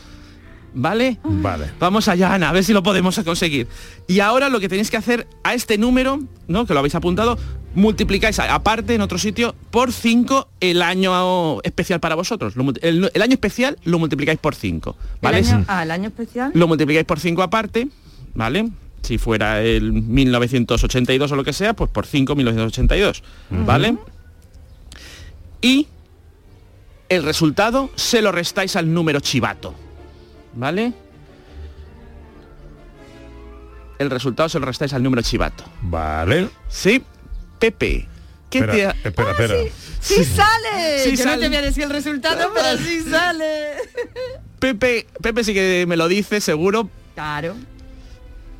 ¿Vale? 0.77 1.19
Vale. 1.23 1.71
Vamos 1.79 2.09
allá, 2.09 2.33
Ana, 2.33 2.49
a 2.49 2.51
ver 2.51 2.65
si 2.65 2.73
lo 2.73 2.83
podemos 2.83 3.17
conseguir. 3.19 3.67
Y 4.07 4.19
ahora 4.19 4.49
lo 4.49 4.59
que 4.59 4.67
tenéis 4.67 4.91
que 4.91 4.97
hacer 4.97 5.25
a 5.43 5.53
este 5.53 5.77
número, 5.77 6.19
¿no? 6.49 6.65
Que 6.65 6.73
lo 6.73 6.79
habéis 6.79 6.95
apuntado, 6.95 7.37
multiplicáis 7.75 8.39
aparte 8.39 8.93
en 8.93 8.99
otro 8.99 9.17
sitio 9.17 9.55
por 9.71 9.93
5 9.93 10.49
el 10.59 10.81
año 10.81 11.61
especial 11.61 12.01
para 12.01 12.15
vosotros. 12.15 12.57
Lo 12.57 12.73
El, 12.81 13.09
el 13.13 13.21
año 13.21 13.33
especial 13.33 13.77
lo 13.85 13.99
multiplicáis 13.99 14.37
por 14.37 14.53
5. 14.53 14.97
¿Vale? 15.21 15.39
El 15.39 15.45
año, 15.45 15.65
ah, 15.69 15.83
el 15.83 15.91
año 15.91 16.07
especial. 16.09 16.51
Lo 16.53 16.67
multiplicáis 16.67 17.05
por 17.05 17.21
5 17.21 17.41
aparte, 17.41 17.87
¿vale? 18.33 18.69
Si 19.01 19.17
fuera 19.17 19.61
el 19.61 19.93
1982 19.93 21.31
o 21.31 21.35
lo 21.37 21.43
que 21.45 21.53
sea, 21.53 21.73
pues 21.73 21.89
por 21.89 22.05
5 22.05 22.35
1982, 22.35 23.23
¿vale? 23.65 23.95
Y 25.61 25.87
el 27.09 27.23
resultado 27.23 27.89
se 27.95 28.21
lo 28.21 28.31
restáis 28.31 28.75
al 28.75 28.93
número 28.93 29.19
chivato, 29.19 29.73
¿vale? 30.53 30.93
El 33.97 34.09
resultado 34.09 34.49
se 34.49 34.59
lo 34.59 34.65
restáis 34.65 34.93
al 34.93 35.03
número 35.03 35.21
chivato. 35.21 35.63
Vale. 35.81 36.49
Sí, 36.67 37.01
Pepe, 37.59 38.07
¿qué 38.49 38.57
Espera, 38.59 38.73
te 38.73 38.85
ha- 38.85 38.95
espera, 39.07 39.31
espera. 39.31 39.55
¡Sí 40.01 40.23
sale! 40.25 40.99
Sí 41.03 41.15
Yo 41.15 41.23
sale. 41.23 41.35
no 41.35 41.41
te 41.41 41.47
voy 41.47 41.57
a 41.57 41.61
decir 41.61 41.83
el 41.83 41.89
resultado, 41.89 42.51
pero 42.55 42.77
sí 42.77 43.01
sale. 43.09 43.73
Pepe, 44.59 45.07
Pepe 45.21 45.43
sí 45.43 45.53
que 45.53 45.85
me 45.87 45.95
lo 45.95 46.07
dice, 46.07 46.41
seguro. 46.41 46.89
Claro. 47.13 47.55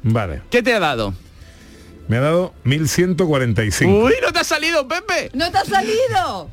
Vale. 0.04 0.42
¿Qué 0.50 0.64
te 0.64 0.74
ha 0.74 0.80
dado? 0.80 1.14
Me 2.08 2.18
ha 2.18 2.22
dado 2.22 2.54
1145. 2.64 3.92
Uy, 4.06 4.14
no 4.22 4.32
te 4.32 4.40
ha 4.40 4.44
salido, 4.44 4.88
Pepe. 4.88 5.32
¡No 5.34 5.52
te 5.52 5.58
ha 5.58 5.66
salido! 5.66 6.50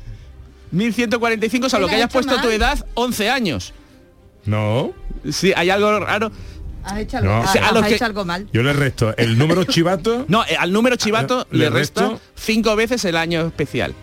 1145, 0.73 1.69
salvo 1.69 1.87
¿Qué 1.87 1.91
que 1.91 1.95
hayas 1.97 2.11
puesto 2.11 2.41
tu 2.41 2.49
edad 2.49 2.85
11 2.95 3.29
años. 3.29 3.73
No. 4.45 4.91
Sí, 5.31 5.53
hay 5.55 5.69
algo 5.69 5.99
raro. 5.99 6.31
Has 6.83 6.97
hecho 6.99 7.17
algo, 7.17 7.29
No. 7.29 7.41
has- 7.43 7.49
O 7.49 7.53
sea, 7.53 7.67
a 7.69 7.71
los 7.71 7.83
has 7.83 7.87
que- 7.89 7.95
hecho 7.95 8.05
algo 8.05 8.25
mal. 8.25 8.47
Yo 8.51 8.61
le 8.63 8.73
resto 8.73 9.15
el 9.15 9.37
número 9.37 9.63
chivato. 9.63 10.25
No, 10.27 10.43
eh, 10.45 10.57
al 10.59 10.73
número 10.73 10.97
chivato 10.97 11.47
le 11.51 11.59
le 11.59 11.69
resto- 11.69 12.19
cinco 12.35 12.75
veces 12.75 13.05
el 13.05 13.15
año 13.15 13.47
especial. 13.47 13.93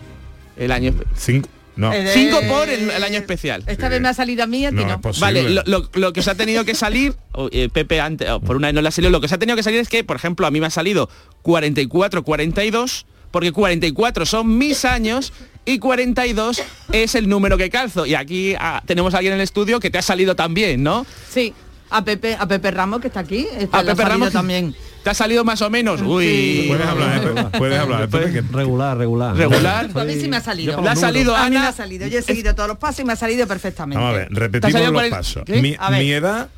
El 0.57 0.71
año 0.71 0.93
Cinco. 1.15 1.47
No. 1.75 1.93
Eh, 1.93 2.09
cinco 2.13 2.39
por 2.49 2.67
el, 2.69 2.89
el 2.89 3.03
año 3.03 3.17
especial. 3.19 3.63
Esta 3.67 3.87
vez 3.87 4.01
me 4.01 4.09
ha 4.09 4.13
salido 4.13 4.43
a 4.43 4.47
mí 4.47 4.59
y 4.59 4.65
a 4.65 4.69
ti 4.71 4.75
No. 4.75 4.99
Vale, 5.19 5.49
lo, 5.49 5.63
lo- 5.65 5.89
lo 5.93 6.13
que 6.13 6.19
os 6.19 6.27
ha 6.27 6.35
tenido 6.35 6.65
que 6.65 6.75
salir, 6.75 7.13
o, 7.33 7.49
eh, 7.51 7.69
Pepe 7.71 8.01
antes, 8.01 8.27
por 8.45 8.55
una 8.57 8.67
vez 8.67 8.75
no 8.75 8.81
le 8.81 8.87
ha 8.87 8.91
salido, 8.91 9.11
lo 9.11 9.19
que 9.21 9.27
os 9.27 9.31
ha 9.31 9.37
tenido 9.37 9.55
que 9.55 9.63
salir 9.63 9.79
es 9.79 9.87
que, 9.89 10.03
por 10.03 10.15
ejemplo, 10.15 10.45
a 10.47 10.51
mí 10.51 10.59
me 10.59 10.67
ha 10.67 10.71
salido 10.71 11.09
44, 11.43 12.23
42, 12.23 13.05
porque 13.31 13.51
44 13.51 14.25
son 14.25 14.57
mis 14.57 14.85
años 14.85 15.33
y 15.65 15.79
42 15.79 16.61
es 16.91 17.15
el 17.15 17.29
número 17.29 17.57
que 17.57 17.69
calzo. 17.69 18.05
Y 18.05 18.15
aquí 18.15 18.55
ah, 18.59 18.81
tenemos 18.85 19.13
a 19.13 19.17
alguien 19.17 19.33
en 19.33 19.39
el 19.39 19.43
estudio 19.43 19.79
que 19.79 19.89
te 19.89 19.97
ha 19.97 20.01
salido 20.01 20.35
también, 20.35 20.83
¿no? 20.83 21.05
Sí. 21.29 21.53
A 21.89 22.05
Pepe, 22.05 22.37
a 22.39 22.47
Pepe 22.47 22.71
Ramos 22.71 23.01
que 23.01 23.07
está 23.07 23.19
aquí. 23.19 23.47
A 23.71 23.83
Pepe 23.83 24.05
Ramos 24.05 24.31
también. 24.31 24.73
¿Te 25.03 25.09
ha 25.09 25.13
salido 25.13 25.43
más 25.43 25.61
o 25.61 25.69
menos? 25.69 26.01
Uy. 26.01 26.65
Puedes 26.67 26.85
hablar, 26.85 27.17
eh, 27.17 27.27
Pepe, 27.27 27.57
puedes 27.57 27.79
hablar. 27.79 28.09
Regular, 28.51 28.97
regular. 28.97 29.35
Regular. 29.35 29.89
A 29.93 30.03
mí 30.03 30.13
sí 30.13 30.27
me 30.27 30.37
ha 30.37 30.41
salido. 30.41 30.81
Le 30.81 30.89
ha 30.89 30.95
salido 30.95 31.35
a 31.35 31.49
mí 31.49 31.57
me 31.57 31.67
ha 31.67 31.73
salido. 31.73 32.07
Yo 32.07 32.19
he 32.19 32.21
seguido 32.21 32.53
todos 32.55 32.69
los 32.69 32.77
pasos 32.77 33.01
y 33.01 33.05
me 33.05 33.13
ha 33.13 33.15
salido 33.15 33.47
perfectamente. 33.47 34.01
Vamos 34.01 34.15
a 34.15 34.17
ver, 34.19 34.29
¿Te 34.29 34.35
ha 34.35 34.39
repetimos 34.39 34.91
los 34.93 35.09
pasos. 35.09 35.43
Mi, 35.47 35.75
A 35.77 35.89
ver. 35.89 35.99
mi 35.99 36.11
edad. 36.11 36.49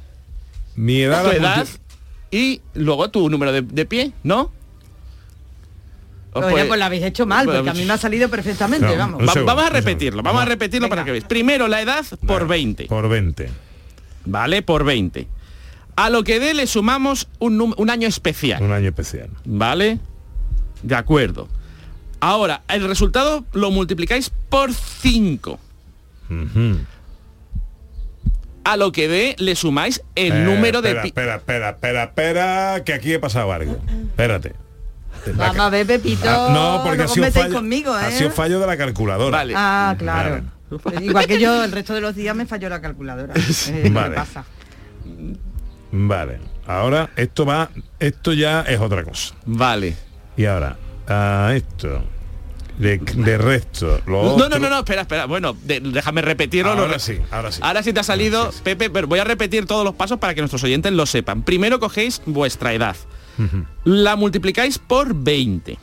Mi 0.76 1.02
edad. 1.02 1.24
tu 1.24 1.30
la 1.30 1.36
edad 1.36 1.68
y 2.32 2.62
luego 2.74 3.10
tu 3.10 3.30
número 3.30 3.52
de, 3.52 3.62
de 3.62 3.86
pie, 3.86 4.12
¿no? 4.24 4.52
Oye, 6.36 6.50
Pues- 6.52 6.66
pues 6.66 6.80
lo 6.80 6.86
habéis 6.86 7.04
hecho 7.04 7.26
mal, 7.26 7.46
pues- 7.46 7.58
porque 7.58 7.70
a 7.70 7.74
mí 7.74 7.86
me 7.86 7.94
ha 7.94 7.98
salido 7.98 8.30
perfectamente, 8.30 8.86
No, 8.88 8.96
vamos. 8.98 9.22
Va- 9.28 9.42
vamos 9.44 9.64
a 9.66 9.70
repetirlo, 9.70 10.24
vamos 10.24 10.42
a 10.42 10.46
repetirlo 10.46 10.90
para 10.90 11.04
que 11.04 11.12
veáis. 11.12 11.26
Primero 11.26 11.68
la 11.68 11.82
edad 11.82 12.06
por 12.26 12.48
20, 12.48 12.86
Por 12.86 13.08
20. 13.10 13.50
¿vale? 14.26 14.62
Por 14.62 14.84
20. 14.84 15.28
A 15.96 16.10
lo 16.10 16.24
que 16.24 16.40
dé 16.40 16.54
le 16.54 16.66
sumamos 16.66 17.28
un, 17.40 17.90
año 17.90 18.08
especial, 18.08 18.64
Un 18.64 18.72
año 18.72 18.88
especial. 18.90 19.30
¿vale? 19.46 20.00
De 20.82 20.96
acuerdo. 20.96 21.48
Ahora, 22.20 22.62
el 22.70 22.88
resultado 22.88 23.46
lo 23.54 23.70
multiplicáis 23.70 24.32
por 24.50 24.74
5. 24.74 25.60
Ujú. 26.30 26.78
A 28.66 28.78
lo 28.78 28.92
que 28.94 29.10
dé 29.10 29.36
le 29.40 29.56
sumáis 29.58 30.02
el 30.16 30.32
Eh, 30.32 30.40
número 30.46 30.82
de... 30.82 30.90
espera, 30.92 31.02
pi- 31.04 31.08
espera, 31.10 31.36
espera, 31.36 31.70
espera, 31.72 32.04
espera, 32.06 32.84
que 32.86 32.94
aquí 32.94 33.12
he 33.14 33.20
pasado 33.20 33.52
algo. 33.52 33.78
Espérate. 34.10 34.54
La 35.26 35.48
Vamos 35.48 35.60
a 35.60 35.70
ver, 35.70 35.88
Pepito. 35.88 36.28
Ah, 36.28 36.50
no, 36.54 36.82
porque 36.84 36.98
no 36.98 37.04
ha 37.06 37.08
sido 37.08 37.32
fallo, 37.32 37.54
conmigo, 37.56 37.98
¿eh? 37.98 38.04
ha 38.06 38.12
sido 38.12 38.32
fallo 38.32 38.60
de 38.60 38.68
la 38.68 38.78
calculadora. 38.78 39.38
Vale. 39.38 39.54
Ah, 39.56 39.96
claro. 39.98 40.42
Igual 41.02 41.28
que 41.28 41.40
yo, 41.40 41.64
el 41.64 41.72
resto 41.72 41.94
de 41.94 42.02
los 42.02 42.16
días 42.16 42.36
me 42.36 42.46
falló 42.46 42.68
la 42.70 42.82
calculadora. 42.82 43.34
Lo 43.68 43.84
que 43.84 43.90
Vale. 43.90 44.16
pasa. 44.16 44.44
Vale. 45.92 46.40
Ahora 46.66 47.10
esto 47.16 47.46
va, 47.46 47.70
esto 48.00 48.34
ya 48.34 48.62
es 48.62 48.80
otra 48.80 49.04
cosa. 49.04 49.36
Vale. 49.46 49.96
Y 50.36 50.46
ahora, 50.46 50.78
a 51.08 51.52
esto, 51.56 52.04
de, 52.80 52.98
de 52.98 53.38
resto, 53.38 54.02
lo 54.08 54.24
No, 54.24 54.30
otro- 54.34 54.50
no, 54.50 54.60
no, 54.60 54.70
no, 54.70 54.80
espera, 54.80 55.02
espera. 55.02 55.26
Bueno, 55.26 55.56
de- 55.62 55.80
déjame 55.82 56.22
repetirlo. 56.22 56.72
Ahora 56.72 56.88
lo 56.88 57.00
sí, 57.00 57.20
ahora 57.30 57.52
sí. 57.52 57.60
Ahora 57.62 57.84
sí 57.84 57.94
te 57.94 58.00
ha 58.00 58.04
salido, 58.04 58.52
Sí, 58.52 58.58
sí. 58.58 58.64
Pepe, 58.64 58.90
pero 58.90 59.08
voy 59.08 59.20
a 59.20 59.24
repetir 59.26 59.66
todos 59.68 59.84
los 59.86 59.94
pasos 59.94 60.18
para 60.20 60.34
que 60.34 60.42
nuestros 60.42 60.64
oyentes 60.64 60.92
lo 60.94 61.06
sepan. 61.06 61.44
Primero 61.44 61.80
cogéis 61.80 62.22
vuestra 62.26 62.74
edad. 62.74 62.96
La 63.84 64.16
multiplicáis 64.16 64.78
por 64.80 65.14
20. 65.16 65.78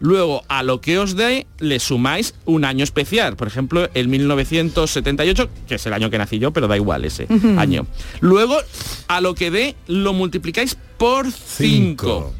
Luego, 0.00 0.44
a 0.48 0.62
lo 0.62 0.80
que 0.80 0.98
os 0.98 1.16
dé, 1.16 1.46
le 1.58 1.80
sumáis 1.80 2.34
un 2.44 2.64
año 2.64 2.84
especial. 2.84 3.34
Por 3.36 3.48
ejemplo, 3.48 3.88
el 3.94 4.06
1978, 4.08 5.48
que 5.66 5.74
es 5.74 5.86
el 5.86 5.92
año 5.92 6.08
que 6.08 6.18
nací 6.18 6.38
yo, 6.38 6.52
pero 6.52 6.68
da 6.68 6.76
igual 6.76 7.04
ese 7.04 7.26
año. 7.58 7.86
Luego, 8.20 8.56
a 9.08 9.20
lo 9.20 9.34
que 9.34 9.50
dé, 9.50 9.74
lo 9.88 10.12
multiplicáis 10.12 10.76
por 10.98 11.30
5. 11.32 12.32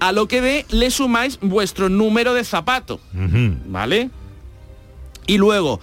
A 0.00 0.12
lo 0.12 0.28
que 0.28 0.40
dé, 0.42 0.66
le 0.70 0.90
sumáis 0.90 1.38
vuestro 1.40 1.88
número 1.88 2.34
de 2.34 2.44
zapato. 2.44 3.00
¿Vale? 3.68 4.10
Y 5.26 5.38
luego, 5.38 5.80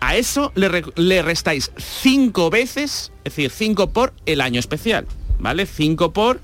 a 0.00 0.16
eso 0.16 0.52
le, 0.56 0.68
re- 0.68 0.84
le 0.96 1.22
restáis 1.22 1.70
5 1.78 2.50
veces, 2.50 3.12
es 3.24 3.34
decir, 3.34 3.50
5 3.50 3.90
por 3.90 4.12
el 4.26 4.40
año 4.42 4.60
especial. 4.60 5.06
¿Vale? 5.38 5.64
5 5.64 6.12
por 6.12 6.40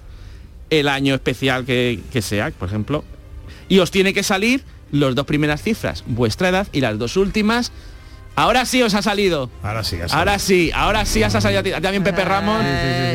el 0.70 0.88
año 0.88 1.14
especial 1.14 1.64
que, 1.64 2.00
que 2.12 2.22
sea, 2.22 2.50
por 2.50 2.68
ejemplo. 2.68 3.04
Y 3.68 3.78
os 3.80 3.90
tiene 3.90 4.14
que 4.14 4.22
salir 4.22 4.64
las 4.90 5.14
dos 5.14 5.26
primeras 5.26 5.62
cifras, 5.62 6.04
vuestra 6.06 6.48
edad, 6.48 6.68
y 6.72 6.80
las 6.80 6.98
dos 6.98 7.16
últimas. 7.16 7.72
Ahora 8.38 8.66
sí 8.66 8.82
os 8.82 8.92
ha 8.94 9.00
salido. 9.00 9.48
Ahora 9.62 9.82
sí, 9.82 9.96
ha 9.98 10.14
Ahora 10.14 10.38
sí, 10.38 10.70
ahora 10.74 11.06
sí 11.06 11.24
os 11.24 11.34
ha 11.34 11.40
salido 11.40 11.62
también 11.80 12.04
Pepe 12.04 12.22
Ramón. 12.22 12.62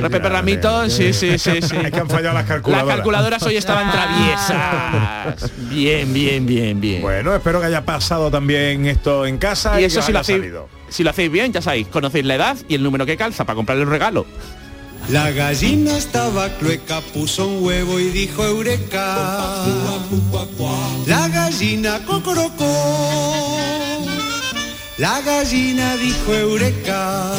Pepe 0.02 0.28
Ramito, 0.28 0.89
sí, 0.89 1.14
sí, 1.14 1.38
sí, 1.38 1.62
sí. 1.62 1.76
Es 1.86 1.91
que 1.91 1.99
han 1.99 2.10
fallado 2.10 2.34
las 2.34 2.45
calculadoras. 2.45 2.88
Las 2.88 2.95
calculadoras 2.95 3.43
hoy 3.43 3.56
estaban 3.56 3.91
traviesas. 3.91 5.52
Bien, 5.70 6.12
bien, 6.12 6.47
bien, 6.47 6.82
bien. 6.82 7.04
Bueno, 7.04 7.36
espero 7.36 7.62
que 7.62 7.68
haya 7.68 7.86
pasado 7.86 8.32
también 8.32 8.88
esto 8.88 9.28
en 9.28 9.38
casa 9.38 9.80
Y 9.80 9.84
y, 9.84 9.86
eso 9.86 9.99
que 9.99 10.06
si 10.08 10.12
lo, 10.12 10.20
hacéis, 10.20 10.39
salido. 10.39 10.70
si 10.89 11.04
lo 11.04 11.12
hacéis 11.12 11.32
bien, 11.32 11.54
ya 11.54 11.62
sabéis, 11.62 11.88
conocéis 11.88 12.26
la 12.26 12.36
edad 12.36 12.58
y 12.68 12.74
el 12.74 12.82
número 12.82 13.06
que 13.06 13.16
calza 13.16 13.45
para 13.45 13.56
comprarle 13.56 13.84
un 13.84 13.91
regalo. 13.91 14.26
La 15.10 15.32
gallina 15.32 15.97
estaba 15.97 16.49
clueca, 16.58 17.02
puso 17.14 17.47
un 17.47 17.64
huevo 17.64 17.99
y 17.99 18.10
dijo 18.10 18.45
eureka. 18.45 19.60
La 21.06 21.28
gallina 21.28 21.99
cocorocó. 22.06 23.58
La 24.97 25.22
gallina 25.22 25.97
dijo 25.97 26.34
eureka. 26.34 27.32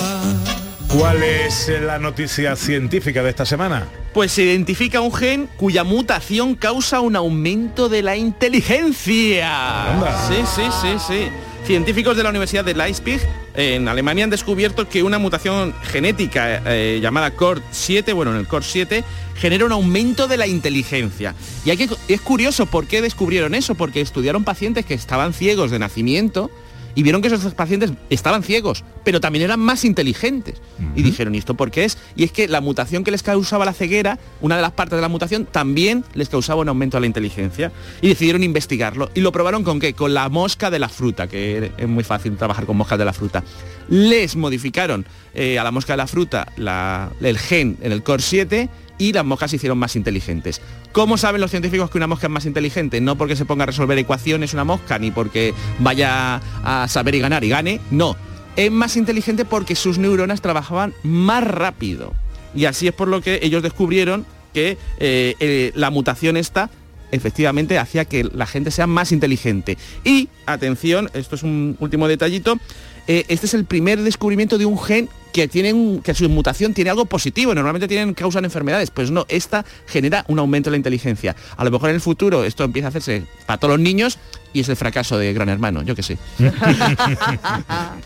¿Cuál 0.89 1.23
es 1.23 1.71
la 1.81 1.99
noticia 1.99 2.55
científica 2.57 3.23
de 3.23 3.31
esta 3.31 3.47
semana? 3.47 3.87
Pues 4.13 4.33
se 4.33 4.43
identifica 4.43 5.01
un 5.01 5.13
gen 5.13 5.49
cuya 5.57 5.85
mutación 5.85 6.55
causa 6.55 7.01
un 7.01 7.17
aumento 7.17 7.89
de 7.89 8.03
la 8.03 8.17
inteligencia. 8.17 9.87
Sí, 10.29 10.43
sí, 10.55 10.63
sí, 10.83 10.89
sí. 11.09 11.29
Científicos 11.65 12.17
de 12.17 12.23
la 12.23 12.29
Universidad 12.29 12.65
de 12.65 12.75
Leipzig 12.75 13.21
en 13.55 13.89
Alemania 13.89 14.25
han 14.25 14.31
descubierto 14.31 14.89
que 14.89 15.03
una 15.03 15.19
mutación 15.19 15.75
genética 15.83 16.63
eh, 16.67 17.01
llamada 17.03 17.37
COR7, 17.37 18.15
bueno, 18.15 18.33
en 18.33 18.39
el 18.39 18.49
COR7, 18.49 19.05
genera 19.37 19.65
un 19.65 19.73
aumento 19.73 20.29
de 20.29 20.37
la 20.37 20.47
inteligencia. 20.47 21.35
Y 21.65 21.71
es 21.71 22.21
curioso 22.21 22.67
por 22.67 22.87
qué 22.87 23.03
descubrieron 23.03 23.55
eso, 23.55 23.75
porque 23.75 24.01
estudiaron 24.01 24.45
pacientes 24.45 24.87
que 24.87 24.95
estaban 24.95 25.33
ciegos 25.33 25.71
de 25.71 25.79
nacimiento 25.79 26.51
y 26.95 27.03
vieron 27.03 27.23
que 27.23 27.29
esos 27.29 27.55
pacientes 27.55 27.93
estaban 28.11 28.43
ciegos, 28.43 28.85
pero 29.05 29.21
también 29.21 29.45
eran 29.45 29.61
más 29.61 29.85
inteligentes. 29.85 30.61
Y 30.95 31.03
dijeron, 31.03 31.35
¿y 31.35 31.39
esto 31.39 31.55
por 31.55 31.71
qué 31.71 31.85
es? 31.85 31.99
Y 32.17 32.25
es 32.25 32.33
que 32.33 32.49
la 32.49 32.61
mutación 32.61 33.05
que 33.05 33.11
les 33.11 33.23
causaba 33.23 33.65
la 33.65 33.73
ceguera, 33.73 34.19
una 34.41 34.57
de 34.57 34.63
las 34.63 34.73
partes 34.73 34.97
de 34.97 35.03
la 35.03 35.09
mutación, 35.09 35.47
también 35.47 36.05
les 36.15 36.29
causaba 36.29 36.61
un 36.61 36.69
aumento 36.69 36.97
de 36.97 37.03
la 37.03 37.07
inteligencia. 37.07 37.73
Y 38.01 38.09
decidieron 38.09 38.43
investigarlo. 38.43 39.11
¿Y 39.15 39.21
lo 39.21 39.33
probaron 39.33 39.65
con 39.65 39.81
qué? 39.81 39.95
Con 39.95 40.13
la 40.15 40.29
mosca 40.29 40.71
de 40.71 40.79
la 40.79 40.89
fruta, 40.89 41.29
que 41.29 41.73
es 41.77 41.89
muy 41.89 42.05
fácil 42.05 42.37
trabajar 42.37 42.67
con 42.67 42.77
moscas 42.77 42.99
de 42.99 43.05
la 43.05 43.13
fruta. 43.13 43.43
Les 43.89 44.37
modificaron 44.37 45.05
eh, 45.35 45.59
a 45.59 45.65
la 45.65 45.71
mosca 45.71 45.95
de 45.95 45.97
la 45.99 46.07
fruta 46.07 46.47
la- 46.57 47.11
el 47.21 47.39
gen 47.39 47.79
en 47.83 47.93
el 47.93 48.03
core 48.03 48.23
7 48.23 48.69
y 48.99 49.13
las 49.13 49.25
moscas 49.25 49.51
se 49.51 49.57
hicieron 49.57 49.79
más 49.79 49.97
inteligentes. 49.97 50.61
¿Cómo 50.93 51.17
saben 51.17 51.41
los 51.41 51.51
científicos 51.51 51.91
que 51.91 51.99
una 51.99 52.07
mosca 52.07 52.27
es 52.27 52.33
más 52.33 52.47
inteligente? 52.47 53.01
No 53.01 53.17
porque 53.17 53.37
se 53.37 53.45
ponga 53.45 53.65
a 53.65 53.67
resolver 53.67 53.99
ecuaciones 53.99 54.55
una 54.55 54.65
mosca, 54.65 54.99
ni 54.99 55.11
porque 55.11 55.55
vaya 55.79 56.41
a 56.65 56.87
saber 56.89 57.15
y 57.15 57.21
ganar 57.21 57.45
y 57.45 57.49
gane, 57.49 57.81
no. 57.91 58.17
Es 58.57 58.71
más 58.71 58.97
inteligente 58.97 59.45
porque 59.45 59.75
sus 59.75 59.99
neuronas 59.99 60.43
trabajaban 60.43 60.95
más 61.03 61.45
rápido. 61.45 62.13
Y 62.55 62.67
así 62.67 62.87
es 62.87 62.93
por 62.93 63.09
lo 63.09 63.21
que 63.21 63.41
ellos 63.43 63.63
descubrieron 63.63 64.27
que 64.53 64.77
eh, 64.99 65.35
eh, 65.41 65.73
la 65.75 65.91
mutación 65.91 66.37
esta 66.37 66.71
efectivamente 67.13 67.79
hacía 67.79 68.05
que 68.05 68.25
la 68.25 68.47
gente 68.47 68.71
sea 68.71 68.87
más 68.87 69.13
inteligente. 69.13 69.79
Y, 70.05 70.29
atención, 70.47 71.11
esto 71.15 71.37
es 71.37 71.43
un 71.43 71.77
último 71.79 72.09
detallito, 72.09 72.59
eh, 73.07 73.25
este 73.29 73.47
es 73.47 73.55
el 73.55 73.65
primer 73.65 74.01
descubrimiento 74.01 74.59
de 74.59 74.67
un 74.67 74.79
gen 74.79 75.09
que 75.33 75.49
tiene 75.49 75.73
un- 75.73 76.03
que 76.03 76.15
su 76.15 76.29
mutación 76.29 76.75
tiene 76.75 76.91
algo 76.91 77.05
positivo, 77.07 77.55
normalmente 77.55 77.89
tienen 77.89 78.15
causan 78.15 78.45
enfermedades, 78.45 78.91
pues 78.91 79.11
no, 79.11 79.25
esta 79.29 79.65
genera 79.87 80.25
un 80.29 80.39
aumento 80.39 80.69
de 80.71 80.73
la 80.73 80.77
inteligencia. 80.79 81.35
A 81.57 81.65
lo 81.65 81.71
mejor 81.71 81.89
en 81.91 81.97
el 81.97 82.01
futuro 82.03 82.45
esto 82.45 82.65
empieza 82.65 82.89
a 82.89 82.91
hacerse 82.91 83.25
para 83.47 83.59
todos 83.59 83.77
los 83.77 83.81
niños 83.83 84.19
y 84.55 84.61
es 84.61 84.69
el 84.69 84.77
fracaso 84.77 85.17
de 85.17 85.33
Gran 85.33 85.49
Hermano, 85.49 85.83
yo 85.83 85.95
que 85.95 86.03
sé. 86.03 86.19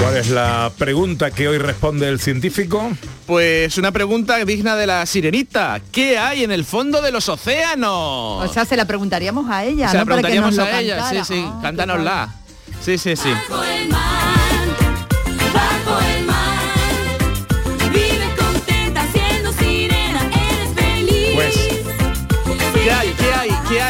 ¿Cuál 0.00 0.16
es 0.16 0.30
la 0.30 0.70
pregunta 0.78 1.30
que 1.30 1.48
hoy 1.48 1.58
responde 1.58 2.08
el 2.08 2.20
científico? 2.20 2.90
Pues 3.26 3.76
una 3.76 3.92
pregunta 3.92 4.42
digna 4.44 4.76
de 4.76 4.86
la 4.86 5.04
sirenita. 5.04 5.80
¿Qué 5.92 6.16
hay 6.18 6.44
en 6.44 6.52
el 6.52 6.64
fondo 6.64 7.02
de 7.02 7.10
los 7.10 7.28
océanos? 7.28 8.48
O 8.48 8.52
sea, 8.52 8.64
se 8.64 8.76
la 8.76 8.86
preguntaríamos 8.86 9.50
a 9.50 9.64
ella, 9.64 9.88
Se 9.90 9.98
la 9.98 10.04
¿no? 10.04 10.10
Para 10.16 10.28
que 10.28 10.40
nos 10.40 10.54
preguntaríamos 10.54 10.56
lo 10.56 10.62
a 10.64 10.80
ella, 10.80 10.94
sí, 10.96 11.02
cantara. 11.16 11.24
sí, 11.24 11.44
Ah, 11.46 11.58
cántanosla. 11.62 12.34
Sí, 12.80 12.96
sí, 12.96 13.16
sí. 13.16 13.28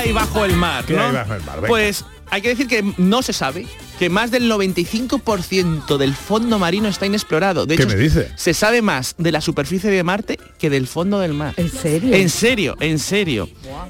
Hay, 0.08 0.14
bajo 0.14 0.44
el 0.44 0.56
mar? 0.56 0.84
¿Qué 0.84 0.94
no? 0.94 1.02
hay 1.02 1.12
bajo 1.12 1.34
el 1.34 1.42
mar? 1.42 1.56
Venga. 1.56 1.68
Pues 1.68 2.04
hay 2.30 2.42
que 2.42 2.48
decir 2.48 2.66
que 2.66 2.84
no 2.98 3.22
se 3.22 3.32
sabe 3.32 3.66
que 3.98 4.10
más 4.10 4.30
del 4.30 4.50
95% 4.50 5.96
del 5.96 6.14
fondo 6.14 6.58
marino 6.58 6.88
está 6.88 7.06
inexplorado. 7.06 7.66
De 7.66 7.76
¿Qué 7.76 7.82
hecho, 7.82 7.96
me 7.96 8.00
dice? 8.00 8.30
se 8.36 8.54
sabe 8.54 8.80
más 8.80 9.14
de 9.18 9.32
la 9.32 9.40
superficie 9.40 9.90
de 9.90 10.02
Marte 10.04 10.38
que 10.58 10.70
del 10.70 10.86
fondo 10.86 11.18
del 11.18 11.34
mar. 11.34 11.54
¿En 11.56 11.70
serio? 11.70 12.14
En 12.14 12.28
serio, 12.30 12.76
en 12.80 12.98
serio. 12.98 13.48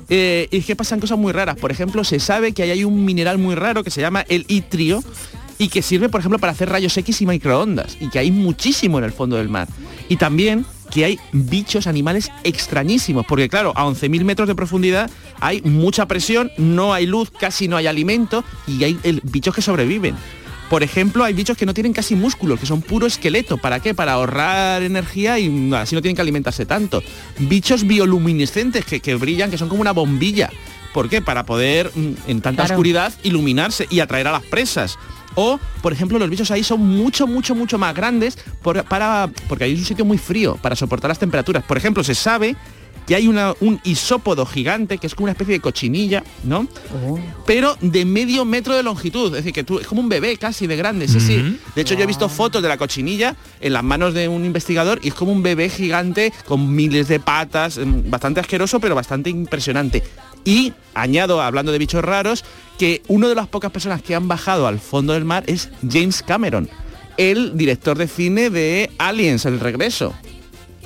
Eh, 0.08 0.48
y 0.50 0.58
es 0.58 0.64
que 0.64 0.76
pasan 0.76 1.00
cosas 1.00 1.18
muy 1.18 1.32
raras. 1.32 1.56
Por 1.56 1.70
ejemplo, 1.70 2.04
se 2.04 2.20
sabe 2.20 2.52
que 2.52 2.62
ahí 2.62 2.70
hay 2.70 2.84
un 2.84 3.04
mineral 3.04 3.38
muy 3.38 3.54
raro 3.54 3.84
que 3.84 3.90
se 3.90 4.00
llama 4.00 4.24
el 4.28 4.44
itrio 4.48 5.04
y 5.58 5.68
que 5.68 5.82
sirve, 5.82 6.08
por 6.08 6.20
ejemplo, 6.20 6.38
para 6.38 6.52
hacer 6.52 6.70
rayos 6.70 6.96
X 6.96 7.20
y 7.20 7.26
microondas. 7.26 7.98
Y 8.00 8.08
que 8.08 8.18
hay 8.18 8.30
muchísimo 8.30 8.98
en 8.98 9.04
el 9.04 9.12
fondo 9.12 9.36
del 9.36 9.48
mar. 9.48 9.68
Y 10.08 10.16
también 10.16 10.64
que 10.98 11.04
hay 11.04 11.20
bichos, 11.32 11.86
animales 11.86 12.30
extrañísimos. 12.44 13.24
Porque 13.26 13.48
claro, 13.48 13.72
a 13.76 13.84
11.000 13.84 14.24
metros 14.24 14.48
de 14.48 14.54
profundidad 14.54 15.10
hay 15.40 15.62
mucha 15.62 16.06
presión, 16.06 16.50
no 16.58 16.92
hay 16.92 17.06
luz, 17.06 17.30
casi 17.30 17.68
no 17.68 17.76
hay 17.76 17.86
alimento 17.86 18.44
y 18.66 18.82
hay 18.84 18.98
el- 19.04 19.20
bichos 19.22 19.54
que 19.54 19.62
sobreviven. 19.62 20.16
Por 20.68 20.82
ejemplo, 20.82 21.24
hay 21.24 21.32
bichos 21.32 21.56
que 21.56 21.64
no 21.64 21.72
tienen 21.72 21.94
casi 21.94 22.14
músculos, 22.14 22.60
que 22.60 22.66
son 22.66 22.82
puro 22.82 23.06
esqueleto. 23.06 23.56
¿Para 23.56 23.80
qué? 23.80 23.94
Para 23.94 24.12
ahorrar 24.12 24.82
energía 24.82 25.38
y 25.38 25.72
así 25.72 25.94
no 25.94 26.02
tienen 26.02 26.14
que 26.16 26.20
alimentarse 26.22 26.66
tanto. 26.66 27.02
Bichos 27.38 27.86
bioluminiscentes 27.86 28.84
que, 28.84 29.00
que 29.00 29.14
brillan, 29.14 29.50
que 29.50 29.56
son 29.56 29.68
como 29.70 29.80
una 29.80 29.92
bombilla. 29.92 30.50
¿Por 30.92 31.08
qué? 31.08 31.22
Para 31.22 31.46
poder, 31.46 31.90
mm, 31.94 32.12
en 32.26 32.40
tanta 32.42 32.62
Claro. 32.64 32.74
oscuridad, 32.74 33.14
iluminarse 33.22 33.86
y 33.88 34.00
atraer 34.00 34.26
a 34.26 34.32
las 34.32 34.42
presas. 34.42 34.98
O, 35.40 35.60
por 35.82 35.92
ejemplo, 35.92 36.18
los 36.18 36.28
bichos 36.28 36.50
ahí 36.50 36.64
son 36.64 36.80
mucho, 36.84 37.28
mucho, 37.28 37.54
mucho 37.54 37.78
más 37.78 37.94
grandes 37.94 38.36
por- 38.60 38.82
para, 38.84 39.30
porque 39.48 39.62
ahí 39.64 39.74
es 39.74 39.78
un 39.78 39.84
sitio 39.84 40.04
muy 40.04 40.18
frío 40.18 40.56
para 40.60 40.74
soportar 40.74 41.10
las 41.10 41.20
temperaturas. 41.20 41.62
Por 41.62 41.76
ejemplo, 41.76 42.02
se 42.02 42.16
sabe 42.16 42.56
que 43.06 43.14
hay 43.14 43.28
una- 43.28 43.54
un 43.60 43.80
isópodo 43.84 44.44
gigante 44.44 44.98
que 44.98 45.06
es 45.06 45.14
como 45.14 45.26
una 45.26 45.32
especie 45.32 45.54
de 45.54 45.60
cochinilla, 45.60 46.24
¿no? 46.42 46.66
Pero 47.46 47.76
de 47.80 48.04
medio 48.04 48.44
metro 48.44 48.74
de 48.74 48.82
longitud, 48.82 49.26
es 49.28 49.32
decir, 49.44 49.52
que 49.52 49.62
tú, 49.64 49.78
es 49.78 49.86
como 49.86 50.00
un 50.02 50.08
bebé 50.10 50.36
casi 50.36 50.66
de 50.66 50.76
grande, 50.76 51.06
sí, 51.08 51.18
sí. 51.20 51.58
De 51.74 51.80
hecho, 51.82 51.94
yo 51.94 52.02
he 52.02 52.06
visto 52.06 52.28
fotos 52.28 52.60
de 52.60 52.68
la 52.68 52.76
cochinilla 52.76 53.34
en 53.60 53.72
las 53.72 53.82
manos 53.84 54.12
de 54.14 54.26
un 54.28 54.44
investigador 54.44 54.98
y 55.02 55.08
es 55.08 55.14
como 55.14 55.30
un 55.32 55.42
bebé 55.42 55.70
gigante 55.70 56.32
con 56.46 56.74
miles 56.74 57.06
de 57.08 57.20
patas, 57.20 57.78
em, 57.78 58.10
bastante 58.10 58.40
asqueroso, 58.40 58.78
pero 58.80 58.94
bastante 58.94 59.30
impresionante. 59.30 60.02
Y 60.48 60.72
añado, 60.94 61.42
hablando 61.42 61.72
de 61.72 61.78
bichos 61.78 62.02
raros, 62.02 62.42
que 62.78 63.02
una 63.06 63.28
de 63.28 63.34
las 63.34 63.48
pocas 63.48 63.70
personas 63.70 64.00
que 64.00 64.14
han 64.14 64.28
bajado 64.28 64.66
al 64.66 64.80
fondo 64.80 65.12
del 65.12 65.26
mar 65.26 65.44
es 65.46 65.68
James 65.86 66.22
Cameron, 66.22 66.70
el 67.18 67.58
director 67.58 67.98
de 67.98 68.08
cine 68.08 68.48
de 68.48 68.90
Aliens, 68.96 69.44
el 69.44 69.60
regreso. 69.60 70.14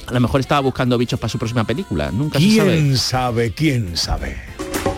A 0.09 0.15
lo 0.15 0.19
mejor 0.19 0.41
estaba 0.41 0.63
buscando 0.63 0.99
bichos 0.99 1.21
para 1.21 1.31
su 1.31 1.39
próxima 1.39 1.63
película, 1.63 2.11
nunca 2.11 2.41
se 2.41 2.57
sabe. 2.57 2.73
¿Quién 2.73 2.99
sabe? 2.99 3.53
¿Quién 3.53 3.97
sabe? 3.97 4.37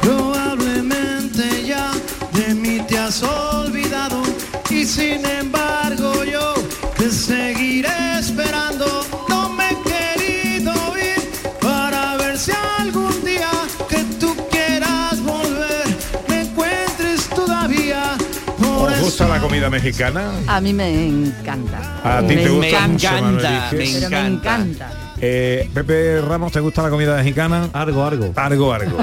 Probablemente 0.00 1.66
ya 1.66 1.92
de 2.32 2.54
mí 2.54 2.80
te 2.88 2.96
has 2.96 3.22
olvidado 3.22 4.22
y 4.70 4.86
sin 4.86 5.26
embargo 5.26 6.24
yo 6.24 6.54
te 6.96 7.10
seguiré 7.10 7.53
gusta 19.14 19.28
la 19.28 19.40
comida 19.40 19.70
mexicana? 19.70 20.32
A 20.48 20.60
mí 20.60 20.72
me 20.72 21.06
encanta. 21.06 22.00
A 22.02 22.20
ti 22.26 22.34
me 22.34 22.42
te 22.42 22.48
gusta 22.48 22.88
mucho, 22.88 23.06
encanta, 23.06 23.20
Manuel. 23.22 23.60
Pero 23.70 24.10
me 24.10 24.26
encanta. 24.26 24.92
Eh, 25.20 25.70
Pepe 25.72 26.20
Ramos, 26.20 26.50
¿te 26.50 26.58
gusta 26.58 26.82
la 26.82 26.90
comida 26.90 27.16
mexicana? 27.18 27.68
Algo, 27.74 28.04
algo. 28.04 28.32
Algo, 28.34 28.72
algo. 28.72 28.98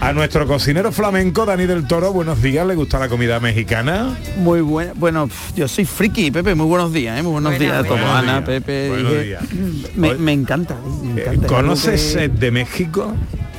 A 0.00 0.12
nuestro 0.14 0.46
cocinero 0.46 0.90
flamenco, 0.90 1.44
Dani 1.44 1.66
del 1.66 1.86
Toro, 1.86 2.14
buenos 2.14 2.40
días, 2.40 2.66
¿le 2.66 2.76
gusta 2.76 2.98
la 2.98 3.10
comida 3.10 3.38
mexicana? 3.38 4.16
Muy 4.38 4.62
buena. 4.62 4.94
Bueno, 4.96 5.28
yo 5.54 5.68
soy 5.68 5.84
friki, 5.84 6.30
Pepe. 6.30 6.54
Muy 6.54 6.66
buenos 6.66 6.94
días, 6.94 7.18
¿eh? 7.18 7.22
Muy 7.22 7.32
buenos 7.32 7.58
días 7.58 7.74
a 7.74 7.82
todos. 7.84 8.00
Buenos 8.00 8.16
Ana, 8.16 8.42
Pepe. 8.42 8.88
buenos 8.88 9.12
Ige. 9.12 9.22
días. 9.22 9.42
Me, 9.96 10.14
me 10.14 10.32
encanta. 10.32 10.76
me 11.02 11.20
encanta. 11.20 11.46
Es 11.46 11.52
¿Conoces 11.52 12.16
eh, 12.16 12.28
de 12.28 12.50
México? 12.50 13.14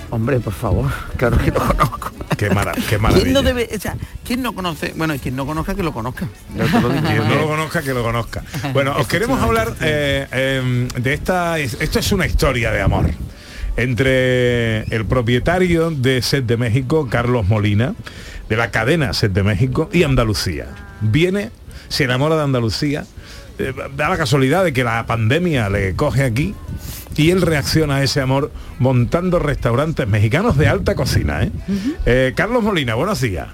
Hombre, 0.10 0.40
por 0.40 0.54
favor. 0.54 0.90
Claro 1.18 1.38
que 1.38 1.52
lo 1.52 1.60
conozco. 1.60 2.12
Qué, 2.38 2.50
mara- 2.52 2.74
qué 2.74 2.82
¿Quién 2.82 3.02
maravilla. 3.02 3.32
no 3.34 3.42
debe, 3.42 3.68
o 3.76 3.80
sea, 3.80 3.96
quién 4.24 4.42
no 4.44 4.54
conoce? 4.54 4.94
Bueno, 4.96 5.16
y 5.16 5.20
quien 5.20 5.36
no 5.36 5.46
conozca 5.46 5.74
que 5.74 5.82
lo 5.84 5.92
conozca. 5.92 6.28
Yo 6.56 6.66
te 6.66 6.82
lo 6.82 6.90
digo. 6.90 7.02
Quien 7.08 7.28
no 7.28 7.36
lo 7.36 7.48
conozca, 7.48 7.82
que 7.82 7.94
lo 7.94 8.04
conozca. 8.04 8.44
Bueno, 8.74 8.96
os 8.98 9.08
queremos 9.08 9.42
hablar 9.42 9.74
eh, 9.82 10.28
eh, 10.32 10.88
de 10.98 11.14
esta... 11.14 11.58
Esto 11.60 12.00
es 12.00 12.12
una 12.12 12.28
historia 12.28 12.72
de 12.72 12.82
amor 12.82 13.10
entre 13.76 14.84
el 14.96 15.06
propietario 15.06 15.92
de 15.92 16.22
Set 16.22 16.46
de 16.46 16.58
México, 16.58 17.08
Carlos 17.10 17.48
Molina, 17.48 17.94
de 18.50 18.56
la 18.58 18.72
cadena 18.72 19.14
Set 19.14 19.34
de 19.34 19.44
México, 19.44 19.90
y 19.94 20.04
Andalucía. 20.04 20.68
Viene, 21.02 21.52
se 21.88 22.04
enamora 22.06 22.36
de 22.38 22.44
Andalucía, 22.44 23.06
eh, 23.60 23.74
da 23.96 24.10
la 24.10 24.18
casualidad 24.18 24.64
de 24.64 24.74
que 24.74 24.84
la 24.84 25.06
pandemia 25.06 25.70
le 25.70 25.96
coge 25.96 26.24
aquí 26.24 26.56
y 27.18 27.32
él 27.32 27.42
reacciona 27.42 27.96
a 27.98 28.04
ese 28.04 28.22
amor 28.22 28.52
montando 28.80 29.40
restaurantes 29.40 30.08
mexicanos 30.08 30.58
de 30.58 30.68
alta 30.68 30.96
cocina. 30.96 31.44
¿eh? 31.44 31.52
Eh, 32.06 32.34
Carlos 32.36 32.64
Molina, 32.64 32.96
buenos 32.96 33.20
días. 33.22 33.48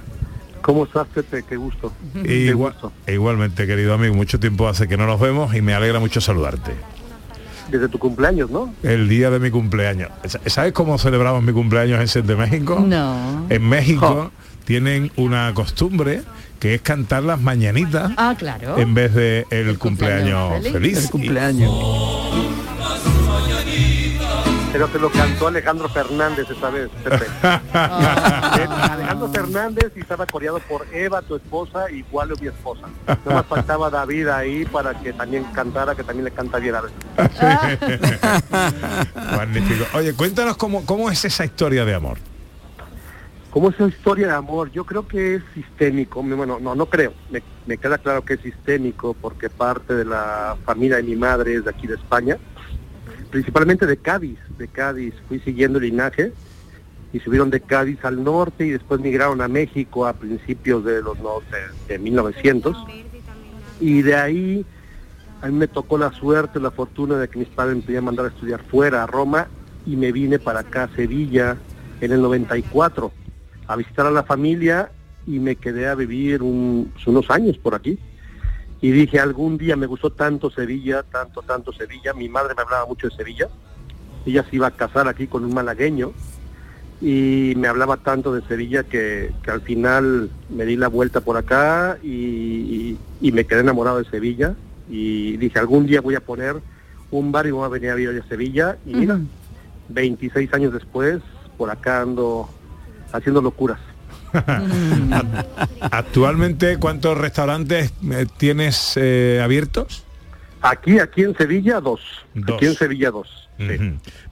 ¿Cómo 0.61 0.85
estás, 0.85 1.07
Pepe? 1.13 1.43
Qué 1.47 1.55
gusto. 1.57 1.91
Igual- 2.23 2.75
igualmente, 3.07 3.67
querido 3.67 3.93
amigo, 3.93 4.13
mucho 4.15 4.39
tiempo 4.39 4.67
hace 4.67 4.87
que 4.87 4.95
no 4.97 5.05
nos 5.07 5.19
vemos 5.19 5.53
y 5.55 5.61
me 5.61 5.73
alegra 5.73 5.99
mucho 5.99 6.21
saludarte. 6.21 6.71
Desde 7.69 7.87
tu 7.89 7.97
cumpleaños, 7.99 8.49
¿no? 8.51 8.73
El 8.83 9.09
día 9.09 9.29
de 9.29 9.39
mi 9.39 9.49
cumpleaños. 9.49 10.09
Sa- 10.25 10.39
¿Sabes 10.45 10.73
cómo 10.73 10.97
celebramos 10.97 11.41
mi 11.43 11.51
cumpleaños 11.53 11.99
en 11.99 12.07
Set 12.07 12.25
de 12.25 12.35
México? 12.35 12.83
No. 12.85 13.45
En 13.49 13.67
México 13.67 14.31
tienen 14.65 15.11
una 15.17 15.53
costumbre 15.53 16.21
que 16.59 16.75
es 16.75 16.81
cantar 16.81 17.23
las 17.23 17.41
mañanitas 17.41 18.11
Ah, 18.15 18.35
claro. 18.37 18.77
en 18.77 18.93
vez 18.93 19.13
de 19.13 19.45
el, 19.49 19.77
cumpleaños, 19.77 20.53
feliz. 20.61 20.71
feliz. 20.71 20.97
El 21.05 21.09
cumpleaños. 21.09 21.71
Pero 24.73 24.87
te 24.87 24.97
lo 24.97 25.11
cantó 25.11 25.47
Alejandro 25.47 25.87
Fernández 25.87 26.49
esta 26.49 26.71
vez, 26.71 26.89
Pepe. 27.03 27.25
Eh, 28.53 28.67
Alejandro 28.69 29.29
Fernández 29.29 29.91
y 29.95 30.01
estaba 30.01 30.27
coreado 30.27 30.59
por 30.59 30.85
Eva, 30.93 31.21
tu 31.21 31.35
esposa, 31.35 31.89
igual 31.89 32.33
mi 32.39 32.47
esposa. 32.47 32.87
No 33.25 33.31
más 33.31 33.45
faltaba 33.45 33.89
David 33.89 34.27
ahí 34.27 34.65
para 34.65 34.93
que 34.99 35.13
también 35.13 35.45
cantara, 35.45 35.95
que 35.95 36.03
también 36.03 36.25
le 36.25 36.31
canta 36.31 36.59
bien 36.59 36.75
a 36.75 36.81
veces. 36.81 36.97
Magnífico. 39.35 39.85
Oye, 39.95 40.13
cuéntanos 40.13 40.57
cómo, 40.57 40.85
cómo 40.85 41.09
es 41.09 41.23
esa 41.25 41.45
historia 41.45 41.85
de 41.85 41.95
amor. 41.95 42.17
¿Cómo 43.49 43.69
es 43.69 43.75
esa 43.75 43.87
historia 43.87 44.27
de 44.27 44.33
amor? 44.33 44.71
Yo 44.71 44.85
creo 44.85 45.07
que 45.07 45.35
es 45.35 45.43
sistémico. 45.53 46.23
Bueno, 46.23 46.59
no, 46.59 46.75
no 46.75 46.85
creo. 46.87 47.13
Me, 47.29 47.41
me 47.65 47.77
queda 47.77 47.97
claro 47.97 48.23
que 48.23 48.35
es 48.35 48.41
sistémico 48.41 49.13
porque 49.13 49.49
parte 49.49 49.93
de 49.93 50.05
la 50.05 50.57
familia 50.65 50.97
de 50.97 51.03
mi 51.03 51.15
madre 51.15 51.55
es 51.55 51.63
de 51.63 51.69
aquí 51.69 51.87
de 51.87 51.95
España, 51.95 52.37
principalmente 53.33 53.87
de 53.87 53.97
Cádiz. 53.97 54.37
De 54.59 54.67
Cádiz 54.67 55.15
fui 55.27 55.39
siguiendo 55.39 55.79
el 55.79 55.85
linaje 55.85 56.31
y 57.11 57.19
subieron 57.19 57.49
de 57.49 57.61
Cádiz 57.61 57.97
al 58.05 58.23
norte 58.23 58.63
y 58.67 58.69
después 58.69 59.01
migraron 59.01 59.41
a 59.41 59.47
México 59.47 60.05
a 60.05 60.13
principios 60.13 60.85
de 60.85 61.01
los 61.01 61.17
no- 61.19 61.41
de, 61.51 61.93
de 61.93 61.97
1900. 61.99 62.77
Y 63.81 64.03
de 64.03 64.15
ahí 64.15 64.65
a 65.41 65.47
mí 65.47 65.53
me 65.53 65.67
tocó 65.67 65.97
la 65.97 66.11
suerte, 66.13 66.59
la 66.59 66.69
fortuna 66.69 67.17
de 67.17 67.27
que 67.27 67.39
mis 67.39 67.47
padres 67.49 67.77
me 67.77 67.81
podían 67.81 68.05
mandar 68.05 68.25
a 68.25 68.29
estudiar 68.29 68.61
fuera, 68.63 69.01
a 69.03 69.07
Roma, 69.07 69.47
y 69.85 69.95
me 69.95 70.11
vine 70.11 70.37
para 70.37 70.59
acá, 70.59 70.83
a 70.83 70.95
Sevilla, 70.95 71.57
en 72.01 72.11
el 72.11 72.21
94, 72.21 73.11
a 73.67 73.75
visitar 73.75 74.05
a 74.05 74.11
la 74.11 74.21
familia 74.23 74.91
y 75.25 75.39
me 75.39 75.55
quedé 75.55 75.87
a 75.87 75.95
vivir 75.95 76.43
un- 76.43 76.93
unos 77.07 77.29
años 77.31 77.57
por 77.57 77.73
aquí. 77.73 77.97
Y 78.83 78.91
dije, 78.91 79.17
algún 79.19 79.57
día 79.57 79.75
me 79.77 79.85
gustó 79.87 80.09
tanto 80.11 80.51
Sevilla, 80.51 81.03
tanto, 81.03 81.41
tanto 81.41 81.71
Sevilla. 81.71 82.13
Mi 82.13 82.27
madre 82.27 82.53
me 82.53 82.63
hablaba 82.63 82.85
mucho 82.85 83.07
de 83.09 83.15
Sevilla. 83.15 83.47
Ella 84.25 84.45
se 84.49 84.57
iba 84.57 84.67
a 84.67 84.71
casar 84.71 85.07
aquí 85.07 85.25
con 85.27 85.45
un 85.45 85.53
malagueño 85.53 86.11
y 87.01 87.53
me 87.55 87.69
hablaba 87.69 87.95
tanto 87.97 88.33
de 88.33 88.41
Sevilla 88.45 88.83
que, 88.83 89.31
que 89.41 89.51
al 89.51 89.61
final 89.61 90.29
me 90.49 90.65
di 90.65 90.75
la 90.75 90.89
vuelta 90.89 91.21
por 91.21 91.37
acá 91.37 91.97
y, 92.03 92.09
y- 92.09 92.99
y 93.21 93.31
me 93.31 93.45
quedé 93.45 93.61
enamorado 93.61 93.99
de 93.99 94.09
Sevilla 94.09 94.53
y 94.89 95.37
dije 95.37 95.59
algún 95.59 95.85
día 95.85 96.01
voy 96.01 96.15
a 96.15 96.19
poner 96.21 96.57
un 97.11 97.31
bar 97.31 97.47
y 97.47 97.51
voy 97.51 97.63
a 97.65 97.69
venir 97.69 97.89
a 97.91 97.95
vivir 97.95 98.21
a 98.21 98.27
Sevilla 98.27 98.77
y 98.85 98.95
mira, 98.95 99.17
26 99.89 100.53
años 100.53 100.73
después 100.73 101.21
por 101.57 101.69
acá 101.71 102.01
ando 102.01 102.49
haciendo 103.13 103.41
locuras. 103.41 103.79
Actualmente, 105.79 106.77
¿cuántos 106.77 107.17
restaurantes 107.17 107.93
eh, 108.11 108.25
tienes 108.37 108.93
eh, 108.95 109.41
abiertos? 109.43 110.03
Aquí, 110.61 110.99
aquí 110.99 111.23
en 111.23 111.35
Sevilla 111.35 111.79
dos. 111.79 112.01
Dos. 112.33 112.57
Aquí 112.57 112.65
en 112.65 112.75
Sevilla 112.75 113.11
dos. 113.11 113.49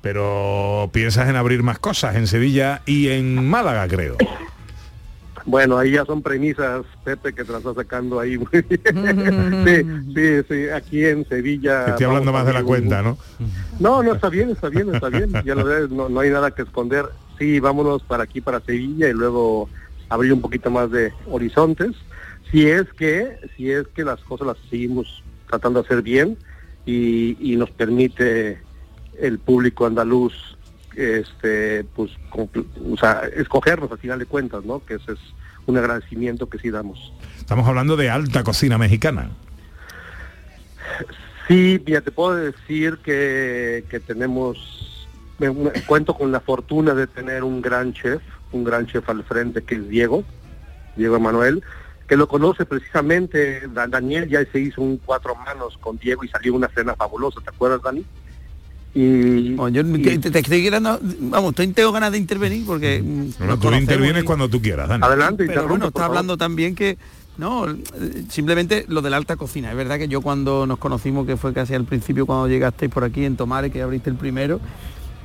Pero 0.01 0.89
piensas 0.91 1.29
en 1.29 1.35
abrir 1.35 1.63
más 1.63 1.79
cosas 1.79 2.15
en 2.15 2.27
Sevilla 2.27 2.81
y 2.85 3.09
en 3.09 3.47
Málaga, 3.47 3.87
creo. 3.87 4.17
Bueno, 5.45 5.77
ahí 5.77 5.91
ya 5.91 6.05
son 6.05 6.21
premisas, 6.21 6.85
Pepe, 7.03 7.33
que 7.33 7.43
te 7.43 7.51
las 7.51 7.61
está 7.61 7.73
sacando 7.73 8.19
ahí 8.19 8.37
sí, 8.51 9.83
sí, 10.15 10.43
sí, 10.47 10.69
aquí 10.69 11.05
en 11.05 11.27
Sevilla. 11.27 11.87
Estoy 11.87 12.05
hablando 12.05 12.31
más 12.31 12.45
de 12.45 12.53
la 12.53 12.63
cuenta, 12.63 13.01
¿no? 13.01 13.17
No, 13.79 14.03
no, 14.03 14.13
está 14.13 14.29
bien, 14.29 14.51
está 14.51 14.69
bien, 14.69 14.93
está 14.93 15.09
bien. 15.09 15.31
Ya 15.43 15.55
lo 15.55 15.65
ves, 15.65 15.89
no, 15.89 16.09
no 16.09 16.19
hay 16.19 16.29
nada 16.29 16.51
que 16.51 16.61
esconder. 16.61 17.05
Sí, 17.39 17.59
vámonos 17.59 18.03
para 18.03 18.23
aquí, 18.23 18.39
para 18.39 18.59
Sevilla, 18.59 19.09
y 19.09 19.13
luego 19.13 19.67
abrir 20.11 20.33
un 20.33 20.41
poquito 20.41 20.69
más 20.69 20.91
de 20.91 21.11
horizontes. 21.27 21.91
Si 22.51 22.67
es 22.67 22.91
que, 22.93 23.37
si 23.55 23.71
es 23.71 23.87
que 23.95 24.03
las 24.03 24.19
cosas 24.21 24.47
las 24.47 24.57
seguimos 24.69 25.23
tratando 25.47 25.81
de 25.81 25.85
hacer 25.87 26.01
bien 26.01 26.37
y, 26.85 27.37
y 27.39 27.55
nos 27.55 27.69
permite 27.71 28.59
el 29.19 29.39
público 29.39 29.85
andaluz 29.85 30.33
este 30.95 31.85
pues 31.95 32.11
o 32.33 32.97
sea, 32.97 33.21
escogernos 33.35 33.89
al 33.91 33.97
final 33.97 34.19
de 34.19 34.25
cuentas, 34.25 34.65
¿no? 34.65 34.83
Que 34.85 34.95
ese 34.95 35.13
es 35.13 35.19
un 35.65 35.77
agradecimiento 35.77 36.49
que 36.49 36.57
sí 36.59 36.69
damos. 36.69 37.13
Estamos 37.37 37.65
hablando 37.67 37.95
de 37.95 38.09
alta 38.09 38.43
cocina 38.43 38.77
mexicana. 38.77 39.29
Sí, 41.47 41.81
mira, 41.85 42.01
te 42.01 42.11
puedo 42.11 42.35
decir 42.35 42.97
que, 43.03 43.83
que 43.89 43.99
tenemos, 43.99 45.07
me- 45.39 45.51
me- 45.51 45.71
cuento 45.85 46.13
con 46.13 46.31
la 46.31 46.39
fortuna 46.39 46.93
de 46.93 47.07
tener 47.07 47.43
un 47.43 47.61
gran 47.61 47.93
chef, 47.93 48.21
un 48.51 48.63
gran 48.63 48.85
chef 48.87 49.07
al 49.09 49.23
frente 49.23 49.61
que 49.63 49.75
es 49.75 49.87
Diego, 49.89 50.23
Diego 50.95 51.15
Emanuel, 51.15 51.63
que 52.07 52.17
lo 52.17 52.27
conoce 52.27 52.65
precisamente, 52.65 53.67
Da- 53.73 53.87
Daniel 53.87 54.27
ya 54.29 54.43
se 54.51 54.59
hizo 54.59 54.81
un 54.81 54.97
cuatro 54.97 55.35
manos 55.35 55.77
con 55.79 55.97
Diego 55.97 56.23
y 56.23 56.27
salió 56.27 56.53
una 56.53 56.67
cena 56.69 56.95
fabulosa, 56.95 57.39
¿te 57.41 57.49
acuerdas, 57.49 57.81
Dani? 57.81 58.03
Y, 58.93 59.53
Bueno, 59.55 59.69
yo 59.81 59.97
y- 59.97 60.01
te, 60.19 60.29
te 60.29 60.39
estoy 60.39 60.61
queriendo, 60.63 60.99
vamos, 61.21 61.51
estoy- 61.51 61.67
tengo 61.69 61.93
ganas 61.93 62.11
de 62.11 62.17
intervenir 62.17 62.65
porque 62.65 63.01
mm, 63.01 63.05
Bueno, 63.39 63.53
nos 63.55 63.59
tú 63.61 63.71
intervienes 63.71 64.23
y- 64.23 64.25
cuando 64.25 64.49
tú 64.49 64.61
quieras, 64.61 64.89
Dani. 64.89 65.03
Adelante, 65.05 65.45
pero 65.47 65.67
bueno, 65.67 65.87
está 65.87 66.05
hablando 66.05 66.35
también 66.37 66.75
que 66.75 66.97
no, 67.37 67.65
simplemente 68.29 68.83
lo 68.89 69.01
de 69.01 69.09
la 69.09 69.15
alta 69.17 69.37
cocina. 69.37 69.71
Es 69.71 69.77
verdad 69.77 69.97
que 69.97 70.09
yo 70.09 70.19
cuando 70.19 70.67
nos 70.67 70.77
conocimos, 70.77 71.25
que 71.25 71.37
fue 71.37 71.53
casi 71.53 71.73
al 71.73 71.85
principio 71.85 72.25
cuando 72.25 72.49
llegasteis 72.49 72.91
por 72.91 73.05
aquí 73.05 73.23
en 73.23 73.37
Tomare, 73.37 73.71
que 73.71 73.81
abriste 73.81 74.09
el 74.09 74.17
primero, 74.17 74.59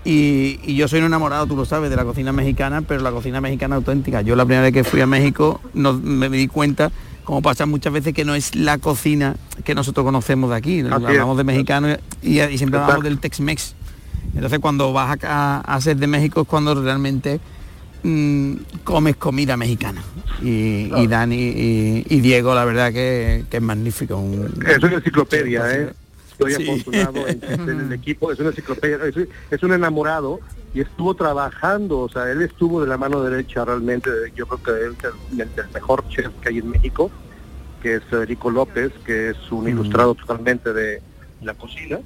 y, 0.07 0.61
y 0.65 0.77
yo 0.77 0.87
soy 0.89 1.01
un 1.01 1.07
enamorado, 1.07 1.47
tú 1.47 1.57
lo 1.57 1.65
sabes, 1.65 1.91
de 1.91 1.97
la 1.97 2.05
cocina 2.05 2.33
mexicana, 2.33 2.83
pero 2.83 3.03
la 3.03 3.11
cocina 3.11 3.41
mexicana 3.41 3.77
auténtica. 3.77 4.23
Yo 4.23 4.37
la 4.37 4.45
primera 4.45 4.63
vez 4.63 4.73
que 4.73 4.85
fui 4.85 5.01
a 5.01 5.07
México 5.07 5.61
no, 5.75 5.93
me, 5.95 6.29
di 6.31 6.47
cuenta, 6.49 6.93
como 7.25 7.43
pasa 7.43 7.67
muchas 7.67 7.93
veces, 7.93 8.15
que 8.15 8.25
no 8.25 8.35
es 8.35 8.55
la 8.55 8.79
cocina 8.79 9.35
que 9.65 9.75
nosotros 9.75 10.05
conocemos 10.05 10.51
de 10.51 10.57
aquí. 10.57 10.81
Hablamos 10.81 11.37
de 11.37 11.45
mexicano 11.45 11.89
y, 12.23 12.41
y 12.41 12.57
siempre 12.59 12.79
hablamos 12.81 13.05
del 13.05 13.19
Tex-Mex. 13.19 13.75
Entonces 14.35 14.59
cuando 14.61 14.93
vas 14.93 15.11
acá 15.13 15.59
a 15.61 15.81
ser 15.81 15.97
de 15.97 16.07
México 16.07 16.43
es 16.43 16.49
cuando 16.49 16.75
realmente 16.81 17.41
mm, 18.03 18.53
comes 18.85 19.17
comida 19.17 19.57
mexicana. 19.57 20.03
Y, 20.43 20.93
y 20.95 21.07
Dani 21.07 21.37
y, 21.37 22.07
y 22.09 22.21
Diego, 22.21 22.55
la 22.55 22.65
verdad 22.65 22.93
que, 22.93 23.45
que 23.51 23.57
es 23.57 23.63
magnífico. 23.63 24.17
un- 24.19 24.63
Es 24.67 24.79
una 24.83 24.95
enciclopedia, 24.97 25.63
¿eh? 25.75 25.93
Estoy 26.39 26.53
Sí. 26.55 26.71
afortunado 26.71 27.27
en 27.29 27.41
en 27.45 27.81
el 27.87 27.93
equipo, 27.95 28.31
es 28.31 28.39
una 28.39 28.51
enciclopedia, 28.51 28.99
es, 29.07 29.17
es 29.51 29.63
un 29.63 29.73
enamorado 29.73 30.41
y 30.75 30.81
estuvo 30.83 31.15
trabajando, 31.15 32.01
o 32.01 32.09
sea, 32.11 32.31
él 32.31 32.43
estuvo 32.43 32.83
de 32.83 32.87
la 32.89 32.99
mano 32.99 33.23
derecha 33.23 33.65
realmente, 33.65 34.11
yo 34.35 34.47
creo 34.47 34.63
que 34.63 34.85
él 34.87 34.97
es 35.41 35.59
el, 35.65 35.71
mejor 35.73 36.07
chef 36.11 36.29
que 36.43 36.51
hay 36.51 36.59
en 36.59 36.69
México, 36.71 37.11
que 37.83 37.95
es 37.95 38.05
Federico 38.05 38.51
López, 38.51 38.93
que 39.07 39.31
es 39.31 39.51
un 39.51 39.67
ilustrado 39.69 40.15
totalmente 40.15 40.73
de 40.75 41.01
la 41.41 41.55
cocina. 41.55 42.01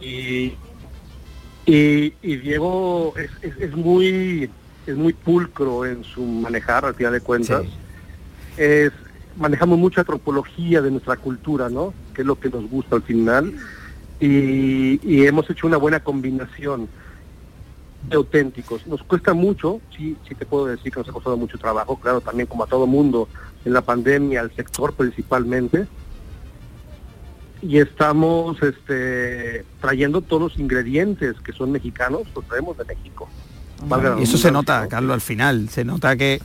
Y, 0.00 0.52
y, 1.64 2.12
y 2.22 2.36
Diego 2.36 3.14
es, 3.16 3.30
es- 3.42 3.56
es 3.58 3.72
muy 3.76 4.50
es 4.86 4.96
muy 4.96 5.12
pulcro 5.12 5.86
en 5.86 6.02
su 6.02 6.20
manejar 6.22 6.84
al 6.84 6.94
final 6.94 7.12
de 7.12 7.20
cuentas. 7.20 7.62
es 8.56 8.90
manejamos 9.36 9.78
mucha 9.78 10.00
antropología 10.00 10.80
de 10.82 10.90
nuestra 10.90 11.16
cultura, 11.16 11.68
¿no? 11.68 11.94
Que 12.14 12.22
es 12.22 12.26
lo 12.26 12.38
que 12.38 12.50
nos 12.50 12.68
gusta 12.68 12.96
al 12.96 13.02
final. 13.02 13.54
Y, 14.20 15.00
y 15.02 15.26
hemos 15.26 15.48
hecho 15.50 15.66
una 15.66 15.76
buena 15.76 16.00
combinación 16.00 16.88
de 18.08 18.16
auténticos. 18.16 18.86
Nos 18.86 19.02
cuesta 19.02 19.32
mucho, 19.34 19.80
sí, 19.96 20.16
sí 20.28 20.34
te 20.34 20.46
puedo 20.46 20.66
decir 20.66 20.92
que 20.92 21.00
nos 21.00 21.08
ha 21.08 21.12
costado 21.12 21.36
mucho 21.36 21.58
trabajo, 21.58 21.98
claro, 21.98 22.20
también 22.20 22.46
como 22.46 22.64
a 22.64 22.66
todo 22.66 22.86
mundo 22.86 23.28
en 23.64 23.72
la 23.72 23.82
pandemia, 23.82 24.40
al 24.40 24.54
sector 24.54 24.94
principalmente. 24.94 25.86
Y 27.60 27.78
estamos 27.78 28.60
este, 28.62 29.64
trayendo 29.80 30.20
todos 30.20 30.42
los 30.42 30.58
ingredientes 30.58 31.36
que 31.44 31.52
son 31.52 31.70
mexicanos, 31.70 32.22
los 32.34 32.44
traemos 32.46 32.76
de 32.76 32.84
México. 32.84 33.28
La 33.88 34.16
Y 34.18 34.24
eso 34.24 34.36
se 34.36 34.50
nota, 34.50 34.86
Carlos, 34.88 35.14
al 35.14 35.20
final. 35.20 35.68
Se 35.68 35.84
nota 35.84 36.16
que, 36.16 36.40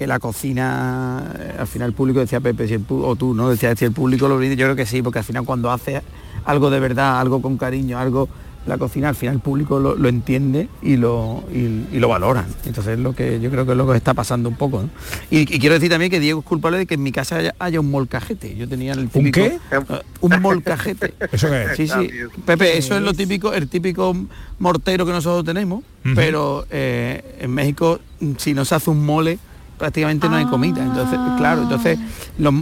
que 0.00 0.06
la 0.06 0.18
cocina, 0.18 1.30
eh, 1.38 1.56
al 1.58 1.66
final 1.66 1.88
el 1.88 1.94
público 1.94 2.20
decía 2.20 2.40
Pepe, 2.40 2.66
si 2.66 2.72
el 2.72 2.86
o 2.88 3.16
tú, 3.16 3.34
¿no? 3.34 3.50
Decía 3.50 3.76
si 3.76 3.84
el 3.84 3.92
público 3.92 4.28
lo 4.28 4.38
brinde, 4.38 4.56
yo 4.56 4.64
creo 4.64 4.74
que 4.74 4.86
sí, 4.86 5.02
porque 5.02 5.18
al 5.18 5.26
final 5.26 5.44
cuando 5.44 5.70
hace 5.70 6.00
algo 6.46 6.70
de 6.70 6.80
verdad, 6.80 7.20
algo 7.20 7.42
con 7.42 7.58
cariño, 7.58 7.98
algo, 7.98 8.26
la 8.64 8.78
cocina, 8.78 9.10
al 9.10 9.14
final 9.14 9.34
el 9.34 9.40
público 9.42 9.78
lo, 9.78 9.96
lo 9.96 10.08
entiende 10.08 10.70
y 10.80 10.96
lo, 10.96 11.44
y, 11.52 11.94
y 11.94 11.98
lo 11.98 12.08
valora. 12.08 12.46
Entonces 12.64 12.98
lo 12.98 13.14
que 13.14 13.40
yo 13.40 13.50
creo 13.50 13.66
que 13.66 13.72
es 13.72 13.76
lo 13.76 13.86
que 13.86 13.94
está 13.94 14.14
pasando 14.14 14.48
un 14.48 14.56
poco. 14.56 14.80
¿no? 14.80 14.88
Y, 15.30 15.40
y 15.40 15.58
quiero 15.58 15.74
decir 15.74 15.90
también 15.90 16.10
que 16.10 16.18
Diego 16.18 16.40
es 16.40 16.46
culpable 16.46 16.78
de 16.78 16.86
que 16.86 16.94
en 16.94 17.02
mi 17.02 17.12
casa 17.12 17.36
haya, 17.36 17.54
haya 17.58 17.78
un 17.78 17.90
molcajete. 17.90 18.56
Yo 18.56 18.66
tenía 18.66 18.94
el 18.94 19.10
típico. 19.10 19.38
qué? 19.38 19.58
eh, 19.70 20.00
un 20.22 20.40
molcajete. 20.40 21.12
¿Eso 21.30 21.50
qué 21.50 21.64
es? 21.64 21.76
Sí, 21.76 21.88
sí. 21.88 22.10
Pepe, 22.46 22.78
eso 22.78 22.96
es 22.96 23.02
lo 23.02 23.12
típico, 23.12 23.52
el 23.52 23.68
típico 23.68 24.16
mortero 24.60 25.04
que 25.04 25.12
nosotros 25.12 25.44
tenemos, 25.44 25.84
pero 26.14 26.64
eh, 26.70 27.36
en 27.38 27.50
México 27.50 28.00
mm, 28.20 28.32
si 28.38 28.54
no 28.54 28.64
se 28.64 28.76
hace 28.76 28.88
un 28.88 29.04
mole 29.04 29.38
prácticamente 29.80 30.28
no 30.28 30.36
hay 30.36 30.44
comida. 30.44 30.84
Entonces, 30.84 31.18
claro, 31.38 31.62
entonces 31.62 31.98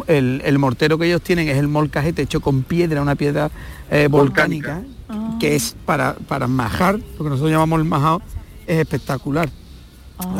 el, 0.06 0.40
el 0.44 0.58
mortero 0.58 0.96
que 0.96 1.06
ellos 1.06 1.20
tienen 1.20 1.48
es 1.48 1.58
el 1.58 1.66
molcajete 1.66 2.22
hecho 2.22 2.40
con 2.40 2.62
piedra, 2.62 3.02
una 3.02 3.16
piedra 3.16 3.50
eh, 3.90 4.06
volcánica, 4.08 4.82
que 5.40 5.56
es 5.56 5.74
para, 5.84 6.14
para 6.14 6.46
majar, 6.46 6.94
lo 6.94 7.24
que 7.24 7.30
nosotros 7.30 7.50
llamamos 7.50 7.80
el 7.80 7.84
majado, 7.84 8.22
es 8.66 8.78
espectacular. 8.78 9.50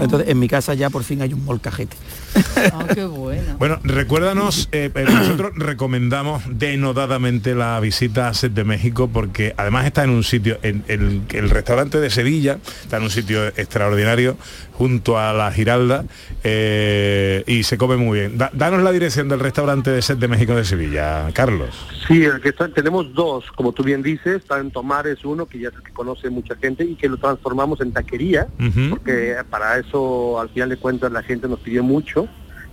Entonces 0.01 0.29
en 0.29 0.39
mi 0.39 0.49
casa 0.49 0.75
ya 0.75 0.89
por 0.89 1.03
fin 1.03 1.21
hay 1.21 1.33
un 1.33 1.45
molcajete. 1.45 1.97
qué 2.95 3.05
bueno. 3.05 3.57
Bueno, 3.59 3.79
recuérdanos, 3.85 4.69
eh, 4.73 4.91
eh, 4.95 5.05
nosotros 5.09 5.53
recomendamos 5.57 6.43
denodadamente 6.49 7.55
la 7.55 7.79
visita 7.81 8.29
a 8.29 8.35
Set 8.35 8.53
de 8.53 8.65
México 8.65 9.09
porque 9.13 9.55
además 9.57 9.87
está 9.87 10.05
en 10.05 10.11
un 10.11 10.25
sitio, 10.25 10.59
en 10.63 10.85
el, 10.89 11.23
el 11.31 11.51
restaurante 11.51 11.99
de 12.01 12.11
Sevilla, 12.11 12.59
está 12.83 12.99
en 12.99 13.05
un 13.05 13.11
sitio 13.11 13.47
extraordinario 13.49 14.37
junto 14.73 15.19
a 15.19 15.33
la 15.33 15.51
Giralda 15.51 16.05
eh, 16.45 17.43
y 17.47 17.65
se 17.65 17.77
come 17.79 17.97
muy 17.97 18.21
bien. 18.21 18.39
Da- 18.39 18.51
danos 18.53 18.83
la 18.83 18.93
dirección 18.93 19.29
del 19.29 19.41
restaurante 19.41 19.91
de 19.91 20.03
Set 20.03 20.19
de 20.19 20.29
México 20.29 20.55
de 20.55 20.65
Sevilla, 20.65 21.29
Carlos. 21.33 21.71
Sí, 22.07 22.25
el 22.25 22.41
que 22.41 22.51
está- 22.51 22.69
tenemos 22.69 23.13
dos, 23.13 23.45
como 23.57 23.73
tú 23.73 23.83
bien 23.83 24.03
dices, 24.03 24.37
está 24.37 24.59
en 24.61 24.71
Tomares 24.71 25.25
uno, 25.25 25.47
que 25.47 25.59
ya 25.59 25.69
es 25.69 25.75
el 25.75 25.83
que 25.83 25.93
conoce 25.93 26.31
mucha 26.31 26.55
gente, 26.57 26.85
y 26.85 26.95
que 26.95 27.09
lo 27.09 27.17
transformamos 27.17 27.81
en 27.81 27.93
taquería, 27.93 28.47
porque 28.91 29.37
para 29.51 29.79
eso 29.79 30.41
al 30.41 30.49
final 30.51 30.69
de 30.69 30.77
cuentas 30.77 31.11
la 31.11 31.23
gente 31.23 31.49
nos 31.49 31.59
pidió 31.61 31.83
mucho. 31.83 32.28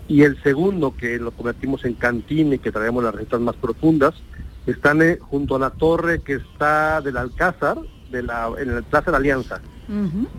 Y 0.07 0.21
el 0.23 0.41
segundo, 0.43 0.95
que 0.95 1.17
lo 1.17 1.31
convertimos 1.31 1.83
en 1.85 1.95
cantina 1.95 2.55
y 2.55 2.59
que 2.59 2.71
traemos 2.71 3.03
las 3.03 3.15
recetas 3.15 3.41
más 3.41 3.55
profundas, 3.55 4.13
están 4.67 5.01
eh, 5.01 5.17
junto 5.19 5.55
a 5.55 5.59
la 5.59 5.71
torre 5.71 6.21
que 6.21 6.33
está 6.33 7.01
del 7.01 7.17
Alcázar, 7.17 7.77
de 8.11 8.23
la, 8.23 8.49
en 8.57 8.69
el 8.69 8.83
Plaza 8.83 9.07
de 9.07 9.11
la 9.11 9.17
Alianza. 9.17 9.61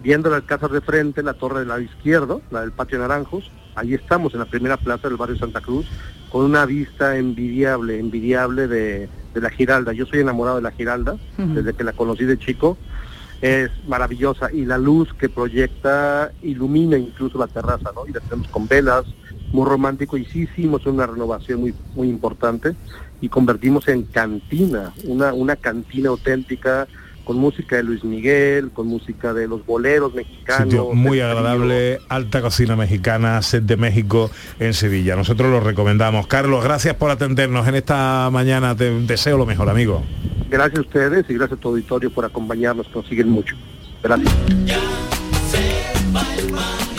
Viendo 0.03 0.29
el 0.29 0.35
Alcázar 0.35 0.71
de 0.71 0.81
frente, 0.81 1.23
la 1.23 1.35
torre 1.35 1.61
del 1.61 1.69
lado 1.69 1.81
izquierdo, 1.81 2.43
la 2.51 2.63
del 2.63 2.73
Patio 2.73 2.99
Naranjos, 2.99 3.51
ahí 3.77 3.95
estamos 3.95 4.33
en 4.35 4.41
la 4.41 4.47
primera 4.47 4.77
plaza 4.77 5.09
del 5.09 5.17
barrio 5.17 5.37
Santa 5.37 5.61
Cruz, 5.61 5.87
con 6.31 6.45
una 6.45 6.67
vista 6.67 7.17
envidiable, 7.17 8.01
envidiable 8.01 8.67
de, 8.67 9.09
de 9.35 9.41
la 9.41 9.51
Giralda. 9.51 9.93
Yo 9.93 10.05
soy 10.07 10.21
enamorado 10.21 10.57
de 10.57 10.63
la 10.63 10.73
Giralda, 10.73 11.17
desde 11.37 11.75
que 11.75 11.85
la 11.85 11.93
conocí 11.93 12.25
de 12.25 12.39
chico. 12.39 12.77
Es 13.41 13.71
maravillosa 13.87 14.51
y 14.51 14.65
la 14.65 14.79
luz 14.79 15.13
que 15.15 15.29
proyecta 15.29 16.33
ilumina 16.43 16.97
incluso 16.97 17.39
la 17.39 17.47
terraza, 17.47 17.93
¿no? 17.95 18.07
Y 18.07 18.13
la 18.13 18.21
tenemos 18.21 18.49
con 18.49 18.67
velas, 18.67 19.05
muy 19.53 19.65
romántico 19.65 20.17
y 20.17 20.25
sí 20.25 20.43
hicimos 20.43 20.87
una 20.87 21.07
renovación 21.07 21.61
muy 21.61 21.75
muy 21.95 22.09
importante 22.09 22.75
y 23.21 23.29
convertimos 23.29 23.89
en 23.89 24.03
cantina, 24.05 24.93
una, 25.05 25.33
una 25.33 25.57
cantina 25.57 26.11
auténtica 26.11 26.87
con 27.25 27.39
música 27.39 27.77
de 27.77 27.83
Luis 27.83 28.05
Miguel, 28.05 28.71
con 28.71 28.87
música 28.87 29.35
de 29.35 29.49
los 29.49 29.67
boleros 29.67 30.15
mexicanos. 30.15 30.65
Sitio 30.65 30.95
muy 30.95 31.19
del 31.19 31.27
agradable, 31.27 31.99
alta 32.09 32.41
cocina 32.41 32.77
mexicana, 32.77 33.43
Set 33.43 33.65
de 33.65 33.77
México 33.77 34.31
en 34.61 34.73
Sevilla. 34.75 35.17
Nosotros 35.17 35.51
lo 35.51 35.59
recomendamos. 35.59 36.29
Carlos, 36.29 36.63
gracias 36.63 36.95
por 36.95 37.11
atendernos 37.11 37.67
en 37.67 37.75
esta 37.75 38.31
mañana. 38.31 38.77
Te 38.77 38.91
deseo 39.01 39.39
lo 39.39 39.45
mejor, 39.45 39.69
amigo. 39.69 40.05
Gracias 40.49 40.79
a 40.79 40.83
ustedes 40.83 41.29
y 41.29 41.35
gracias 41.35 41.59
a 41.59 41.61
tu 41.61 41.71
auditorio 41.71 42.11
por 42.11 42.25
acompañarnos, 42.25 42.87
consiguen 42.89 43.29
mucho. 43.29 43.57
Gracias. 44.05 44.33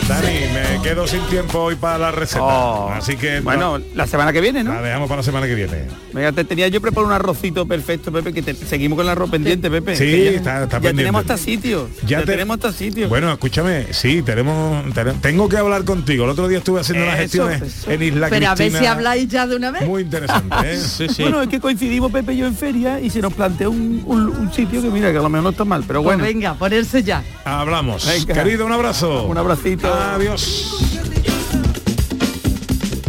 Dani, 0.08 0.28
me 0.76 0.82
quedo 0.82 1.06
sin 1.06 1.20
tiempo 1.26 1.58
hoy 1.58 1.74
para 1.76 1.98
la 1.98 2.10
receta. 2.10 2.96
Así 2.96 3.16
que 3.16 3.38
Oh. 3.38 3.42
Bueno, 3.42 3.78
la 3.94 4.06
semana 4.06 4.32
que 4.32 4.40
viene, 4.40 4.64
¿no? 4.64 4.72
La 4.74 4.80
dejamos 4.80 5.06
para 5.08 5.18
la 5.18 5.22
semana 5.22 5.46
que 5.46 5.54
viene. 5.54 5.84
Venga, 6.14 6.32
te 6.32 6.44
tenía 6.44 6.66
yo 6.68 6.80
preparado 6.80 7.06
un 7.08 7.12
arrocito 7.12 7.66
perfecto, 7.66 8.10
Pepe, 8.10 8.32
que 8.32 8.42
te- 8.42 8.54
seguimos 8.54 8.96
con 8.96 9.04
el 9.04 9.10
arroz 9.10 9.30
pendiente, 9.30 9.70
Pepe. 9.70 9.96
Sí, 9.96 10.24
ya, 10.24 10.30
está- 10.30 10.62
está 10.64 10.76
ya 10.76 10.80
pendiente. 10.80 10.96
tenemos 11.02 11.20
hasta 11.20 11.36
sitio. 11.36 11.88
Ya, 12.02 12.08
Ya 12.08 12.20
te- 12.20 12.32
tenemos 12.32 12.54
hasta 12.54 12.72
sitio. 12.72 13.08
Bueno, 13.08 13.30
escúchame, 13.32 13.92
sí, 13.92 14.22
tenemos, 14.22 14.82
tene- 14.94 15.12
tengo 15.20 15.46
que 15.48 15.58
hablar 15.58 15.84
contigo. 15.84 16.24
El 16.24 16.30
otro 16.30 16.48
día 16.48 16.58
estuve 16.58 16.80
haciendo 16.80 17.04
las 17.04 17.16
gestiones 17.18 17.60
eso. 17.62 17.90
en 17.90 18.02
Isla 18.02 18.28
Pero 18.30 18.48
a 18.48 18.54
ver 18.54 18.72
si 18.72 18.86
habláis 18.86 19.28
ya 19.28 19.46
de 19.46 19.56
una 19.56 19.70
vez. 19.70 19.82
Muy 19.86 20.02
interesante, 20.02 20.56
¿eh? 20.64 20.78
Bueno, 21.18 21.42
es 21.42 21.48
que 21.48 21.60
coincidimos 21.60 22.10
Pepe 22.10 22.32
y 22.32 22.38
yo 22.38 22.46
en 22.46 22.54
feria 22.56 22.98
y 23.00 23.10
se 23.10 23.20
nos 23.20 23.34
planteó 23.34 23.70
un, 23.70 24.02
un- 24.06 24.28
un 24.28 24.52
sitio 24.54 24.80
que 24.80 24.88
mira, 24.88 25.12
que 25.12 25.18
a 25.18 25.22
lo 25.22 25.28
mejor 25.28 25.44
no 25.44 25.50
está 25.50 25.64
mal, 25.66 25.84
pero 25.86 26.02
Pues 26.02 26.16
bueno. 26.16 26.24
venga, 26.24 26.54
ponerse 26.54 27.02
ya. 27.02 27.22
Hablamos. 27.44 28.06
Venga. 28.06 28.34
Querido, 28.34 28.64
un 28.64 28.72
abrazo. 28.72 29.24
Un 29.26 29.36
abracito. 29.36 29.97
Adiós. 29.98 30.72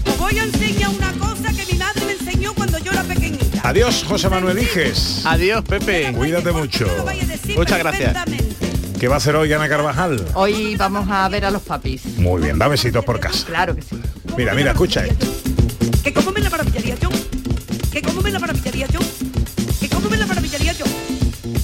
Os 0.05 0.17
voy 0.17 0.39
a 0.39 0.43
enseñar 0.43 0.89
una 0.89 1.11
cosa 1.13 1.53
que 1.53 1.65
mi 1.71 1.77
madre 1.77 2.05
me 2.05 2.11
enseñó 2.13 2.53
cuando 2.53 2.77
yo 2.79 2.91
era 2.91 3.03
pequeñita. 3.03 3.61
Adiós, 3.63 4.03
José 4.07 4.29
Manuel 4.29 4.59
Iges. 4.59 5.23
Adiós, 5.25 5.63
Pepe. 5.63 6.11
Cuídate 6.13 6.51
mucho. 6.51 6.87
Muchas 7.55 7.79
gracias. 7.79 8.15
¿Qué 8.99 9.07
va 9.07 9.15
a 9.15 9.17
hacer 9.17 9.35
hoy 9.35 9.53
Ana 9.53 9.69
Carvajal? 9.69 10.25
Hoy 10.33 10.75
vamos 10.75 11.07
a 11.09 11.29
ver 11.29 11.45
a 11.45 11.51
los 11.51 11.61
papis. 11.61 12.05
Muy 12.17 12.41
bien, 12.41 12.57
da 12.59 12.67
besitos 12.67 13.05
por 13.05 13.19
casa. 13.19 13.45
Claro 13.45 13.75
que 13.75 13.81
sí. 13.81 14.01
Mira, 14.35 14.53
mira, 14.53 14.71
escucha 14.71 15.05
esto. 15.05 15.25
Que 16.03 16.11
cómo 16.11 16.31
me 16.31 16.41
la 16.41 16.49
maravillaría 16.49 16.95
yo. 16.95 17.09
Que 17.91 18.01
cómo 18.01 18.21
me 18.21 18.31
la 18.31 18.39
maravillaría 18.39 18.87
yo. 18.87 18.99
Que 19.79 19.89
cómo 19.89 20.09
me 20.09 20.17
la 20.17 20.25
maravillaría 20.25 20.73
yo. 20.73 20.85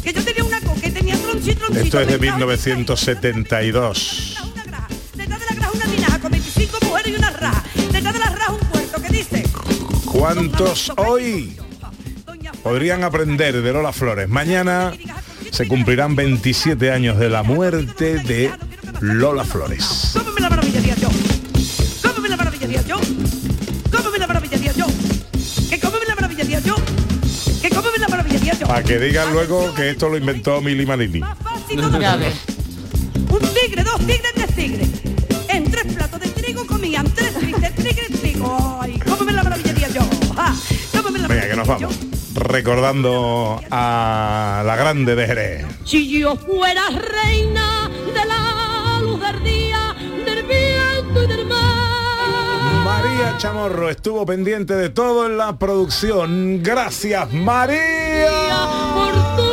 Que 0.04 0.14
yo 0.14 0.24
tenía 0.24 0.44
una 0.44 0.62
co 0.62 0.76
que 0.76 0.92
tenía 0.92 1.18
tronchito, 1.18 1.66
tronchito. 1.66 1.84
Esto 1.84 2.00
es 2.00 2.08
de 2.08 2.20
pescado, 2.20 2.46
1972. 2.48 4.35
25 7.06 7.08
mujeres 7.08 7.08
y 7.08 7.16
una 7.16 7.30
raja. 7.32 7.64
Detrás 7.92 8.14
de 8.14 8.20
la 8.20 8.30
raja 8.30 8.52
un 8.52 8.60
puerto 8.60 9.02
que 9.02 9.10
dice. 9.10 9.44
¿Cuántos 10.06 10.92
hoy 10.98 11.58
podrían 12.64 13.04
aprender 13.04 13.62
de 13.62 13.74
Lola 13.74 13.92
Flores? 13.92 14.30
Mañana 14.30 14.94
se 15.52 15.68
cumplirán 15.68 16.16
27 16.16 16.92
años 16.92 17.18
de 17.20 17.30
la 17.30 17.44
muerte 17.44 18.20
de 18.20 18.52
Lola 19.02 19.44
Flores. 19.44 20.12
¿Cómo 20.14 20.32
me 20.32 20.42
la 20.42 20.50
maravillaría 20.50 20.96
yo? 20.96 21.10
¿Cómo 22.02 22.22
me 22.22 22.30
la 22.30 22.38
maravillaría 22.38 22.82
yo? 22.82 22.98
¿Cómo 23.92 24.12
me 24.12 24.20
la 24.20 24.28
maravillaría 24.28 24.72
yo? 24.72 24.86
¿Que 25.70 25.80
cómo 25.80 25.98
me 26.00 26.06
la 26.06 26.16
maravillaría 26.16 26.60
yo? 26.60 26.76
¿Que 27.62 27.70
cómo 27.70 27.92
me 27.92 27.98
la 27.98 28.08
maravillaría 28.08 28.54
yo? 28.54 28.68
Para 28.68 28.84
que 28.84 29.00
digan 29.00 29.32
luego 29.34 29.74
que 29.74 29.92
esto 29.92 30.10
lo 30.10 30.18
inventó 30.18 30.62
Mili 30.62 30.86
ves. 30.86 32.36
Un 33.30 33.40
tigre, 33.40 33.84
dos 33.84 34.00
tigres, 34.00 34.45
tigres 37.10 38.22
trigo. 38.22 38.80
Ay, 38.82 39.00
¿cómo 39.00 39.24
me 39.24 39.34
la 39.34 39.44
maravillaría 39.44 39.88
yo? 39.90 40.02
Ah, 40.36 40.54
¿Cómo 40.96 41.12
me 41.12 41.20
la 41.20 41.28
Venga, 41.28 41.48
que 41.48 41.56
nos 41.56 41.68
vamos. 41.68 42.00
Recordando 42.36 43.62
a 43.72 44.64
la 44.66 44.76
grande 44.76 45.16
de 45.16 45.26
Jerez. 45.26 45.66
Si 45.86 46.20
yo 46.20 46.36
fuera 46.36 46.84
reina 46.90 47.90
de 48.14 48.26
la 48.26 49.00
luz 49.02 49.22
del 49.22 49.44
día, 49.44 49.96
del 50.26 50.44
viento 50.44 51.24
y 51.24 51.28
del 51.28 51.46
mar. 51.46 51.86
María 52.84 53.38
Chamorro 53.38 53.90
estuvo 53.90 54.26
pendiente 54.26 54.76
de 54.76 54.90
todo 54.90 55.26
en 55.26 55.38
la 55.38 55.58
producción. 55.58 56.62
Gracias, 56.62 57.32
María. 57.32 58.30
Por 58.94 59.38
tu 59.38 59.45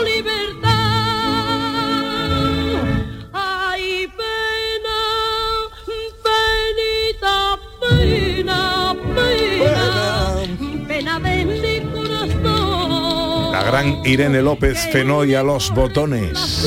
gran 13.73 14.05
Irene 14.05 14.43
López 14.43 14.87
Fenoy 14.93 15.35
a 15.35 15.43
los 15.43 15.71
botones. 15.71 16.63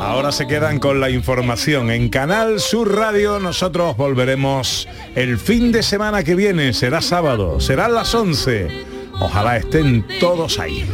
Ahora 0.00 0.32
se 0.32 0.46
quedan 0.48 0.80
con 0.80 0.98
la 1.00 1.10
información. 1.10 1.92
En 1.92 2.08
Canal 2.08 2.58
Sur 2.58 2.96
Radio 2.96 3.38
nosotros 3.38 3.96
volveremos 3.96 4.88
el 5.14 5.38
fin 5.38 5.70
de 5.70 5.84
semana 5.84 6.24
que 6.24 6.34
viene. 6.34 6.72
Será 6.72 7.00
sábado, 7.00 7.60
serán 7.60 7.94
las 7.94 8.12
11. 8.12 8.86
Ojalá 9.20 9.56
estén 9.56 10.04
todos 10.18 10.58
ahí. 10.58 10.84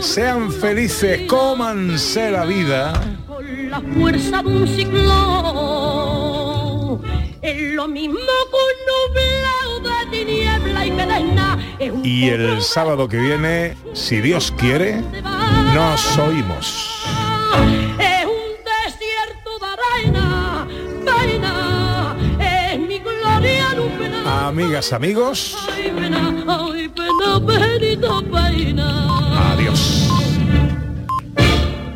Sean 0.00 0.50
felices, 0.52 1.22
cómanse 1.26 2.30
la 2.30 2.44
vida. 2.44 2.92
Con 3.26 3.70
la 3.70 3.80
fuerza 3.80 4.42
de 4.42 4.48
un 4.48 4.66
ciclón. 4.68 5.08
Es 7.42 7.74
lo 7.74 7.88
mismo 7.88 8.16
que 8.16 8.56
un 8.56 8.74
nublado 8.90 9.80
de 9.80 10.06
tiniebla 10.10 10.86
y 10.86 10.90
un 11.90 12.04
Y 12.04 12.28
el 12.28 12.60
sábado 12.62 13.08
que 13.08 13.18
viene, 13.18 13.76
si 13.94 14.20
Dios 14.20 14.52
quiere, 14.56 15.02
nos 15.74 16.18
oímos. 16.18 17.04
Amigas, 24.48 24.94
amigos, 24.94 25.54
adiós. 29.52 30.07